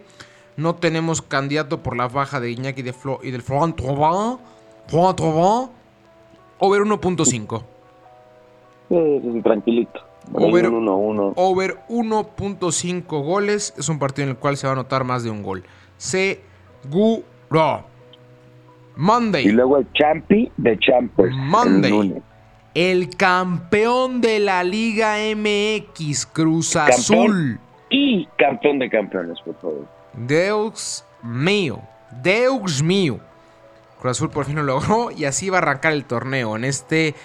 No 0.57 0.75
tenemos 0.75 1.21
candidato 1.21 1.81
por 1.81 1.95
la 1.95 2.07
baja 2.07 2.39
de 2.39 2.51
Iñaki 2.51 2.81
de 2.81 2.93
Flo 2.93 3.19
y 3.23 3.31
del 3.31 3.41
Florent 3.41 3.75
Trovin. 3.75 4.37
Florent 4.87 5.17
Trovin. 5.17 5.69
Over 6.59 6.81
1.5. 6.83 7.63
Sí, 8.89 9.41
tranquilito. 9.41 9.99
Over 10.31 10.69
1.5 11.89 13.23
goles. 13.23 13.73
Es 13.77 13.89
un 13.89 13.97
partido 13.97 14.25
en 14.25 14.29
el 14.31 14.37
cual 14.37 14.57
se 14.57 14.67
va 14.67 14.73
a 14.73 14.75
anotar 14.75 15.03
más 15.03 15.23
de 15.23 15.31
un 15.31 15.41
gol. 15.41 15.63
Seguro. 16.83 17.85
Monday. 18.95 19.47
Y 19.47 19.51
luego 19.51 19.77
el 19.77 19.91
champi 19.93 20.51
de 20.57 20.77
Champers. 20.79 21.35
Monday. 21.35 22.21
El 22.73 23.09
campeón 23.15 24.21
de 24.21 24.39
la 24.39 24.63
Liga 24.63 25.15
MX, 25.35 26.25
Cruz 26.27 26.75
Azul. 26.75 27.59
Y 27.89 28.27
campeón 28.37 28.79
de 28.79 28.89
campeones, 28.89 29.39
por 29.45 29.55
favor. 29.59 29.87
Deus 30.13 31.05
mío. 31.21 31.79
Deus 32.21 32.81
mío. 32.81 33.19
Cruz 33.99 34.17
Azul 34.17 34.29
por 34.29 34.45
fin 34.45 34.55
lo 34.55 34.63
logró 34.63 35.11
y 35.11 35.25
así 35.25 35.49
va 35.49 35.59
a 35.59 35.61
arrancar 35.61 35.93
el 35.93 36.05
torneo. 36.05 36.55
En 36.55 36.65
este, 36.65 37.15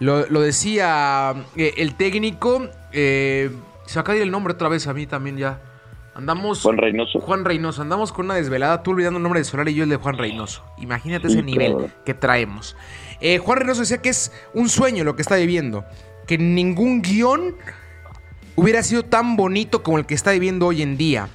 lo, 0.00 0.24
decía 0.24 1.34
eh, 1.56 1.74
el 1.76 1.94
técnico. 1.94 2.68
Eh, 2.92 3.50
se 3.86 3.98
acaba 3.98 4.14
de 4.14 4.20
ir 4.20 4.22
el 4.24 4.30
nombre 4.30 4.54
otra 4.54 4.68
vez 4.68 4.86
a 4.86 4.94
mí 4.94 5.06
también 5.06 5.36
ya. 5.36 5.60
Andamos. 6.14 6.62
Juan 6.62 6.78
Reynoso. 6.78 7.20
Juan 7.20 7.44
Reynoso. 7.44 7.82
Andamos 7.82 8.12
con 8.12 8.26
una 8.26 8.34
desvelada. 8.34 8.82
Tú 8.82 8.92
olvidando 8.92 9.18
el 9.18 9.22
nombre 9.22 9.40
de 9.40 9.44
Solar 9.44 9.68
y 9.68 9.74
yo 9.74 9.84
el 9.84 9.90
de 9.90 9.96
Juan 9.96 10.16
Reynoso. 10.16 10.64
Imagínate 10.78 11.26
ese 11.26 11.42
nivel 11.42 11.92
que 12.04 12.14
traemos. 12.14 12.76
Eh, 13.20 13.38
Juan 13.38 13.58
Reynoso 13.58 13.80
decía 13.80 13.98
que 13.98 14.10
es 14.10 14.32
un 14.54 14.68
sueño 14.68 15.02
lo 15.04 15.16
que 15.16 15.22
está 15.22 15.36
viviendo. 15.36 15.84
Que 16.26 16.38
ningún 16.38 17.02
guion 17.02 17.56
hubiera 18.54 18.82
sido 18.82 19.04
tan 19.04 19.36
bonito 19.36 19.82
como 19.82 19.98
el 19.98 20.06
que 20.06 20.14
está 20.14 20.30
viviendo 20.30 20.66
hoy 20.66 20.82
en 20.82 20.96
día. 20.96 21.28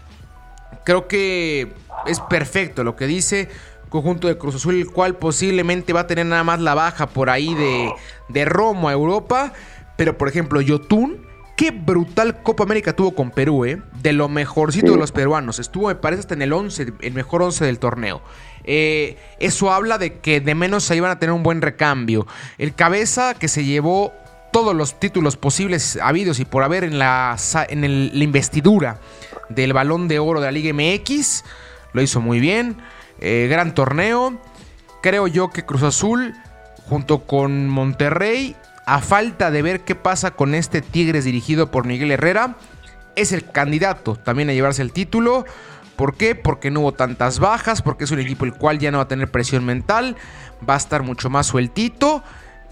Creo 0.85 1.07
que 1.07 1.73
es 2.07 2.19
perfecto 2.21 2.83
lo 2.83 2.95
que 2.95 3.05
dice. 3.05 3.49
Conjunto 3.89 4.27
de 4.27 4.37
Cruz 4.37 4.55
Azul, 4.55 4.75
el 4.75 4.89
cual 4.89 5.17
posiblemente 5.17 5.93
va 5.93 6.01
a 6.01 6.07
tener 6.07 6.25
nada 6.25 6.43
más 6.43 6.59
la 6.61 6.75
baja 6.75 7.07
por 7.07 7.29
ahí 7.29 7.53
de, 7.55 7.91
de 8.29 8.45
Romo 8.45 8.87
a 8.87 8.93
Europa. 8.93 9.51
Pero 9.97 10.17
por 10.17 10.29
ejemplo, 10.29 10.61
Yotun 10.61 11.28
Qué 11.59 11.71
brutal 11.71 12.41
Copa 12.41 12.63
América 12.63 12.95
tuvo 12.95 13.13
con 13.13 13.31
Perú, 13.31 13.65
¿eh? 13.65 13.81
De 14.01 14.13
lo 14.13 14.29
mejorcito 14.29 14.93
de 14.93 14.97
los 14.97 15.11
peruanos. 15.11 15.59
Estuvo, 15.59 15.89
me 15.89 15.95
parece, 15.95 16.21
hasta 16.21 16.33
en 16.33 16.41
el 16.41 16.53
11, 16.53 16.93
el 17.01 17.13
mejor 17.13 17.41
11 17.41 17.65
del 17.65 17.79
torneo. 17.79 18.21
Eh, 18.63 19.17
eso 19.41 19.69
habla 19.73 19.97
de 19.97 20.19
que 20.19 20.39
de 20.39 20.55
menos 20.55 20.85
se 20.85 20.95
iban 20.95 21.11
a 21.11 21.19
tener 21.19 21.33
un 21.33 21.43
buen 21.43 21.61
recambio. 21.61 22.25
El 22.57 22.75
cabeza 22.75 23.33
que 23.33 23.49
se 23.49 23.65
llevó 23.65 24.13
todos 24.53 24.73
los 24.73 25.01
títulos 25.01 25.35
posibles 25.35 25.99
habidos 26.01 26.39
y 26.39 26.45
por 26.45 26.63
haber 26.63 26.85
en 26.85 26.97
la, 26.97 27.35
en 27.67 27.81
la 28.17 28.23
investidura 28.23 29.01
del 29.49 29.73
balón 29.73 30.07
de 30.07 30.19
oro 30.19 30.39
de 30.39 30.45
la 30.45 30.51
Liga 30.53 30.71
MX. 30.73 31.43
Lo 31.91 32.01
hizo 32.01 32.21
muy 32.21 32.39
bien. 32.39 32.77
Eh, 33.19 33.47
gran 33.49 33.75
torneo. 33.75 34.41
Creo 35.01 35.27
yo 35.27 35.49
que 35.49 35.65
Cruz 35.65 35.83
Azul, 35.83 36.35
junto 36.87 37.25
con 37.25 37.67
Monterrey, 37.67 38.55
a 38.89 39.01
falta 39.01 39.51
de 39.51 39.61
ver 39.61 39.81
qué 39.81 39.93
pasa 39.93 40.31
con 40.31 40.55
este 40.55 40.81
Tigres 40.81 41.23
dirigido 41.23 41.69
por 41.69 41.85
Miguel 41.85 42.09
Herrera, 42.09 42.55
es 43.15 43.31
el 43.33 43.45
candidato 43.45 44.15
también 44.15 44.49
a 44.49 44.53
llevarse 44.53 44.81
el 44.81 44.91
título. 44.91 45.45
¿Por 45.95 46.15
qué? 46.15 46.33
Porque 46.33 46.71
no 46.71 46.79
hubo 46.79 46.93
tantas 46.95 47.37
bajas, 47.37 47.83
porque 47.83 48.05
es 48.05 48.11
un 48.11 48.17
equipo 48.17 48.45
el 48.45 48.53
cual 48.55 48.79
ya 48.79 48.89
no 48.89 48.97
va 48.97 49.03
a 49.03 49.07
tener 49.07 49.29
presión 49.29 49.63
mental, 49.63 50.17
va 50.67 50.73
a 50.73 50.77
estar 50.77 51.03
mucho 51.03 51.29
más 51.29 51.45
sueltito. 51.45 52.23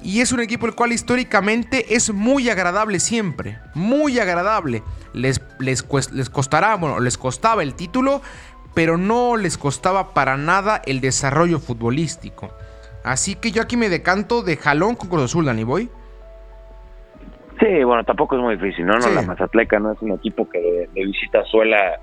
Y 0.01 0.21
es 0.21 0.31
un 0.31 0.39
equipo 0.39 0.65
el 0.65 0.73
cual 0.73 0.91
históricamente 0.91 1.93
es 1.95 2.11
muy 2.11 2.49
agradable 2.49 2.99
siempre, 2.99 3.59
muy 3.75 4.17
agradable. 4.17 4.81
Les, 5.13 5.39
les, 5.59 5.85
les 6.13 6.29
costará, 6.31 6.77
bueno, 6.77 6.99
les 6.99 7.19
costaba 7.19 7.61
el 7.61 7.75
título, 7.75 8.23
pero 8.73 8.97
no 8.97 9.37
les 9.37 9.59
costaba 9.59 10.15
para 10.15 10.35
nada 10.35 10.81
el 10.87 10.99
desarrollo 10.99 11.59
futbolístico. 11.59 12.51
Así 13.03 13.35
que 13.35 13.51
yo 13.51 13.61
aquí 13.61 13.77
me 13.77 13.87
decanto 13.87 14.41
de 14.41 14.57
jalón 14.57 14.95
con 14.95 15.09
Cruz 15.09 15.25
Azul, 15.25 15.45
Dani 15.45 15.63
Boy. 15.63 15.91
Sí, 17.59 17.83
bueno, 17.83 18.03
tampoco 18.03 18.35
es 18.35 18.41
muy 18.41 18.55
difícil, 18.55 18.85
¿no? 18.85 18.97
no 18.97 19.09
La 19.09 19.21
Mazatleca 19.21 19.79
no 19.79 19.91
es 19.91 20.01
un 20.01 20.11
equipo 20.11 20.47
que 20.49 20.59
de, 20.59 21.05
visita 21.05 21.43
suela 21.45 21.99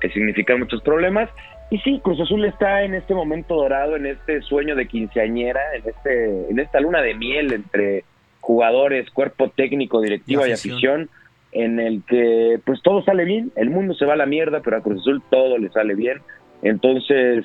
que 0.00 0.10
significa 0.10 0.56
muchos 0.56 0.82
problemas. 0.82 1.30
Y 1.70 1.78
sí, 1.78 2.00
Cruz 2.02 2.20
Azul 2.20 2.44
está 2.44 2.82
en 2.82 2.94
este 2.94 3.14
momento 3.14 3.54
dorado, 3.54 3.96
en 3.96 4.06
este 4.06 4.40
sueño 4.42 4.74
de 4.74 4.86
quinceañera, 4.86 5.60
en 5.74 5.88
este, 5.88 6.50
en 6.50 6.58
esta 6.58 6.80
luna 6.80 7.02
de 7.02 7.14
miel 7.14 7.52
entre 7.52 8.04
jugadores, 8.40 9.10
cuerpo 9.10 9.50
técnico, 9.50 10.00
directiva 10.00 10.48
y 10.48 10.52
afición, 10.52 11.10
en 11.52 11.80
el 11.80 12.02
que 12.06 12.60
pues 12.64 12.80
todo 12.82 13.02
sale 13.02 13.24
bien, 13.24 13.50
el 13.56 13.70
mundo 13.70 13.94
se 13.94 14.06
va 14.06 14.14
a 14.14 14.16
la 14.16 14.26
mierda, 14.26 14.60
pero 14.60 14.76
a 14.76 14.82
Cruz 14.82 15.00
Azul 15.00 15.22
todo 15.30 15.58
le 15.58 15.70
sale 15.70 15.94
bien. 15.94 16.20
Entonces, 16.62 17.44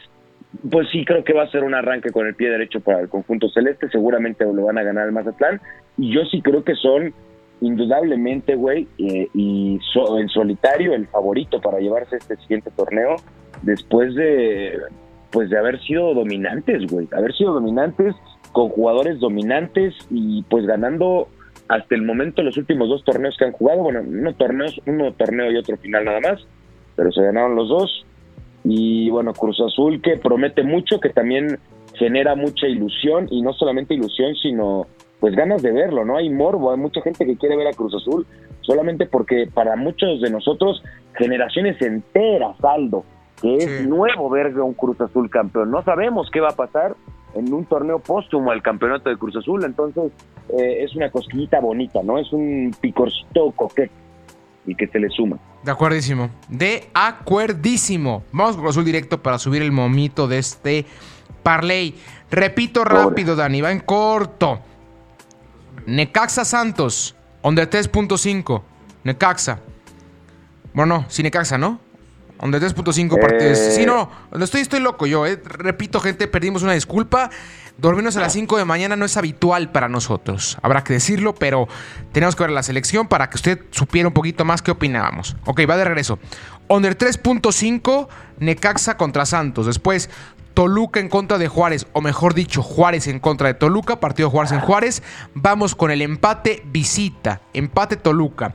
pues 0.69 0.89
sí 0.91 1.03
creo 1.05 1.23
que 1.23 1.33
va 1.33 1.43
a 1.43 1.51
ser 1.51 1.63
un 1.63 1.73
arranque 1.73 2.11
con 2.11 2.27
el 2.27 2.35
pie 2.35 2.49
derecho 2.49 2.79
para 2.81 3.01
el 3.01 3.09
conjunto 3.09 3.49
celeste, 3.49 3.89
seguramente 3.89 4.45
lo 4.45 4.65
van 4.65 4.77
a 4.77 4.83
ganar 4.83 5.07
el 5.07 5.11
Mazatlán, 5.11 5.61
y 5.97 6.13
yo 6.13 6.25
sí 6.25 6.41
creo 6.41 6.63
que 6.63 6.75
son 6.75 7.13
indudablemente, 7.61 8.55
güey, 8.55 8.87
eh, 8.97 9.27
y 9.33 9.79
en 10.17 10.29
solitario 10.29 10.93
el 10.93 11.07
favorito 11.07 11.61
para 11.61 11.79
llevarse 11.79 12.17
este 12.17 12.35
siguiente 12.37 12.71
torneo 12.75 13.15
después 13.61 14.15
de, 14.15 14.77
pues 15.31 15.49
de 15.49 15.57
haber 15.57 15.81
sido 15.81 16.13
dominantes, 16.13 16.85
güey, 16.91 17.07
haber 17.15 17.33
sido 17.33 17.53
dominantes 17.53 18.15
con 18.51 18.69
jugadores 18.69 19.19
dominantes 19.19 19.95
y 20.09 20.43
pues 20.43 20.65
ganando 20.65 21.27
hasta 21.67 21.95
el 21.95 22.03
momento 22.03 22.43
los 22.43 22.57
últimos 22.57 22.89
dos 22.89 23.03
torneos 23.03 23.35
que 23.37 23.45
han 23.45 23.51
jugado, 23.51 23.83
bueno, 23.83 24.01
no 24.03 24.33
torneos, 24.35 24.79
uno 24.85 25.13
torneo 25.13 25.51
y 25.51 25.57
otro 25.57 25.77
final 25.77 26.05
nada 26.05 26.19
más, 26.19 26.45
pero 26.95 27.11
se 27.11 27.23
ganaron 27.23 27.55
los 27.55 27.69
dos. 27.69 28.05
Y 28.63 29.09
bueno, 29.09 29.33
Cruz 29.33 29.59
Azul 29.59 30.01
que 30.01 30.17
promete 30.17 30.63
mucho, 30.63 30.99
que 30.99 31.09
también 31.09 31.59
genera 31.95 32.35
mucha 32.35 32.67
ilusión 32.67 33.27
y 33.29 33.41
no 33.41 33.53
solamente 33.53 33.93
ilusión, 33.93 34.35
sino 34.35 34.87
pues 35.23 35.37
ganas 35.37 35.61
de 35.61 35.71
verlo, 35.71 36.03
¿no? 36.03 36.17
Hay 36.17 36.29
morbo, 36.29 36.73
hay 36.73 36.77
mucha 36.77 37.01
gente 37.01 37.25
que 37.25 37.37
quiere 37.37 37.55
ver 37.55 37.67
a 37.67 37.71
Cruz 37.71 37.95
Azul, 37.95 38.27
solamente 38.59 39.05
porque 39.05 39.47
para 39.47 39.77
muchos 39.77 40.19
de 40.19 40.29
nosotros, 40.29 40.83
generaciones 41.13 41.81
enteras, 41.81 42.61
Aldo, 42.61 43.05
que 43.41 43.55
es 43.55 43.87
nuevo 43.87 44.29
ver 44.29 44.47
a 44.47 44.63
un 44.65 44.73
Cruz 44.73 44.99
Azul 44.99 45.29
campeón. 45.29 45.71
No 45.71 45.81
sabemos 45.81 46.29
qué 46.29 46.41
va 46.41 46.49
a 46.49 46.55
pasar 46.57 46.97
en 47.35 47.53
un 47.53 47.63
torneo 47.63 47.99
póstumo 47.99 48.51
al 48.51 48.61
campeonato 48.61 49.09
de 49.09 49.15
Cruz 49.15 49.37
Azul, 49.37 49.63
entonces 49.63 50.11
eh, 50.49 50.83
es 50.83 50.93
una 50.93 51.09
cosquillita 51.09 51.61
bonita, 51.61 52.01
¿no? 52.03 52.17
Es 52.17 52.33
un 52.33 52.75
picorcito 52.81 53.49
coquete 53.55 53.93
y 54.65 54.75
que 54.75 54.87
se 54.87 54.99
le 54.99 55.07
suma. 55.07 55.37
De 55.63 55.71
acuerdísimo, 55.71 56.31
de 56.49 56.89
acuerdísimo. 56.93 58.23
Vamos 58.33 58.55
con 58.55 58.65
Cruz 58.65 58.75
Azul 58.75 58.83
directo 58.83 59.23
para 59.23 59.39
subir 59.39 59.61
el 59.61 59.71
momito 59.71 60.27
de 60.27 60.39
este 60.39 60.85
parlay. 61.43 61.95
Repito 62.29 62.83
rápido, 62.83 63.37
Dani, 63.37 63.61
va 63.61 63.71
en 63.71 63.79
corto. 63.79 64.59
Necaxa 65.85 66.45
Santos, 66.45 67.15
under 67.41 67.69
3.5. 67.69 68.63
Necaxa. 69.03 69.59
Bueno, 70.73 70.97
no, 70.99 71.05
sí, 71.09 71.23
Necaxa, 71.23 71.57
¿no? 71.57 71.79
Under 72.41 72.61
3.5 72.61 73.21
partidos. 73.21 73.57
Eh. 73.57 73.71
Sí, 73.71 73.85
no, 73.85 74.09
estoy, 74.39 74.61
estoy 74.61 74.79
loco 74.79 75.05
yo, 75.05 75.25
eh. 75.25 75.41
Repito, 75.43 75.99
gente, 75.99 76.27
perdimos 76.27 76.63
una 76.63 76.73
disculpa. 76.73 77.29
Dormirnos 77.77 78.15
a 78.17 78.21
las 78.21 78.33
5 78.33 78.57
de 78.57 78.65
mañana 78.65 78.95
no 78.95 79.05
es 79.05 79.17
habitual 79.17 79.71
para 79.71 79.89
nosotros. 79.89 80.57
Habrá 80.61 80.83
que 80.83 80.93
decirlo, 80.93 81.33
pero 81.33 81.67
tenemos 82.11 82.35
que 82.35 82.43
ver 82.43 82.51
la 82.51 82.61
selección 82.61 83.07
para 83.07 83.29
que 83.29 83.37
usted 83.37 83.61
supiera 83.71 84.07
un 84.07 84.13
poquito 84.13 84.45
más 84.45 84.61
qué 84.61 84.71
opinábamos. 84.71 85.35
Ok, 85.45 85.61
va 85.67 85.77
de 85.77 85.85
regreso. 85.85 86.19
Under 86.67 86.97
3.5, 86.97 88.07
Necaxa 88.39 88.95
contra 88.95 89.25
Santos. 89.25 89.65
Después, 89.65 90.09
Toluca 90.53 90.99
en 90.99 91.09
contra 91.09 91.37
de 91.37 91.47
Juárez, 91.47 91.87
o 91.93 92.01
mejor 92.01 92.33
dicho, 92.33 92.61
Juárez 92.61 93.07
en 93.07 93.19
contra 93.19 93.47
de 93.47 93.53
Toluca, 93.55 93.99
partido 93.99 94.29
Juárez 94.29 94.51
en 94.51 94.59
Juárez. 94.59 95.01
Vamos 95.33 95.75
con 95.75 95.89
el 95.89 96.01
empate 96.01 96.63
visita, 96.65 97.41
empate 97.53 97.97
Toluca. 97.97 98.53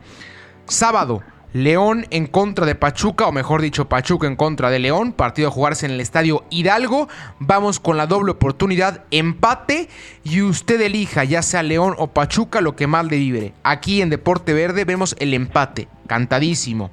Sábado, 0.66 1.22
León 1.52 2.06
en 2.10 2.26
contra 2.26 2.66
de 2.66 2.74
Pachuca, 2.74 3.26
o 3.26 3.32
mejor 3.32 3.62
dicho, 3.62 3.88
Pachuca 3.88 4.26
en 4.26 4.36
contra 4.36 4.70
de 4.70 4.78
León, 4.78 5.12
partido 5.12 5.48
a 5.48 5.50
jugarse 5.50 5.86
en 5.86 5.92
el 5.92 6.00
estadio 6.00 6.44
Hidalgo. 6.50 7.08
Vamos 7.40 7.80
con 7.80 7.96
la 7.96 8.06
doble 8.06 8.32
oportunidad, 8.32 9.04
empate, 9.10 9.88
y 10.22 10.42
usted 10.42 10.80
elija, 10.80 11.24
ya 11.24 11.42
sea 11.42 11.62
León 11.62 11.94
o 11.98 12.08
Pachuca, 12.08 12.60
lo 12.60 12.76
que 12.76 12.86
más 12.86 13.06
le 13.06 13.16
vibre. 13.16 13.54
Aquí 13.64 14.02
en 14.02 14.10
Deporte 14.10 14.52
Verde 14.52 14.84
vemos 14.84 15.16
el 15.18 15.34
empate, 15.34 15.88
cantadísimo. 16.06 16.90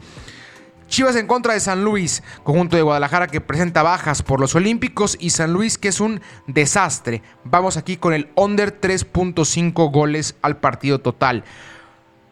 Chivas 0.88 1.16
en 1.16 1.28
contra 1.28 1.54
de 1.54 1.60
San 1.60 1.84
Luis, 1.84 2.24
conjunto 2.44 2.76
de 2.76 2.84
Guadalajara 2.84 3.28
que 3.28 3.42
presenta 3.42 3.82
bajas 3.82 4.22
por 4.22 4.40
los 4.40 4.56
Olímpicos 4.56 5.18
y 5.20 5.32
San 5.32 5.52
Luis 5.52 5.78
que 5.78 5.88
es 5.88 6.00
un 6.00 6.22
desastre. 6.48 7.24
Vamos 7.44 7.76
aquí 7.76 7.98
con 7.98 8.14
el 8.14 8.30
under 8.36 8.80
3.5 8.80 9.92
goles 9.92 10.36
al 10.42 10.58
partido 10.58 11.00
total. 11.00 11.44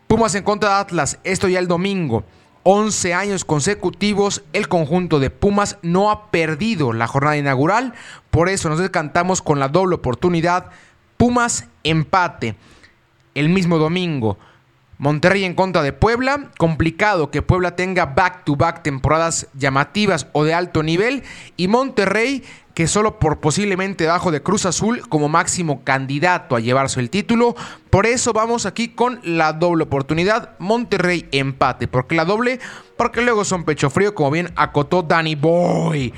Pumas 0.08 0.36
en 0.36 0.44
contra 0.44 0.70
de 0.70 0.76
Atlas, 0.76 1.20
esto 1.24 1.48
ya 1.48 1.60
el 1.60 1.68
domingo. 1.68 2.24
11 2.62 3.14
años 3.14 3.44
consecutivos, 3.44 4.44
el 4.54 4.70
conjunto 4.70 5.20
de 5.20 5.30
Pumas 5.30 5.78
no 5.82 6.12
ha 6.12 6.32
perdido 6.32 6.94
la 6.94 7.08
jornada 7.08 7.36
inaugural, 7.36 7.94
por 8.30 8.48
eso 8.48 8.70
nos 8.70 8.80
descantamos 8.80 9.42
con 9.42 9.60
la 9.60 9.68
doble 9.68 9.96
oportunidad. 9.96 10.70
Pumas 11.18 11.68
empate 11.84 12.56
el 13.36 13.50
mismo 13.50 13.80
domingo. 13.80 14.38
Monterrey 14.98 15.44
en 15.44 15.54
contra 15.54 15.82
de 15.82 15.94
Puebla. 15.94 16.52
Complicado 16.58 17.32
que 17.32 17.42
Puebla 17.42 17.76
tenga 17.76 18.06
back-to-back 18.06 18.84
temporadas 18.84 19.48
llamativas 19.54 20.28
o 20.34 20.44
de 20.44 20.54
alto 20.54 20.84
nivel. 20.84 21.24
Y 21.58 21.68
Monterrey 21.68 22.44
que 22.74 22.88
solo 22.88 23.20
por 23.20 23.40
posiblemente 23.40 24.06
debajo 24.06 24.32
de 24.32 24.42
Cruz 24.42 24.66
Azul 24.66 25.08
como 25.08 25.30
máximo 25.30 25.84
candidato 25.84 26.56
a 26.56 26.60
llevarse 26.60 27.00
el 27.00 27.10
título. 27.10 27.56
Por 27.90 28.06
eso 28.06 28.34
vamos 28.34 28.66
aquí 28.66 28.90
con 28.90 29.20
la 29.24 29.54
doble 29.54 29.84
oportunidad. 29.84 30.58
Monterrey 30.60 31.28
empate. 31.32 31.88
¿Por 31.88 32.08
qué 32.08 32.16
la 32.16 32.26
doble? 32.26 32.60
Porque 32.98 33.22
luego 33.22 33.46
son 33.46 33.64
pecho 33.64 33.90
frío, 33.90 34.16
como 34.16 34.32
bien 34.32 34.52
acotó 34.56 35.04
Danny 35.04 35.36
Boy. 35.36 36.14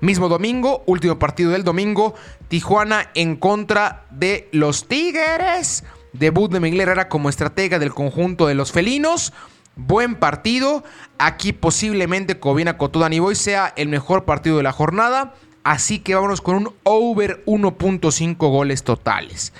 Mismo 0.00 0.28
domingo, 0.28 0.82
último 0.86 1.18
partido 1.18 1.50
del 1.50 1.64
domingo. 1.64 2.14
Tijuana 2.48 3.10
en 3.14 3.36
contra 3.36 4.06
de 4.10 4.48
los 4.52 4.88
Tigres. 4.88 5.84
Debut 6.12 6.50
de 6.50 6.60
Miguel 6.60 6.80
Herrera 6.80 7.08
como 7.08 7.28
estratega 7.28 7.78
del 7.78 7.94
conjunto 7.94 8.46
de 8.46 8.54
los 8.54 8.72
felinos. 8.72 9.32
Buen 9.76 10.16
partido. 10.16 10.84
Aquí 11.18 11.52
posiblemente, 11.52 12.38
como 12.38 12.56
bien 12.56 12.68
acotó 12.68 12.98
Danny 12.98 13.18
Boy, 13.18 13.34
sea 13.34 13.72
el 13.76 13.88
mejor 13.88 14.24
partido 14.24 14.56
de 14.56 14.62
la 14.62 14.72
jornada. 14.72 15.34
Así 15.62 15.98
que 16.00 16.14
vámonos 16.14 16.40
con 16.40 16.56
un 16.56 16.74
over 16.84 17.44
1.5 17.46 18.36
goles 18.36 18.82
totales. 18.82 19.52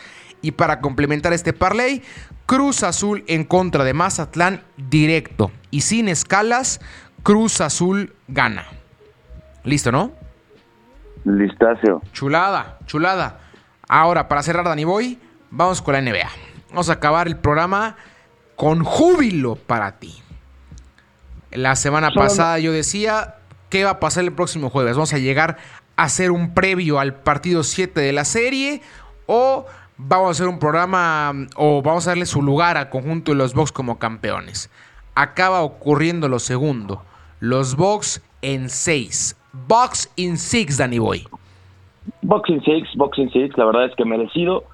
Y 0.43 0.53
para 0.53 0.81
complementar 0.81 1.33
este 1.33 1.53
parlay, 1.53 2.03
Cruz 2.47 2.83
Azul 2.83 3.25
en 3.27 3.45
contra 3.45 3.85
de 3.85 3.95
Mazatlán 3.95 4.63
directo. 4.77 5.53
Y 5.71 5.83
sin 5.83 6.09
escalas, 6.09 6.81
Cruz 7.23 7.61
Azul 7.61 8.15
gana. 8.29 8.67
¿Listo, 9.63 9.93
no? 9.93 10.13
Listacio. 11.25 12.01
Chulada, 12.13 12.79
chulada. 12.87 13.41
Ahora, 13.89 14.27
para 14.29 14.43
cerrar, 14.43 14.65
Dani 14.65 14.85
Boy, 14.85 15.19
vamos 15.51 15.83
con 15.83 15.95
la 15.95 16.01
NBA. 16.01 16.29
Vamos 16.71 16.89
a 16.89 16.95
acabar 16.95 17.27
el 17.27 17.37
programa 17.37 17.97
con 18.57 18.85
júbilo 18.85 19.57
para 19.57 19.99
ti. 19.99 20.15
La 21.51 21.75
semana 21.77 22.11
pasada 22.13 22.59
yo 22.59 22.73
decía, 22.73 23.37
¿qué 23.69 23.85
va 23.85 23.91
a 23.91 24.01
pasar 24.01 24.25
el 24.25 24.33
próximo 24.33 24.71
jueves? 24.71 24.95
Vamos 24.95 25.13
a 25.13 25.19
llegar 25.19 25.59
hacer 25.97 26.31
un 26.31 26.55
previo 26.55 26.99
al 26.99 27.15
partido 27.15 27.63
7 27.63 28.01
de 28.01 28.13
la 28.13 28.25
serie 28.25 28.81
o 29.27 29.67
vamos 29.99 30.29
a 30.29 30.31
hacer 30.31 30.49
un 30.49 30.59
programa 30.59 31.33
o 31.57 31.83
vamos 31.83 32.07
a 32.07 32.13
darle 32.13 32.25
su 32.25 32.41
lugar 32.41 32.79
al 32.79 32.89
conjunto 32.89 33.33
de 33.33 33.39
los 33.39 33.53
Bucks 33.53 33.71
como 33.71 33.99
campeones. 33.99 34.71
Acaba 35.15 35.61
ocurriendo 35.61 36.29
lo 36.29 36.39
segundo. 36.39 37.03
Los 37.41 37.77
Bucks 37.77 38.23
en 38.41 38.71
6. 38.71 39.37
Bucks 39.69 40.11
in 40.17 40.39
6, 40.39 40.79
Danny 40.79 40.99
Boy. 40.99 41.27
6, 42.65 42.89
Bucks 42.97 43.19
in 43.19 43.31
6, 43.31 43.59
la 43.59 43.67
verdad 43.67 43.85
es 43.87 43.95
que 43.97 44.05
merecido. 44.05 44.65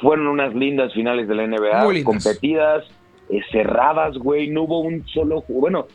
Fueron 0.00 0.26
unas 0.26 0.54
lindas 0.54 0.92
finales 0.92 1.28
de 1.28 1.34
la 1.34 1.46
NBA, 1.46 2.04
competidas, 2.04 2.84
eh, 3.30 3.40
cerradas, 3.50 4.16
güey. 4.18 4.48
No 4.48 4.62
hubo 4.62 4.80
un 4.80 5.06
solo. 5.06 5.44
Bueno, 5.48 5.86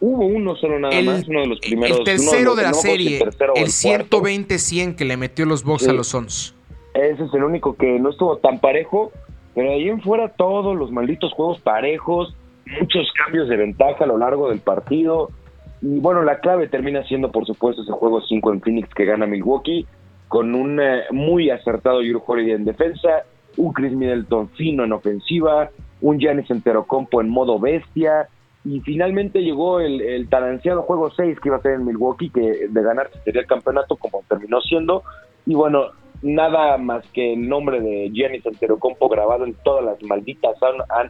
Hubo 0.00 0.26
uno 0.26 0.54
solo 0.54 0.78
nada 0.78 1.00
más, 1.02 1.26
uno 1.26 1.40
de 1.40 1.46
los 1.48 1.58
primeros. 1.58 1.98
El 1.98 2.04
tercero 2.04 2.54
de, 2.54 2.62
la 2.62 2.72
serie, 2.72 3.18
el, 3.56 3.66
120-100 3.66 4.94
que 4.94 5.04
le 5.04 5.16
metió 5.16 5.44
los 5.44 5.64
Bucks 5.64 5.88
a 5.88 5.92
los 5.92 6.08
Suns. 6.08 6.54
Ese 6.94 7.24
es 7.24 7.34
el 7.34 7.42
único 7.42 7.76
que 7.76 7.98
no 7.98 8.10
estuvo 8.10 8.36
tan 8.38 8.60
parejo, 8.60 9.12
pero 9.54 9.72
ahí 9.72 9.88
en 9.88 10.00
fuera 10.00 10.28
todos 10.28 10.76
los 10.76 10.92
malditos 10.92 11.32
juegos 11.32 11.60
parejos, 11.60 12.34
muchos 12.80 13.10
cambios 13.24 13.48
de 13.48 13.56
ventaja 13.56 14.04
a 14.04 14.06
lo 14.06 14.18
largo 14.18 14.50
del 14.50 14.60
partido. 14.60 15.30
Y 15.82 15.98
bueno, 15.98 16.22
la 16.22 16.38
clave 16.38 16.68
termina 16.68 17.02
siendo, 17.04 17.32
por 17.32 17.44
supuesto, 17.44 17.82
ese 17.82 17.92
juego 17.92 18.20
5 18.20 18.52
en 18.52 18.60
Phoenix 18.60 18.94
que 18.94 19.04
gana 19.04 19.26
Milwaukee, 19.26 19.84
con 20.28 20.54
un 20.54 20.80
eh, 20.80 21.02
muy 21.10 21.50
acertado 21.50 22.00
Drew 22.00 22.22
Holiday 22.24 22.52
en 22.52 22.64
defensa, 22.64 23.24
un 23.58 23.72
Chris 23.72 23.92
Middleton 23.92 24.48
fino 24.50 24.84
en 24.84 24.92
ofensiva, 24.92 25.70
un 26.00 26.18
Giannis 26.18 26.50
Enterocompo 26.50 27.20
en 27.20 27.28
modo 27.28 27.58
bestia, 27.58 28.28
y 28.64 28.80
finalmente 28.80 29.42
llegó 29.42 29.80
el, 29.80 30.00
el 30.00 30.28
juego 30.28 31.10
6 31.10 31.40
que 31.40 31.48
iba 31.48 31.56
a 31.56 31.62
ser 31.62 31.72
en 31.72 31.86
Milwaukee, 31.86 32.30
que 32.30 32.68
de 32.68 32.82
ganarse 32.82 33.18
sería 33.24 33.42
el 33.42 33.46
campeonato 33.46 33.96
como 33.96 34.22
terminó 34.28 34.60
siendo. 34.60 35.02
Y 35.46 35.54
bueno, 35.54 35.86
nada 36.22 36.76
más 36.76 37.06
que 37.12 37.34
el 37.34 37.48
nombre 37.48 37.80
de 37.80 38.10
Giannis 38.12 38.46
Antetokounmpo 38.46 39.08
grabado 39.08 39.44
en 39.44 39.54
todas 39.64 39.84
las 39.84 40.02
malditas 40.02 40.56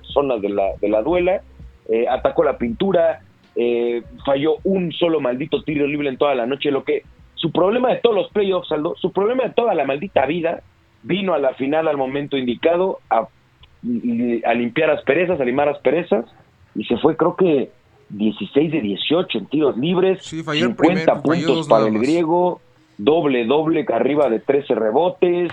zonas 0.03 0.41
de 0.41 0.49
la, 0.51 0.77
de 0.81 0.89
la 0.89 1.03
duela. 1.03 1.43
Eh, 1.89 2.07
atacó 2.09 2.45
la 2.45 2.59
pintura, 2.59 3.23
eh, 3.57 4.03
falló 4.25 4.57
un 4.65 4.93
solo 4.93 5.21
maldito 5.21 5.63
tiro 5.63 5.87
libre 5.87 6.11
en 6.11 6.19
toda 6.19 6.35
la 6.35 6.47
noche, 6.47 6.71
lo 6.71 6.85
que 6.85 7.03
su 7.35 7.51
problema 7.51 7.89
de 7.89 7.97
todos 7.97 8.15
los 8.15 8.31
playoffs, 8.31 8.71
Aldo, 8.73 8.95
su 9.01 9.13
problema 9.13 9.45
de 9.45 9.51
toda 9.51 9.75
la 9.75 9.85
maldita 9.85 10.27
vida, 10.27 10.63
vino 11.03 11.35
a 11.35 11.39
la 11.39 11.55
final 11.55 11.89
al 11.89 11.97
momento 11.97 12.37
indicado 12.37 13.01
a, 13.11 13.29
a 14.45 14.55
limpiar 14.55 14.91
asperezas, 14.91 15.41
a 15.41 15.45
limar 15.45 15.69
asperezas, 15.69 16.25
y 16.75 16.85
se 16.85 16.97
fue 16.99 17.17
creo 17.17 17.37
que 17.37 17.71
16 18.11 18.73
de 18.73 18.81
18 18.81 19.39
en 19.39 19.47
tiros 19.47 19.77
libres, 19.77 20.23
50 20.25 21.23
puntos 21.23 21.69
para 21.69 21.87
el 21.87 21.99
griego, 21.99 22.61
doble 22.97 23.45
doble 23.45 23.87
arriba 23.93 24.29
de 24.29 24.41
13 24.41 24.75
rebotes. 24.75 25.53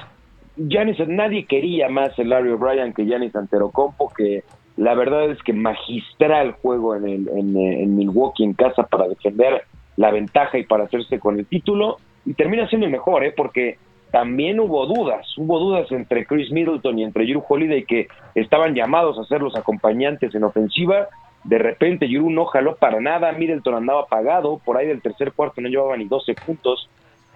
Giannis, 0.58 0.98
nadie 1.08 1.46
quería 1.46 1.90
más 1.90 2.18
el 2.18 2.30
Larry 2.30 2.52
O'Brien 2.52 2.94
que 2.94 3.06
Giannis 3.06 3.36
Antetokounmpo, 3.36 4.14
que 4.16 4.44
la 4.78 4.94
verdad 4.94 5.30
es 5.30 5.42
que 5.44 5.54
magistral 5.54 6.54
juego 6.54 6.96
en, 6.96 7.08
el, 7.08 7.28
en, 7.30 7.58
en, 7.58 7.96
Milwaukee 7.96 8.44
en 8.44 8.54
casa 8.54 8.84
para 8.84 9.08
defender 9.08 9.64
la 9.98 10.12
ventaja 10.12 10.58
y 10.58 10.64
para 10.64 10.86
hacerse 10.86 11.20
con 11.20 11.40
el 11.40 11.46
título 11.46 11.98
y 12.26 12.34
termina 12.34 12.68
siendo 12.68 12.86
el 12.86 12.92
mejor, 12.92 13.24
¿eh? 13.24 13.34
porque 13.36 13.78
también 14.12 14.60
hubo 14.60 14.86
dudas, 14.86 15.28
hubo 15.38 15.60
dudas 15.60 15.92
entre 15.92 16.26
Chris 16.26 16.52
Middleton 16.52 17.00
y 17.00 17.04
entre 17.04 17.26
Drew 17.26 17.44
Holiday 17.48 17.84
que 17.84 18.08
estaban 18.34 18.74
llamados 18.74 19.20
a 19.20 19.26
ser 19.26 19.42
los 19.42 19.56
acompañantes 19.56 20.34
en 20.36 20.44
ofensiva. 20.44 21.08
De 21.44 21.58
repente 21.58 22.08
Drew 22.08 22.30
no 22.30 22.46
jaló 22.46 22.76
para 22.76 23.00
nada, 23.02 23.32
Middleton 23.32 23.76
andaba 23.76 24.02
apagado, 24.02 24.60
por 24.64 24.78
ahí 24.78 24.88
del 24.88 25.02
tercer 25.02 25.34
cuarto 25.34 25.62
no 25.62 25.70
llevaba 25.70 25.98
ni 25.98 26.06
12 26.06 26.34
puntos 26.34 26.90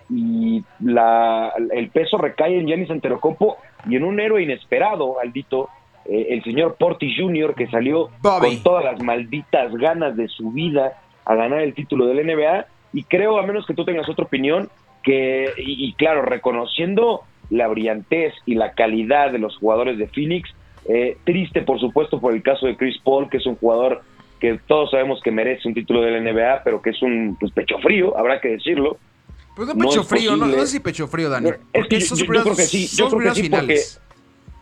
y 0.10 0.64
la, 0.80 1.54
el 1.72 1.90
peso 1.90 2.18
recae 2.18 2.58
en 2.58 2.68
Giannis 2.68 2.90
Anterocompo 2.90 3.58
y 3.88 3.96
en 3.96 4.04
un 4.04 4.20
héroe 4.20 4.42
inesperado, 4.42 5.20
Aldito, 5.20 5.70
eh, 6.06 6.28
el 6.30 6.44
señor 6.44 6.76
Porti 6.80 7.16
Jr., 7.16 7.54
que 7.54 7.68
salió 7.68 8.10
con 8.22 8.64
todas 8.64 8.84
las 8.84 9.02
malditas 9.02 9.72
ganas 9.76 10.18
de 10.18 10.28
su 10.28 10.52
vida 10.52 10.94
a 11.26 11.36
ganar 11.36 11.62
el 11.62 11.74
título 11.76 12.08
del 12.08 12.26
NBA. 12.26 12.66
Y 12.94 13.04
creo, 13.04 13.38
a 13.38 13.44
menos 13.44 13.68
que 13.68 13.76
tú 13.76 13.86
tengas 13.86 14.10
otra 14.10 14.26
opinión, 14.26 14.70
que, 15.04 15.54
y, 15.58 15.94
claro, 15.94 16.22
reconociendo 16.22 17.24
la 17.50 17.68
brillantez 17.68 18.34
y 18.46 18.56
la 18.56 18.74
calidad 18.74 19.32
de 19.32 19.40
los 19.40 19.58
jugadores 19.58 19.98
de 19.98 20.08
Phoenix, 20.08 20.50
eh, 20.88 21.18
triste 21.24 21.62
por 21.62 21.80
supuesto 21.80 22.20
por 22.20 22.34
el 22.34 22.42
caso 22.44 22.68
de 22.68 22.78
Chris 22.78 22.98
Paul, 23.04 23.30
que 23.30 23.38
es 23.38 23.46
un 23.46 23.56
jugador 23.56 24.02
que 24.40 24.60
todos 24.68 24.92
sabemos 24.92 25.20
que 25.22 25.32
merece 25.32 25.68
un 25.68 25.74
título 25.74 26.02
de 26.02 26.12
la 26.12 26.20
NBA, 26.20 26.64
pero 26.64 26.82
que 26.82 26.92
es 26.92 27.02
un 27.02 27.36
pues, 27.40 27.52
pecho 27.52 27.78
frío, 27.80 28.18
habrá 28.18 28.40
que 28.40 28.50
decirlo. 28.50 28.98
Pues 29.56 29.68
no 29.68 29.76
pecho 29.76 30.04
frío, 30.04 30.38
no, 30.38 30.46
no, 30.46 30.54
sé 30.62 30.68
si 30.68 30.80
pecho 30.80 31.08
frío, 31.08 31.30
Daniel. 31.30 31.58
Es 31.74 31.88
que 31.88 32.00
yo, 32.00 32.26
creo 32.26 32.44
que 32.44 32.64
sí, 32.64 32.88
yo 32.96 33.10
creo 33.10 33.34
que 33.34 33.42
sí, 33.42 33.50
porque 33.50 33.80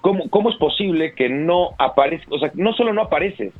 ¿cómo, 0.01 0.29
¿cómo 0.29 0.49
es 0.49 0.55
posible 0.55 1.13
que 1.13 1.29
no 1.29 1.71
aparezca, 1.77 2.27
o 2.31 2.39
sea, 2.39 2.51
no 2.55 2.73
solo 2.73 2.93
no 2.93 3.03
apareces, 3.03 3.53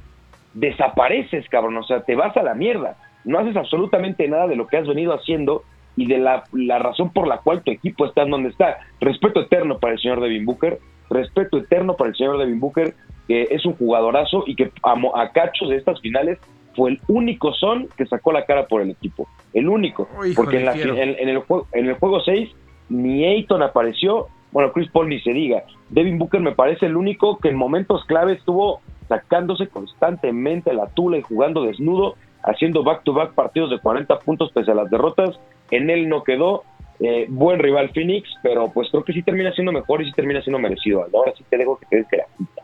desapareces, 0.55 1.47
cabrón, 1.49 1.77
o 1.77 1.83
sea, 1.83 2.01
te 2.01 2.15
vas 2.15 2.35
a 2.35 2.41
la 2.41 2.55
mierda, 2.55 2.97
no 3.23 3.37
haces 3.37 3.55
absolutamente 3.55 4.27
nada 4.27 4.47
de 4.47 4.55
lo 4.55 4.67
que 4.67 4.77
has 4.77 4.87
venido 4.87 5.13
haciendo 5.13 5.63
y 5.97 6.05
de 6.05 6.19
la, 6.19 6.43
razón 6.79 7.11
por 7.11 7.27
la 7.27 7.39
cual 7.39 7.63
tu 7.63 7.71
equipo 7.71 8.05
está 8.05 8.21
en 8.21 8.29
donde 8.29 8.49
está. 8.49 8.77
Respeto 9.01 9.41
eterno 9.41 9.79
para 9.79 9.93
el 9.93 9.99
señor 9.99 10.21
Devin 10.21 10.45
Booker, 10.45 10.79
respeto 11.09 11.57
eterno 11.57 11.95
para 11.97 12.11
el 12.11 12.15
señor 12.15 12.37
Devin 12.37 12.59
Booker, 12.59 12.93
que 13.27 13.47
es 13.51 13.65
un 13.65 13.73
jugadorazo 13.73 14.43
y 14.47 14.55
que 14.55 14.71
a, 14.83 14.93
a 15.21 15.31
cachos 15.31 15.69
de 15.69 15.75
estas 15.75 15.99
finales 15.99 16.39
fue 16.77 16.91
el 16.91 17.01
único 17.07 17.51
son 17.53 17.89
que 17.97 18.05
sacó 18.05 18.31
la 18.31 18.45
cara 18.45 18.67
por 18.67 18.81
el 18.81 18.91
equipo. 18.91 19.27
El 19.53 19.67
único. 19.67 20.07
porque 20.35 20.59
en, 20.59 20.67
el 20.67 21.39
juego, 21.39 21.67
en 21.73 21.87
el 21.87 21.95
juego 21.95 22.21
6 22.21 22.49
ni 22.89 23.25
Ayton 23.25 23.63
apareció. 23.63 24.27
Bueno, 24.51 24.71
Chris 24.71 24.89
Paul 24.91 25.09
ni 25.09 25.19
se 25.21 25.33
diga. 25.33 25.63
Devin 25.89 26.19
Booker 26.19 26.39
me 26.39 26.53
parece 26.53 26.85
el 26.85 26.95
único 26.95 27.39
que 27.39 27.49
en 27.49 27.55
momentos 27.55 28.05
clave 28.05 28.33
estuvo 28.33 28.81
sacándose 29.09 29.67
constantemente 29.67 30.73
la 30.73 30.87
tula 30.87 31.17
y 31.17 31.21
jugando 31.21 31.63
desnudo, 31.63 32.15
haciendo 32.43 32.83
back-to-back 32.83 33.33
partidos 33.33 33.71
de 33.71 33.79
40 33.79 34.19
puntos 34.19 34.51
pese 34.51 34.71
a 34.71 34.75
las 34.75 34.91
derrotas. 34.91 35.39
En 35.71 35.89
él 35.89 36.09
no 36.09 36.23
quedó. 36.23 36.63
Eh, 36.99 37.27
buen 37.29 37.59
rival 37.59 37.91
Phoenix, 37.93 38.27
pero 38.41 38.71
pues 38.73 38.87
creo 38.89 39.03
que 39.03 39.13
sí 39.13 39.21
termina 39.21 39.53
siendo 39.53 39.71
mejor 39.71 40.01
y 40.01 40.05
sí 40.05 40.11
termina 40.13 40.41
siendo 40.41 40.57
merecido. 40.57 41.05
Ahora 41.13 41.31
sí 41.37 41.43
te 41.47 41.57
dejo 41.57 41.77
que 41.77 41.85
te 41.85 41.95
des 41.97 42.07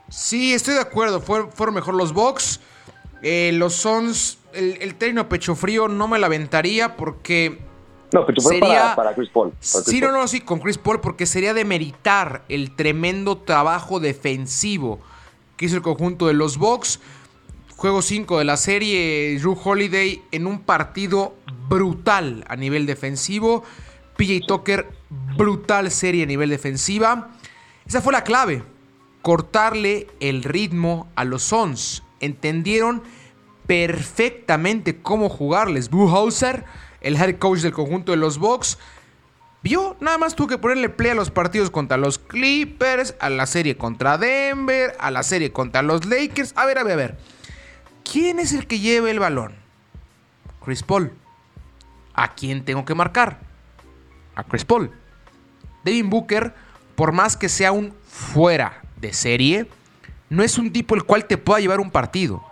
Sí, 0.10 0.54
estoy 0.54 0.74
de 0.74 0.80
acuerdo. 0.80 1.22
fueron 1.22 1.76
mejor 1.76 1.94
los 1.94 2.14
Bucks. 2.14 2.60
Eh, 3.22 3.52
los 3.54 3.76
Sons, 3.76 4.38
el, 4.54 4.82
el 4.82 4.96
término 4.96 5.30
pecho 5.30 5.56
frío 5.56 5.88
no 5.88 6.08
me 6.08 6.20
la 6.20 6.28
aventaría 6.28 6.98
porque. 6.98 7.58
No, 8.12 8.26
pecho 8.26 8.42
frío 8.42 8.60
para, 8.60 8.96
para, 8.96 9.16
Chris 9.16 9.30
Paul. 9.30 9.54
sí, 9.60 10.02
no, 10.02 10.12
no, 10.12 10.28
sí, 10.28 10.42
con 10.42 10.60
Chris 10.60 10.78
Paul, 10.78 11.00
porque 11.00 11.26
sería 11.26 11.54
de 11.54 11.66
meritar 11.66 12.44
el 12.50 12.76
tremendo 12.76 13.38
trabajo 13.38 14.00
defensivo 14.00 15.00
que 15.58 15.66
hizo 15.66 15.78
el 15.78 15.82
conjunto 15.82 16.28
de 16.28 16.34
los 16.34 16.58
Bucks. 16.58 17.00
Juego 17.84 18.02
5 18.02 18.38
de 18.38 18.46
la 18.46 18.56
serie, 18.56 19.38
Drew 19.42 19.60
Holiday 19.62 20.22
en 20.32 20.48
un 20.48 20.62
partido 20.62 21.36
brutal 21.68 22.46
a 22.48 22.56
nivel 22.56 22.86
defensivo. 22.86 23.66
PJ 24.16 24.40
Tucker, 24.48 24.88
brutal 25.36 25.92
serie 25.92 26.24
a 26.24 26.26
nivel 26.26 26.50
defensiva. 26.50 27.32
Esa 27.86 28.02
fue 28.02 28.14
la 28.14 28.24
clave, 28.24 28.64
cortarle 29.22 30.08
el 30.22 30.46
ritmo 30.46 31.12
a 31.18 31.26
los 31.26 31.44
Sons 31.44 32.04
entendieron 32.22 33.04
perfectamente 33.68 35.02
cómo 35.02 35.28
jugarles. 35.28 35.90
Buhauser, 35.90 36.64
el 37.02 37.18
head 37.18 37.38
coach 37.38 37.60
del 37.60 37.74
conjunto 37.74 38.14
de 38.14 38.18
los 38.18 38.38
Bucks, 38.38 38.78
vio, 39.62 39.98
nada 40.00 40.18
más 40.18 40.36
tuvo 40.36 40.48
que 40.48 40.58
ponerle 40.58 40.88
play 40.88 41.12
a 41.12 41.16
los 41.16 41.32
partidos 41.32 41.70
contra 41.70 41.98
los 41.98 42.18
Clippers, 42.18 43.16
a 43.20 43.30
la 43.30 43.46
serie 43.46 43.76
contra 43.76 44.18
Denver, 44.18 44.96
a 45.02 45.12
la 45.12 45.24
serie 45.24 45.52
contra 45.52 45.82
los 45.82 46.06
Lakers. 46.06 46.54
A 46.56 46.66
ver, 46.66 46.78
a 46.78 46.84
ver, 46.84 46.94
a 46.94 46.96
ver. 46.96 47.33
¿Quién 48.10 48.40
es 48.40 48.54
el 48.54 48.68
que 48.68 48.80
lleva 48.80 49.10
el 49.10 49.20
balón? 49.20 49.54
Chris 50.64 50.84
Paul. 50.84 51.12
¿A 52.14 52.34
quién 52.36 52.64
tengo 52.64 52.86
que 52.86 52.96
marcar? 52.96 53.40
A 54.36 54.44
Chris 54.44 54.66
Paul. 54.66 54.92
Devin 55.84 56.10
Booker, 56.10 56.54
por 56.96 57.12
más 57.12 57.36
que 57.36 57.50
sea 57.50 57.72
un 57.72 57.94
fuera 58.08 58.82
de 58.98 59.14
serie, 59.14 59.68
no 60.30 60.44
es 60.44 60.58
un 60.58 60.72
tipo 60.72 60.96
el 60.96 61.04
cual 61.04 61.26
te 61.26 61.38
pueda 61.38 61.60
llevar 61.60 61.80
un 61.80 61.92
partido. 61.92 62.44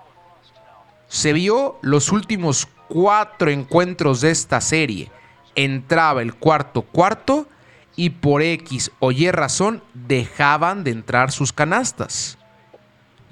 Se 1.08 1.34
vio 1.34 1.78
los 1.82 2.12
últimos 2.12 2.68
cuatro 2.88 3.50
encuentros 3.50 4.22
de 4.22 4.32
esta 4.32 4.62
serie. 4.62 5.12
Entraba 5.56 6.22
el 6.22 6.34
cuarto 6.34 6.84
cuarto 6.84 7.48
y 7.96 8.12
por 8.12 8.42
X 8.42 8.92
o 9.00 9.12
Y 9.12 9.30
razón 9.32 9.84
dejaban 9.94 10.84
de 10.84 10.92
entrar 10.92 11.32
sus 11.32 11.54
canastas. 11.54 12.38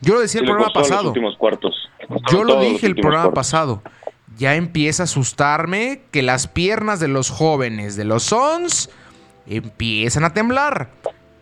Yo 0.01 0.15
lo 0.15 0.21
decía 0.21 0.41
el 0.41 0.47
programa 0.47 0.73
pasado. 0.73 1.13
Yo 2.31 2.43
lo 2.43 2.59
dije 2.59 2.87
el 2.87 2.95
programa 2.95 3.33
pasado. 3.33 3.81
Ya 4.37 4.55
empieza 4.55 5.03
a 5.03 5.05
asustarme 5.05 6.01
que 6.11 6.21
las 6.21 6.47
piernas 6.47 6.99
de 6.99 7.07
los 7.07 7.29
jóvenes 7.29 7.95
de 7.95 8.05
los 8.05 8.23
Sons 8.23 8.89
empiezan 9.45 10.23
a 10.23 10.33
temblar. 10.33 10.91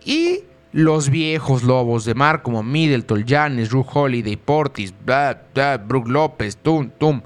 Y 0.03 0.43
los 0.72 1.09
viejos 1.09 1.63
lobos 1.63 2.05
de 2.05 2.15
mar 2.15 2.41
como 2.41 2.63
Middleton, 2.63 3.26
Janis, 3.28 3.70
Drew 3.70 3.86
Holiday, 3.91 4.36
Portis, 4.36 4.93
blah, 5.05 5.38
Brook 5.86 6.07
López, 6.07 6.57
Tum, 6.57 6.89
Tum, 6.89 7.22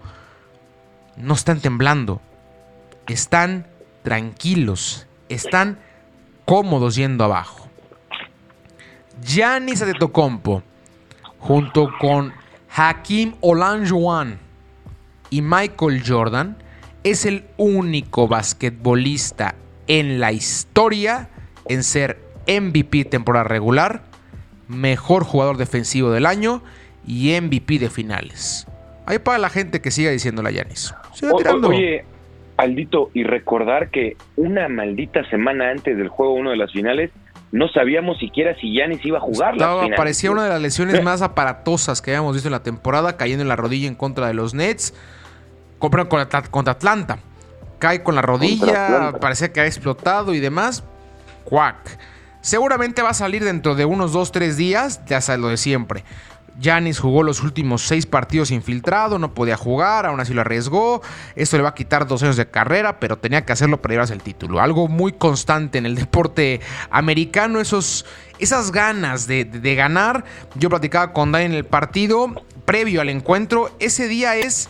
no 1.18 1.34
están 1.34 1.60
temblando. 1.60 2.22
Están 3.08 3.68
tranquilos. 4.04 5.08
Están 5.30 5.80
cómodos 6.46 6.96
yendo 6.96 7.24
abajo. 7.24 7.68
Giannis 9.24 9.82
Adetocompo, 9.82 10.64
junto 11.40 11.90
con 12.00 12.34
Hakim 12.74 13.34
Olajuwon 13.42 14.40
y 15.30 15.42
Michael 15.42 16.02
Jordan, 16.06 16.58
es 17.04 17.26
el 17.26 17.46
único 17.58 18.28
basquetbolista 18.28 19.56
en 19.88 20.20
la 20.20 20.32
historia 20.32 21.30
en 21.68 21.84
ser 21.84 22.20
MVP 22.48 23.06
temporada 23.06 23.44
regular, 23.46 24.04
mejor 24.68 25.24
jugador 25.24 25.58
defensivo 25.58 26.12
del 26.12 26.26
año 26.26 26.62
y 27.06 27.40
MVP 27.40 27.80
de 27.80 27.90
finales. 27.90 28.68
Ahí 29.06 29.20
para 29.20 29.38
la 29.38 29.50
gente 29.50 29.82
que 29.82 29.92
siga 29.92 30.12
diciendo 30.12 30.42
la 30.42 30.52
Yanis. 30.52 30.94
Oye, 31.64 32.06
Aldito, 32.58 33.10
y 33.14 33.24
recordar 33.24 33.90
que 33.90 34.16
una 34.36 34.70
maldita 34.70 35.28
semana 35.30 35.72
antes 35.72 35.98
del 35.98 36.08
juego 36.08 36.34
uno 36.34 36.52
de 36.52 36.58
las 36.58 36.72
finales, 36.72 37.12
no 37.52 37.68
sabíamos 37.68 38.18
siquiera 38.18 38.56
si 38.60 38.74
Yanis 38.74 39.06
iba 39.06 39.18
a 39.18 39.22
jugar. 39.22 39.56
parecía 39.96 40.32
una 40.32 40.44
de 40.46 40.50
las 40.50 40.62
lesiones 40.62 41.04
más 41.04 41.22
aparatosas 41.22 42.02
que 42.02 42.12
habíamos 42.12 42.34
visto 42.34 42.48
en 42.48 42.54
la 42.54 42.64
temporada, 42.64 43.18
cayendo 43.18 43.42
en 43.42 43.50
la 43.50 43.56
rodilla 43.56 43.88
en 43.88 43.96
contra 43.96 44.28
de 44.28 44.34
los 44.34 44.54
Nets. 44.54 44.94
Compran 45.78 46.08
contra 46.08 46.74
Atlanta. 46.74 47.20
Cae 47.80 48.04
con 48.04 48.16
la 48.16 48.22
rodilla, 48.22 49.14
parecía 49.20 49.52
que 49.52 49.62
ha 49.62 49.66
explotado 49.66 50.34
y 50.34 50.40
demás. 50.40 50.84
Cuac. 51.44 51.98
Seguramente 52.42 53.02
va 53.02 53.10
a 53.10 53.14
salir 53.14 53.44
dentro 53.44 53.76
de 53.76 53.86
unos 53.86 54.14
2-3 54.16 54.54
días, 54.54 55.02
ya 55.06 55.20
sabes 55.22 55.42
lo 55.42 55.48
de 55.50 55.58
siempre. 55.58 56.04
Janis 56.60 57.00
jugó 57.00 57.24
los 57.24 57.42
últimos 57.42 57.84
6 57.84 58.06
partidos 58.06 58.52
infiltrado, 58.52 59.20
no 59.20 59.34
podía 59.34 59.58
jugar, 59.58 60.06
aún 60.06 60.20
así 60.20 60.34
lo 60.34 60.42
arriesgó. 60.42 61.02
Esto 61.36 61.58
le 61.58 61.64
va 61.64 61.70
a 61.70 61.76
quitar 61.76 62.08
dos 62.08 62.24
años 62.24 62.38
de 62.38 62.50
carrera, 62.50 63.00
pero 63.00 63.18
tenía 63.18 63.46
que 63.46 63.54
hacerlo 63.54 63.82
para 63.82 63.94
llevarse 63.94 64.14
el 64.14 64.22
título. 64.22 64.60
Algo 64.60 64.88
muy 64.88 65.14
constante 65.14 65.78
en 65.78 65.86
el 65.86 65.96
deporte 66.02 66.62
americano, 66.90 67.60
esos, 67.60 68.06
esas 68.40 68.72
ganas 68.72 69.28
de, 69.28 69.46
de 69.46 69.76
ganar. 69.76 70.26
Yo 70.56 70.70
platicaba 70.70 71.14
con 71.14 71.32
Dani 71.32 71.46
en 71.46 71.54
el 71.54 71.66
partido 71.66 72.44
previo 72.66 73.02
al 73.02 73.10
encuentro. 73.10 73.76
Ese 73.80 74.08
día 74.08 74.36
es 74.36 74.70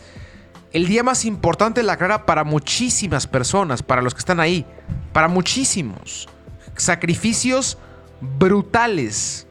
el 0.73 0.87
día 0.87 1.03
más 1.03 1.25
importante 1.25 1.81
de 1.81 1.87
la 1.87 1.97
carrera 1.97 2.25
para 2.25 2.43
muchísimas 2.43 3.27
personas, 3.27 3.83
para 3.83 4.01
los 4.01 4.13
que 4.13 4.19
están 4.19 4.39
ahí, 4.39 4.65
para 5.13 5.27
muchísimos 5.27 6.29
sacrificios 6.77 7.77
brutales 8.21 9.47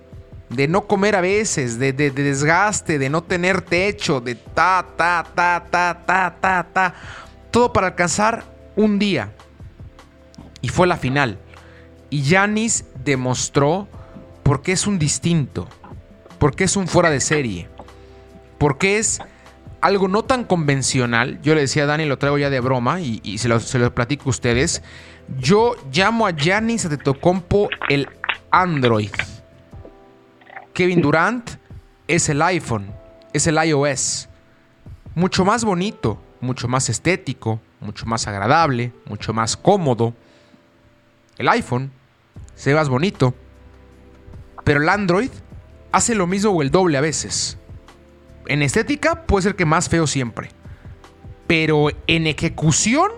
de 0.50 0.66
no 0.66 0.86
comer 0.86 1.14
a 1.14 1.20
veces, 1.20 1.78
de, 1.78 1.92
desgaste, 1.92 2.98
de 2.98 3.08
no 3.08 3.22
tener 3.22 3.62
techo, 3.62 4.20
de 4.20 4.34
ta, 4.34 4.84
ta, 4.96 5.24
ta, 5.34 5.64
ta, 5.70 6.02
ta, 6.04 6.36
ta, 6.40 6.66
ta. 6.72 6.94
Todo 7.50 7.72
para 7.72 7.88
alcanzar 7.88 8.44
un 8.76 8.98
día. 8.98 9.32
Y 10.60 10.68
fue 10.68 10.86
la 10.86 10.96
final. 10.96 11.38
Y 12.10 12.22
Yanis 12.22 12.84
demostró 13.04 13.88
por 14.42 14.62
qué 14.62 14.72
es 14.72 14.86
un 14.86 14.98
distinto, 14.98 15.68
por 16.38 16.56
qué 16.56 16.64
es 16.64 16.76
un 16.76 16.88
fuera 16.88 17.10
de 17.10 17.20
serie, 17.20 17.68
por 18.58 18.76
qué 18.76 18.98
es 18.98 19.20
algo 19.80 20.08
no 20.08 20.24
tan 20.24 20.44
convencional. 20.44 21.40
Yo 21.42 21.54
le 21.54 21.62
decía 21.62 21.84
a 21.84 21.86
Dani, 21.86 22.04
lo 22.06 22.18
traigo 22.18 22.38
ya 22.38 22.50
de 22.50 22.58
broma 22.58 23.00
y, 23.00 23.38
se, 23.38 23.48
lo, 23.48 23.94
platico 23.94 24.24
a 24.26 24.30
ustedes. 24.30 24.82
Yo 25.38 25.76
llamo 25.92 26.26
a 26.26 26.32
Giannis 26.32 26.84
Antetokounmpo 26.84 27.68
el 27.88 28.08
Android. 28.50 29.10
Kevin 30.80 31.02
Durant 31.02 31.50
es 32.08 32.30
el 32.30 32.40
iPhone, 32.40 32.90
es 33.34 33.46
el 33.46 33.62
iOS. 33.62 34.30
Mucho 35.14 35.44
más 35.44 35.62
bonito, 35.62 36.18
mucho 36.40 36.68
más 36.68 36.88
estético, 36.88 37.60
mucho 37.80 38.06
más 38.06 38.26
agradable, 38.26 38.90
mucho 39.04 39.34
más 39.34 39.58
cómodo. 39.58 40.14
El 41.36 41.50
iPhone 41.50 41.90
se 42.54 42.70
ve 42.70 42.76
más 42.76 42.88
bonito, 42.88 43.34
pero 44.64 44.80
el 44.80 44.88
Android 44.88 45.28
hace 45.92 46.14
lo 46.14 46.26
mismo 46.26 46.50
o 46.52 46.62
el 46.62 46.70
doble 46.70 46.96
a 46.96 47.02
veces. 47.02 47.58
En 48.46 48.62
estética 48.62 49.26
puede 49.26 49.42
ser 49.42 49.56
que 49.56 49.66
más 49.66 49.90
feo 49.90 50.06
siempre, 50.06 50.48
pero 51.46 51.88
en 52.06 52.26
ejecución 52.26 53.10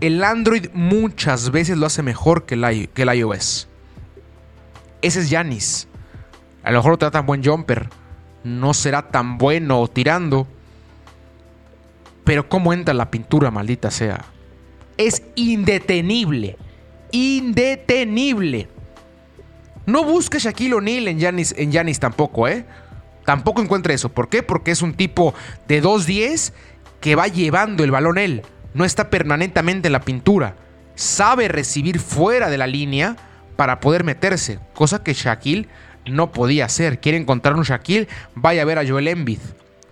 el 0.00 0.22
Android 0.22 0.68
muchas 0.74 1.50
veces 1.50 1.76
lo 1.76 1.86
hace 1.86 2.04
mejor 2.04 2.46
que 2.46 2.54
el, 2.54 2.88
que 2.90 3.02
el 3.02 3.12
iOS. 3.16 3.66
Ese 5.00 5.18
es 5.18 5.28
Yanis. 5.28 5.88
A 6.62 6.70
lo 6.70 6.78
mejor 6.78 6.92
no 6.92 6.98
te 6.98 7.04
da 7.06 7.10
tan 7.10 7.26
buen 7.26 7.44
jumper. 7.44 7.88
No 8.44 8.74
será 8.74 9.08
tan 9.08 9.38
bueno 9.38 9.86
tirando. 9.88 10.46
Pero 12.24 12.48
cómo 12.48 12.72
entra 12.72 12.94
la 12.94 13.10
pintura, 13.10 13.50
maldita 13.50 13.90
sea. 13.90 14.24
Es 14.96 15.22
indetenible. 15.34 16.56
Indetenible. 17.10 18.68
No 19.86 20.04
busque 20.04 20.38
Shaquille 20.38 20.74
O'Neal 20.74 21.08
en 21.08 21.18
Yanis, 21.18 21.54
en 21.56 21.92
tampoco, 21.98 22.46
¿eh? 22.46 22.64
Tampoco 23.24 23.60
encuentre 23.60 23.94
eso. 23.94 24.08
¿Por 24.08 24.28
qué? 24.28 24.42
Porque 24.42 24.70
es 24.70 24.82
un 24.82 24.94
tipo 24.94 25.34
de 25.66 25.82
2'10 25.82 26.52
que 27.00 27.16
va 27.16 27.26
llevando 27.26 27.82
el 27.82 27.90
balón 27.90 28.18
él 28.18 28.42
no 28.74 28.84
está 28.84 29.10
permanentemente 29.10 29.88
en 29.88 29.92
la 29.92 30.00
pintura. 30.00 30.56
Sabe 30.94 31.48
recibir 31.48 31.98
fuera 31.98 32.50
de 32.50 32.58
la 32.58 32.66
línea 32.66 33.16
para 33.56 33.80
poder 33.80 34.04
meterse, 34.04 34.58
cosa 34.74 35.02
que 35.02 35.14
Shaquille 35.14 35.68
no 36.06 36.32
podía 36.32 36.66
hacer. 36.66 37.00
Quiere 37.00 37.18
encontrar 37.18 37.56
un 37.56 37.62
Shaquille, 37.62 38.08
vaya 38.34 38.62
a 38.62 38.64
ver 38.64 38.78
a 38.78 38.86
Joel 38.86 39.08
Embiid. 39.08 39.40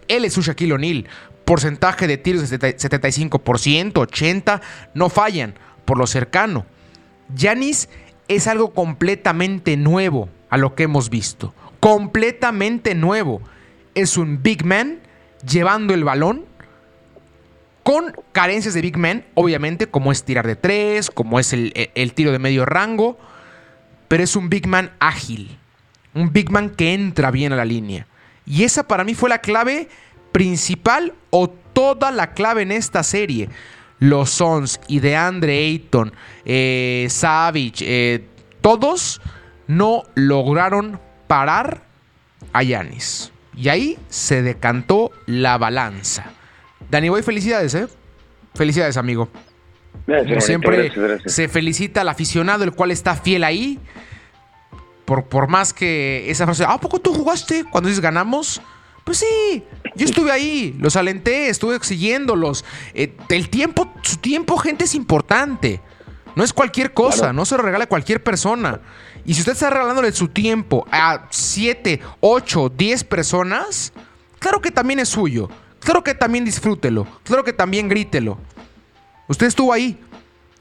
Él 0.09 0.25
es 0.25 0.33
su 0.33 0.43
Shaquille 0.43 0.75
O'Neal. 0.75 1.07
Porcentaje 1.45 2.07
de 2.07 2.17
tiros 2.17 2.49
de 2.49 2.59
75%, 2.59 3.93
80%, 3.93 4.61
no 4.95 5.09
fallan 5.09 5.55
por 5.85 5.99
lo 5.99 6.07
cercano. 6.07 6.67
Yanis 7.35 7.89
es 8.29 8.47
algo 8.47 8.73
completamente 8.73 9.77
nuevo 9.77 10.29
a 10.49 10.57
lo 10.57 10.75
que 10.75 10.85
hemos 10.85 11.11
visto. 11.11 11.55
Completamente 11.81 12.95
nuevo. 12.95 13.41
Es 13.95 14.17
un 14.17 14.43
big 14.43 14.65
man 14.65 15.01
llevando 15.49 15.95
el 15.95 16.05
balón 16.05 16.45
con 17.83 18.15
carencias 18.33 18.75
de 18.75 18.83
big 18.83 18.99
man, 18.99 19.25
obviamente, 19.35 19.89
como 19.89 20.13
es 20.13 20.23
tirar 20.23 20.47
de 20.47 20.55
tres, 20.55 21.11
como 21.11 21.41
es 21.41 21.53
el 21.53 22.13
tiro 22.15 22.31
de 22.31 22.39
medio 22.39 22.67
rango, 22.67 23.19
pero 24.07 24.23
es 24.23 24.37
un 24.37 24.51
big 24.51 24.67
man 24.67 24.93
ágil. 25.01 25.60
Un 26.15 26.33
big 26.33 26.51
man 26.51 26.71
que 26.71 26.95
entra 26.95 27.31
bien 27.31 27.53
a 27.53 27.57
la 27.57 27.65
línea. 27.65 28.07
Y 28.47 28.65
esa 28.65 28.87
para 28.87 29.05
mí 29.05 29.15
fue 29.15 29.29
la 29.29 29.39
clave 29.39 29.89
principal 30.33 31.15
o 31.31 31.49
toda 31.49 32.11
la 32.11 32.33
clave 32.33 32.63
en 32.63 32.73
esta 32.73 33.03
serie. 33.03 33.49
Los 33.99 34.31
Sons 34.31 34.81
y 34.89 35.01
de 35.01 35.15
Andre 35.15 35.59
Ayton, 35.59 36.13
eh, 36.45 37.07
Savage, 37.11 37.85
eh, 37.87 38.25
todos 38.61 39.21
no 39.67 40.05
lograron 40.15 40.99
parar 41.27 41.83
a 42.53 42.63
Yanis. 42.63 43.31
Y 43.55 43.69
ahí 43.69 43.99
se 44.09 44.43
decantó 44.43 45.11
la 45.27 45.59
balanza. 45.59 46.33
Dani 46.91 47.11
Boy, 47.11 47.23
felicidades, 47.23 47.75
¿eh? 47.75 47.87
Felicidades, 48.55 48.97
amigo. 48.97 49.29
Como 50.07 50.41
siempre, 50.41 50.91
se 51.27 51.49
felicita 51.49 52.01
al 52.01 52.09
aficionado, 52.09 52.65
el 52.65 52.73
cual 52.73 52.91
está 52.91 53.15
fiel 53.15 53.45
ahí. 53.45 53.79
Por, 55.11 55.25
por 55.25 55.49
más 55.49 55.75
que 55.75 56.31
esa 56.31 56.45
frase, 56.45 56.63
¿a 56.63 56.79
poco 56.79 57.01
tú 57.01 57.13
jugaste 57.13 57.65
cuando 57.65 57.89
dices 57.89 58.01
ganamos? 58.01 58.63
Pues 59.03 59.19
sí, 59.19 59.65
yo 59.97 60.05
estuve 60.07 60.31
ahí, 60.31 60.77
los 60.79 60.95
alenté, 60.95 61.49
estuve 61.49 61.83
siguiéndolos. 61.83 62.65
Eh, 62.95 63.17
el 63.29 63.51
tiempo, 63.51 63.93
su 64.03 64.19
tiempo, 64.19 64.57
gente, 64.57 64.85
es 64.85 64.95
importante. 64.95 65.81
No 66.37 66.45
es 66.45 66.53
cualquier 66.53 66.95
cosa, 66.95 67.33
no 67.33 67.45
se 67.45 67.57
lo 67.57 67.65
regala 67.65 67.87
a 67.87 67.89
cualquier 67.89 68.23
persona. 68.23 68.83
Y 69.25 69.35
si 69.35 69.41
usted 69.41 69.55
está 69.55 69.69
regalándole 69.71 70.13
su 70.13 70.29
tiempo 70.29 70.87
a 70.93 71.27
7, 71.29 72.01
8, 72.21 72.69
10 72.69 73.03
personas, 73.03 73.93
claro 74.39 74.61
que 74.61 74.71
también 74.71 75.01
es 75.01 75.09
suyo. 75.09 75.49
Claro 75.81 76.05
que 76.05 76.15
también 76.15 76.45
disfrútelo. 76.45 77.05
Claro 77.25 77.43
que 77.43 77.53
también 77.53 77.89
grítelo. 77.89 78.39
Usted 79.27 79.49
estuvo 79.49 79.73
ahí. 79.73 79.99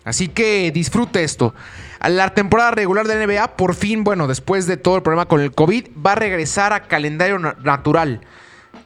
Así 0.09 0.27
que 0.27 0.71
disfrute 0.71 1.23
esto. 1.23 1.53
La 2.01 2.33
temporada 2.33 2.71
regular 2.71 3.07
de 3.07 3.25
NBA, 3.25 3.55
por 3.55 3.75
fin, 3.75 4.03
bueno, 4.03 4.27
después 4.27 4.65
de 4.65 4.75
todo 4.75 4.95
el 4.95 5.03
problema 5.03 5.27
con 5.27 5.39
el 5.39 5.51
COVID, 5.51 5.87
va 6.05 6.13
a 6.13 6.15
regresar 6.15 6.73
a 6.73 6.87
calendario 6.87 7.37
natural. 7.37 8.21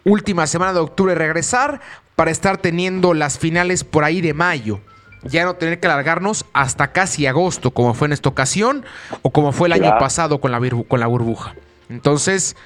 Última 0.03 0.47
semana 0.47 0.74
de 0.74 0.80
octubre 0.80 1.15
regresar 1.15 1.80
para 2.17 2.30
estar 2.30 2.57
teniendo 2.57 3.13
las 3.13 3.39
finales 3.39 3.86
por 3.86 4.03
ahí 4.03 4.19
de 4.19 4.34
mayo. 4.34 4.82
Ya 5.24 5.45
no 5.45 5.55
tener 5.55 5.80
que 5.80 5.88
alargarnos 5.88 6.45
hasta 6.51 6.91
casi 6.91 7.26
agosto, 7.26 7.71
como 7.71 7.93
fue 7.93 8.07
en 8.07 8.13
esta 8.13 8.28
ocasión, 8.28 8.86
o 9.21 9.30
como 9.30 9.53
fue 9.53 9.69
el 9.69 9.74
año 9.74 9.97
pasado 9.97 10.41
con 10.41 10.51
la, 10.51 10.59
con 10.89 10.99
la 10.99 11.07
burbuja. 11.07 11.55
Entonces, 11.88 12.57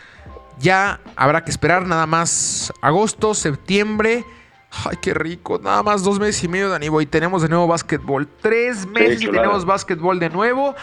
ya 0.58 1.00
habrá 1.16 1.44
que 1.44 1.52
esperar 1.52 1.86
nada 1.86 2.08
más 2.08 2.74
agosto, 2.82 3.36
septiembre 3.36 4.26
Ay, 4.72 4.98
qué 5.02 5.14
rico. 5.14 5.60
Nada 5.62 5.82
más 5.82 6.04
dos 6.04 6.20
meses 6.20 6.44
y 6.44 6.48
medio, 6.48 6.70
Dani 6.70 6.90
Boy. 6.90 7.06
Tenemos 7.06 7.42
de 7.42 7.50
nuevo 7.50 7.68
básquetbol. 7.68 8.28
Tres 8.42 8.86
meses 8.86 9.22
y 9.22 9.28
tenemos 9.28 9.66
básquetbol 9.66 10.20
de 10.20 10.30
nuevo. 10.30 10.76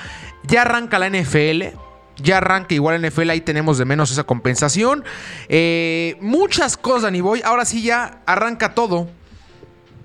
Ya 0.44 0.62
arranca 0.62 0.98
la 0.98 1.08
NFL. 1.08 1.76
Ya 2.16 2.38
arranca 2.38 2.74
igual 2.74 3.00
la 3.00 3.08
NFL. 3.08 3.30
Ahí 3.30 3.40
tenemos 3.40 3.78
de 3.78 3.84
menos 3.84 4.10
esa 4.10 4.24
compensación. 4.24 5.04
Eh, 5.48 6.16
muchas 6.20 6.76
cosas, 6.76 7.02
Dani 7.02 7.20
Boy. 7.20 7.42
Ahora 7.44 7.64
sí 7.64 7.82
ya 7.82 8.22
arranca 8.26 8.74
todo. 8.74 9.08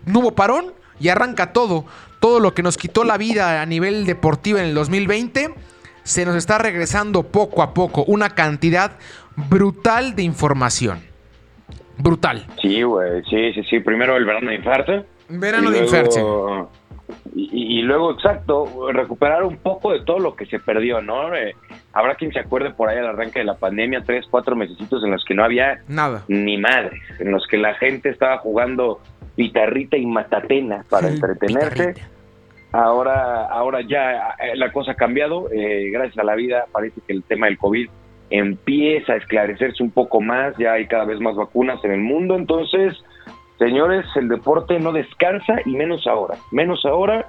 No 0.05 0.19
hubo 0.19 0.36
parón 0.36 0.73
y 0.99 1.09
arranca 1.09 1.53
todo. 1.53 1.86
Todo 2.19 2.39
lo 2.39 2.53
que 2.53 2.63
nos 2.63 2.77
quitó 2.77 3.05
la 3.05 3.17
vida 3.17 3.61
a 3.61 3.65
nivel 3.65 4.05
deportivo 4.05 4.57
en 4.57 4.65
el 4.65 4.73
2020 4.73 5.55
se 6.03 6.25
nos 6.25 6.36
está 6.36 6.57
regresando 6.57 7.23
poco 7.23 7.63
a 7.63 7.73
poco. 7.73 8.03
Una 8.05 8.32
cantidad 8.32 8.97
brutal 9.36 10.15
de 10.15 10.23
información. 10.23 11.09
Brutal. 11.99 12.45
Sí, 12.61 12.81
güey, 12.81 13.21
sí, 13.29 13.53
sí, 13.53 13.63
sí. 13.63 13.79
Primero 13.81 14.15
el 14.15 14.25
verano 14.25 14.49
de 14.49 14.55
infarte. 14.55 15.05
Verano 15.27 15.69
de 15.69 15.79
infarte. 15.79 16.19
Y, 17.35 17.81
luego, 17.81 18.11
exacto, 18.11 18.91
recuperar 18.91 19.43
un 19.43 19.57
poco 19.57 19.91
de 19.91 20.01
todo 20.01 20.19
lo 20.19 20.35
que 20.35 20.45
se 20.45 20.59
perdió, 20.59 21.01
¿no? 21.01 21.35
Eh, 21.35 21.55
habrá 21.93 22.15
quien 22.15 22.31
se 22.31 22.39
acuerde 22.39 22.71
por 22.71 22.89
ahí 22.89 22.97
al 22.97 23.07
arranque 23.07 23.39
de 23.39 23.45
la 23.45 23.55
pandemia, 23.55 24.03
tres, 24.05 24.25
cuatro 24.29 24.55
mesecitos 24.55 25.03
en 25.03 25.11
los 25.11 25.23
que 25.25 25.33
no 25.33 25.43
había 25.43 25.79
nada, 25.87 26.23
ni 26.27 26.57
madres, 26.57 27.01
en 27.19 27.31
los 27.31 27.47
que 27.47 27.57
la 27.57 27.73
gente 27.75 28.09
estaba 28.09 28.37
jugando 28.37 28.99
pitarrita 29.35 29.97
y 29.97 30.05
matatena 30.05 30.85
para 30.89 31.07
entretenerse. 31.09 31.95
Ahora, 32.71 33.47
ahora 33.47 33.81
ya 33.81 34.35
eh, 34.39 34.55
la 34.55 34.71
cosa 34.71 34.91
ha 34.91 34.95
cambiado, 34.95 35.49
eh, 35.51 35.89
gracias 35.91 36.19
a 36.19 36.23
la 36.23 36.35
vida 36.35 36.65
parece 36.71 37.01
que 37.05 37.13
el 37.13 37.23
tema 37.23 37.47
del 37.47 37.57
COVID 37.57 37.89
empieza 38.30 39.13
a 39.13 39.17
esclarecerse 39.17 39.84
un 39.84 39.91
poco 39.91 40.21
más, 40.21 40.55
ya 40.57 40.73
hay 40.73 40.88
cada 40.88 41.05
vez 41.05 41.19
más 41.19 41.36
vacunas 41.36 41.84
en 41.84 41.91
el 41.91 42.01
mundo, 42.01 42.36
entonces, 42.36 42.93
señores, 43.57 44.05
el 44.15 44.27
deporte 44.27 44.80
no 44.80 44.91
descansa 44.91 45.55
y 45.65 45.71
menos 45.71 46.05
ahora, 46.07 46.36
menos 46.51 46.86
ahora. 46.86 47.27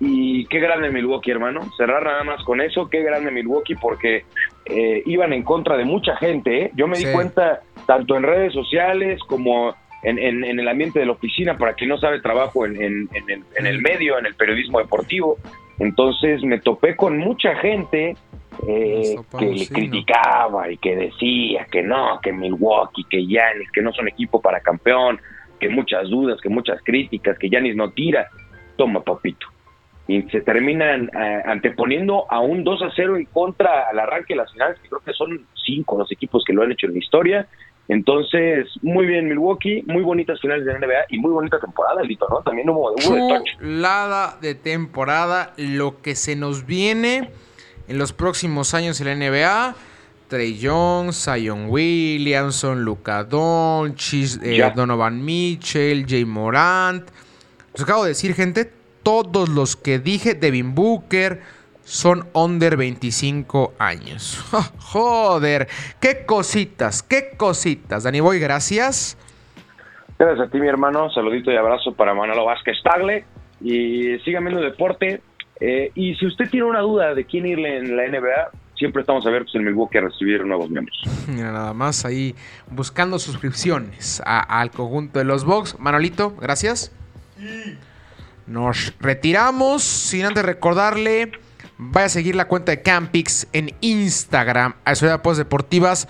Y 0.00 0.46
qué 0.46 0.60
grande 0.60 0.90
Milwaukee, 0.90 1.32
hermano. 1.32 1.60
Cerrar 1.76 2.04
nada 2.04 2.22
más 2.22 2.44
con 2.44 2.60
eso, 2.60 2.88
qué 2.88 3.02
grande 3.02 3.32
Milwaukee, 3.32 3.74
porque 3.74 4.24
eh, 4.66 5.02
iban 5.06 5.32
en 5.32 5.42
contra 5.42 5.76
de 5.76 5.84
mucha 5.84 6.16
gente. 6.16 6.66
¿eh? 6.66 6.70
Yo 6.76 6.86
me 6.86 6.98
di 6.98 7.06
cuenta, 7.12 7.62
tanto 7.84 8.16
en 8.16 8.22
redes 8.22 8.52
sociales 8.52 9.20
como 9.26 9.74
en, 10.04 10.20
en, 10.20 10.60
el 10.60 10.68
ambiente 10.68 11.00
de 11.00 11.06
la 11.06 11.12
oficina, 11.12 11.58
para 11.58 11.72
quien 11.74 11.90
no 11.90 11.98
sabe, 11.98 12.20
trabajo 12.20 12.64
en, 12.64 12.80
en 12.80 13.66
el 13.66 13.82
medio, 13.82 14.16
en 14.20 14.26
el 14.26 14.36
periodismo 14.36 14.78
deportivo. 14.78 15.36
Entonces 15.80 16.42
me 16.42 16.60
topé 16.60 16.94
con 16.94 17.18
mucha 17.18 17.56
gente 17.56 18.16
eh, 18.66 19.16
que 19.38 19.46
le 19.46 19.66
criticaba 19.66 20.70
y 20.70 20.78
que 20.78 20.96
decía 20.96 21.66
que 21.70 21.82
no, 21.82 22.20
que 22.22 22.32
Milwaukee, 22.32 23.04
que 23.08 23.26
Yanis, 23.26 23.70
que 23.72 23.82
no 23.82 23.92
son 23.92 24.08
equipo 24.08 24.40
para 24.40 24.60
campeón, 24.60 25.20
que 25.60 25.68
muchas 25.68 26.08
dudas, 26.08 26.40
que 26.40 26.48
muchas 26.48 26.80
críticas, 26.82 27.38
que 27.38 27.48
Yanis 27.48 27.76
no 27.76 27.90
tira. 27.90 28.28
Toma, 28.76 29.02
papito. 29.02 29.46
Y 30.06 30.22
se 30.30 30.40
terminan 30.40 31.10
eh, 31.14 31.42
anteponiendo 31.44 32.26
a 32.30 32.40
un 32.40 32.64
2 32.64 32.82
a 32.82 32.90
0 32.94 33.16
en 33.16 33.26
contra 33.26 33.88
al 33.90 33.98
arranque 33.98 34.34
de 34.34 34.38
las 34.38 34.52
finales, 34.52 34.78
que 34.80 34.88
creo 34.88 35.02
que 35.04 35.12
son 35.12 35.46
cinco 35.64 35.98
los 35.98 36.10
equipos 36.10 36.44
que 36.46 36.52
lo 36.52 36.62
han 36.62 36.72
hecho 36.72 36.86
en 36.86 36.94
la 36.94 36.98
historia. 36.98 37.48
Entonces, 37.88 38.66
muy 38.82 39.06
bien 39.06 39.28
Milwaukee, 39.28 39.82
muy 39.86 40.02
bonitas 40.02 40.40
finales 40.40 40.64
de 40.64 40.72
la 40.72 40.78
NBA 40.78 41.06
y 41.10 41.18
muy 41.18 41.30
bonita 41.30 41.58
temporada, 41.58 42.02
Lito, 42.02 42.26
¿no? 42.28 42.42
También 42.42 42.68
hubo, 42.68 42.92
hubo 42.92 43.38
de 43.38 43.44
Chulada 43.44 44.38
de 44.40 44.54
temporada, 44.54 45.54
lo 45.56 46.02
que 46.02 46.14
se 46.14 46.36
nos 46.36 46.66
viene 46.66 47.30
en 47.88 47.98
los 47.98 48.12
próximos 48.12 48.74
años 48.74 49.00
en 49.00 49.06
la 49.06 49.14
NBA. 49.14 49.74
Trey 50.28 50.60
Jones, 50.62 51.16
Zion 51.16 51.66
Williamson, 51.70 52.84
Luka 52.84 53.24
Doncic, 53.24 54.42
eh, 54.42 54.70
Donovan 54.74 55.24
Mitchell, 55.24 56.04
Jay 56.06 56.24
Morant. 56.24 57.08
Les 57.72 57.82
acabo 57.82 58.02
de 58.04 58.10
decir, 58.10 58.34
gente, 58.34 58.70
todos 59.02 59.48
los 59.48 59.74
que 59.74 59.98
dije, 59.98 60.34
Devin 60.34 60.74
Booker, 60.74 61.40
son 61.88 62.28
under 62.34 62.76
25 62.76 63.72
años. 63.78 64.38
Joder, 64.92 65.68
qué 66.00 66.26
cositas, 66.26 67.02
qué 67.02 67.30
cositas. 67.38 68.04
Dani 68.04 68.20
Boy, 68.20 68.38
gracias. 68.38 69.16
Gracias 70.18 70.46
a 70.46 70.50
ti, 70.50 70.60
mi 70.60 70.68
hermano. 70.68 71.10
Saludito 71.10 71.50
y 71.50 71.56
abrazo 71.56 71.94
para 71.94 72.12
Manolo 72.12 72.44
Vázquez 72.44 72.76
Tagle. 72.82 73.24
Y 73.62 74.18
síganme 74.24 74.50
en 74.50 74.58
el 74.58 74.64
deporte. 74.64 75.22
Eh, 75.60 75.90
y 75.94 76.14
si 76.14 76.26
usted 76.26 76.48
tiene 76.50 76.66
una 76.66 76.80
duda 76.80 77.14
de 77.14 77.24
quién 77.24 77.46
irle 77.46 77.78
en 77.78 77.96
la 77.96 78.06
NBA, 78.06 78.50
siempre 78.76 79.00
estamos 79.00 79.26
abiertos 79.26 79.54
en 79.54 79.64
Milwaukee 79.64 79.98
a 79.98 80.02
recibir 80.02 80.44
nuevos 80.44 80.70
miembros. 80.70 80.96
Mira, 81.28 81.52
nada 81.52 81.74
más 81.74 82.04
ahí 82.04 82.34
buscando 82.70 83.18
suscripciones 83.18 84.22
al 84.24 84.70
conjunto 84.70 85.18
de 85.18 85.24
los 85.24 85.44
Bucks. 85.44 85.78
Manolito, 85.78 86.34
gracias. 86.36 86.92
Nos 88.46 88.94
retiramos 89.00 89.82
sin 89.82 90.24
antes 90.24 90.44
recordarle. 90.44 91.32
Vaya 91.80 92.06
a 92.06 92.08
seguir 92.08 92.34
la 92.34 92.48
cuenta 92.48 92.72
de 92.72 92.82
Campix 92.82 93.46
en 93.52 93.72
Instagram, 93.80 94.74
a 94.84 94.96
Ciudad 94.96 95.22
Post 95.22 95.38
Deportivas 95.38 96.08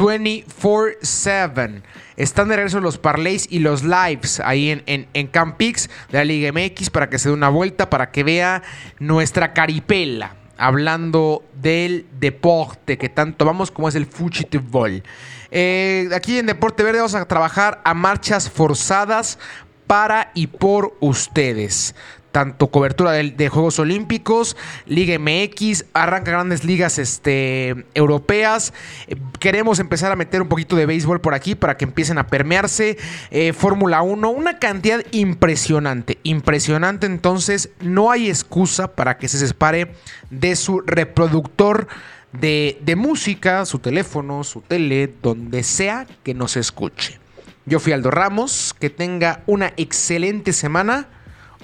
24-7. 0.00 1.82
Están 2.16 2.48
de 2.48 2.56
regreso 2.56 2.80
los 2.80 2.96
parlays 2.96 3.46
y 3.50 3.58
los 3.58 3.84
lives 3.84 4.40
ahí 4.40 4.70
en, 4.70 4.82
en, 4.86 5.06
en, 5.12 5.26
Campix 5.26 5.90
de 6.10 6.18
la 6.18 6.24
Liga 6.24 6.50
MX 6.52 6.88
para 6.88 7.10
que 7.10 7.18
se 7.18 7.28
dé 7.28 7.34
una 7.34 7.50
vuelta, 7.50 7.90
para 7.90 8.10
que 8.10 8.24
vea 8.24 8.62
nuestra 8.98 9.52
caripela. 9.52 10.36
Hablando 10.56 11.44
del 11.54 12.06
deporte 12.18 12.96
que 12.98 13.10
tanto 13.10 13.44
vamos 13.44 13.70
como 13.70 13.88
es 13.88 13.94
el 13.94 14.06
fútbol. 14.06 15.02
Eh, 15.50 16.08
aquí 16.14 16.38
en 16.38 16.46
Deporte 16.46 16.82
Verde 16.82 16.98
vamos 16.98 17.14
a 17.14 17.26
trabajar 17.26 17.80
a 17.84 17.92
marchas 17.92 18.50
forzadas 18.50 19.38
para 19.86 20.30
y 20.34 20.46
por 20.46 20.96
ustedes. 21.00 21.94
Tanto 22.32 22.68
cobertura 22.68 23.12
de, 23.12 23.48
Juegos 23.48 23.78
Olímpicos, 23.78 24.56
Liga 24.86 25.18
MX, 25.18 25.86
arranca 25.94 26.30
grandes 26.30 26.64
ligas 26.64 26.98
este, 26.98 27.86
europeas. 27.94 28.72
queremos 29.38 29.78
empezar 29.78 30.12
a 30.12 30.16
meter 30.16 30.42
un 30.42 30.48
poquito 30.48 30.76
de 30.76 30.86
béisbol 30.86 31.20
por 31.20 31.34
aquí 31.34 31.54
para 31.54 31.76
que 31.76 31.84
empiecen 31.84 32.18
a 32.18 32.26
permearse. 32.26 32.98
Eh, 33.30 33.52
Fórmula 33.52 34.02
1, 34.02 34.30
una 34.30 34.58
cantidad 34.58 35.00
impresionante, 35.10 36.18
impresionante. 36.22 37.06
Entonces, 37.06 37.70
no 37.80 38.10
hay 38.10 38.28
excusa 38.28 38.94
para 38.94 39.18
que 39.18 39.28
se 39.28 39.38
separe 39.38 39.92
de 40.30 40.56
su 40.56 40.80
reproductor. 40.80 41.88
De, 42.32 42.78
de 42.82 42.94
música, 42.94 43.66
su 43.66 43.80
teléfono, 43.80 44.44
su 44.44 44.60
tele, 44.60 45.12
donde 45.20 45.64
sea 45.64 46.06
que 46.22 46.32
nos 46.32 46.56
escuche. 46.56 47.18
Yo 47.66 47.80
fui 47.80 47.92
Aldo 47.92 48.12
Ramos, 48.12 48.72
que 48.78 48.88
tenga 48.88 49.42
una 49.46 49.72
excelente 49.76 50.52
semana 50.52 51.08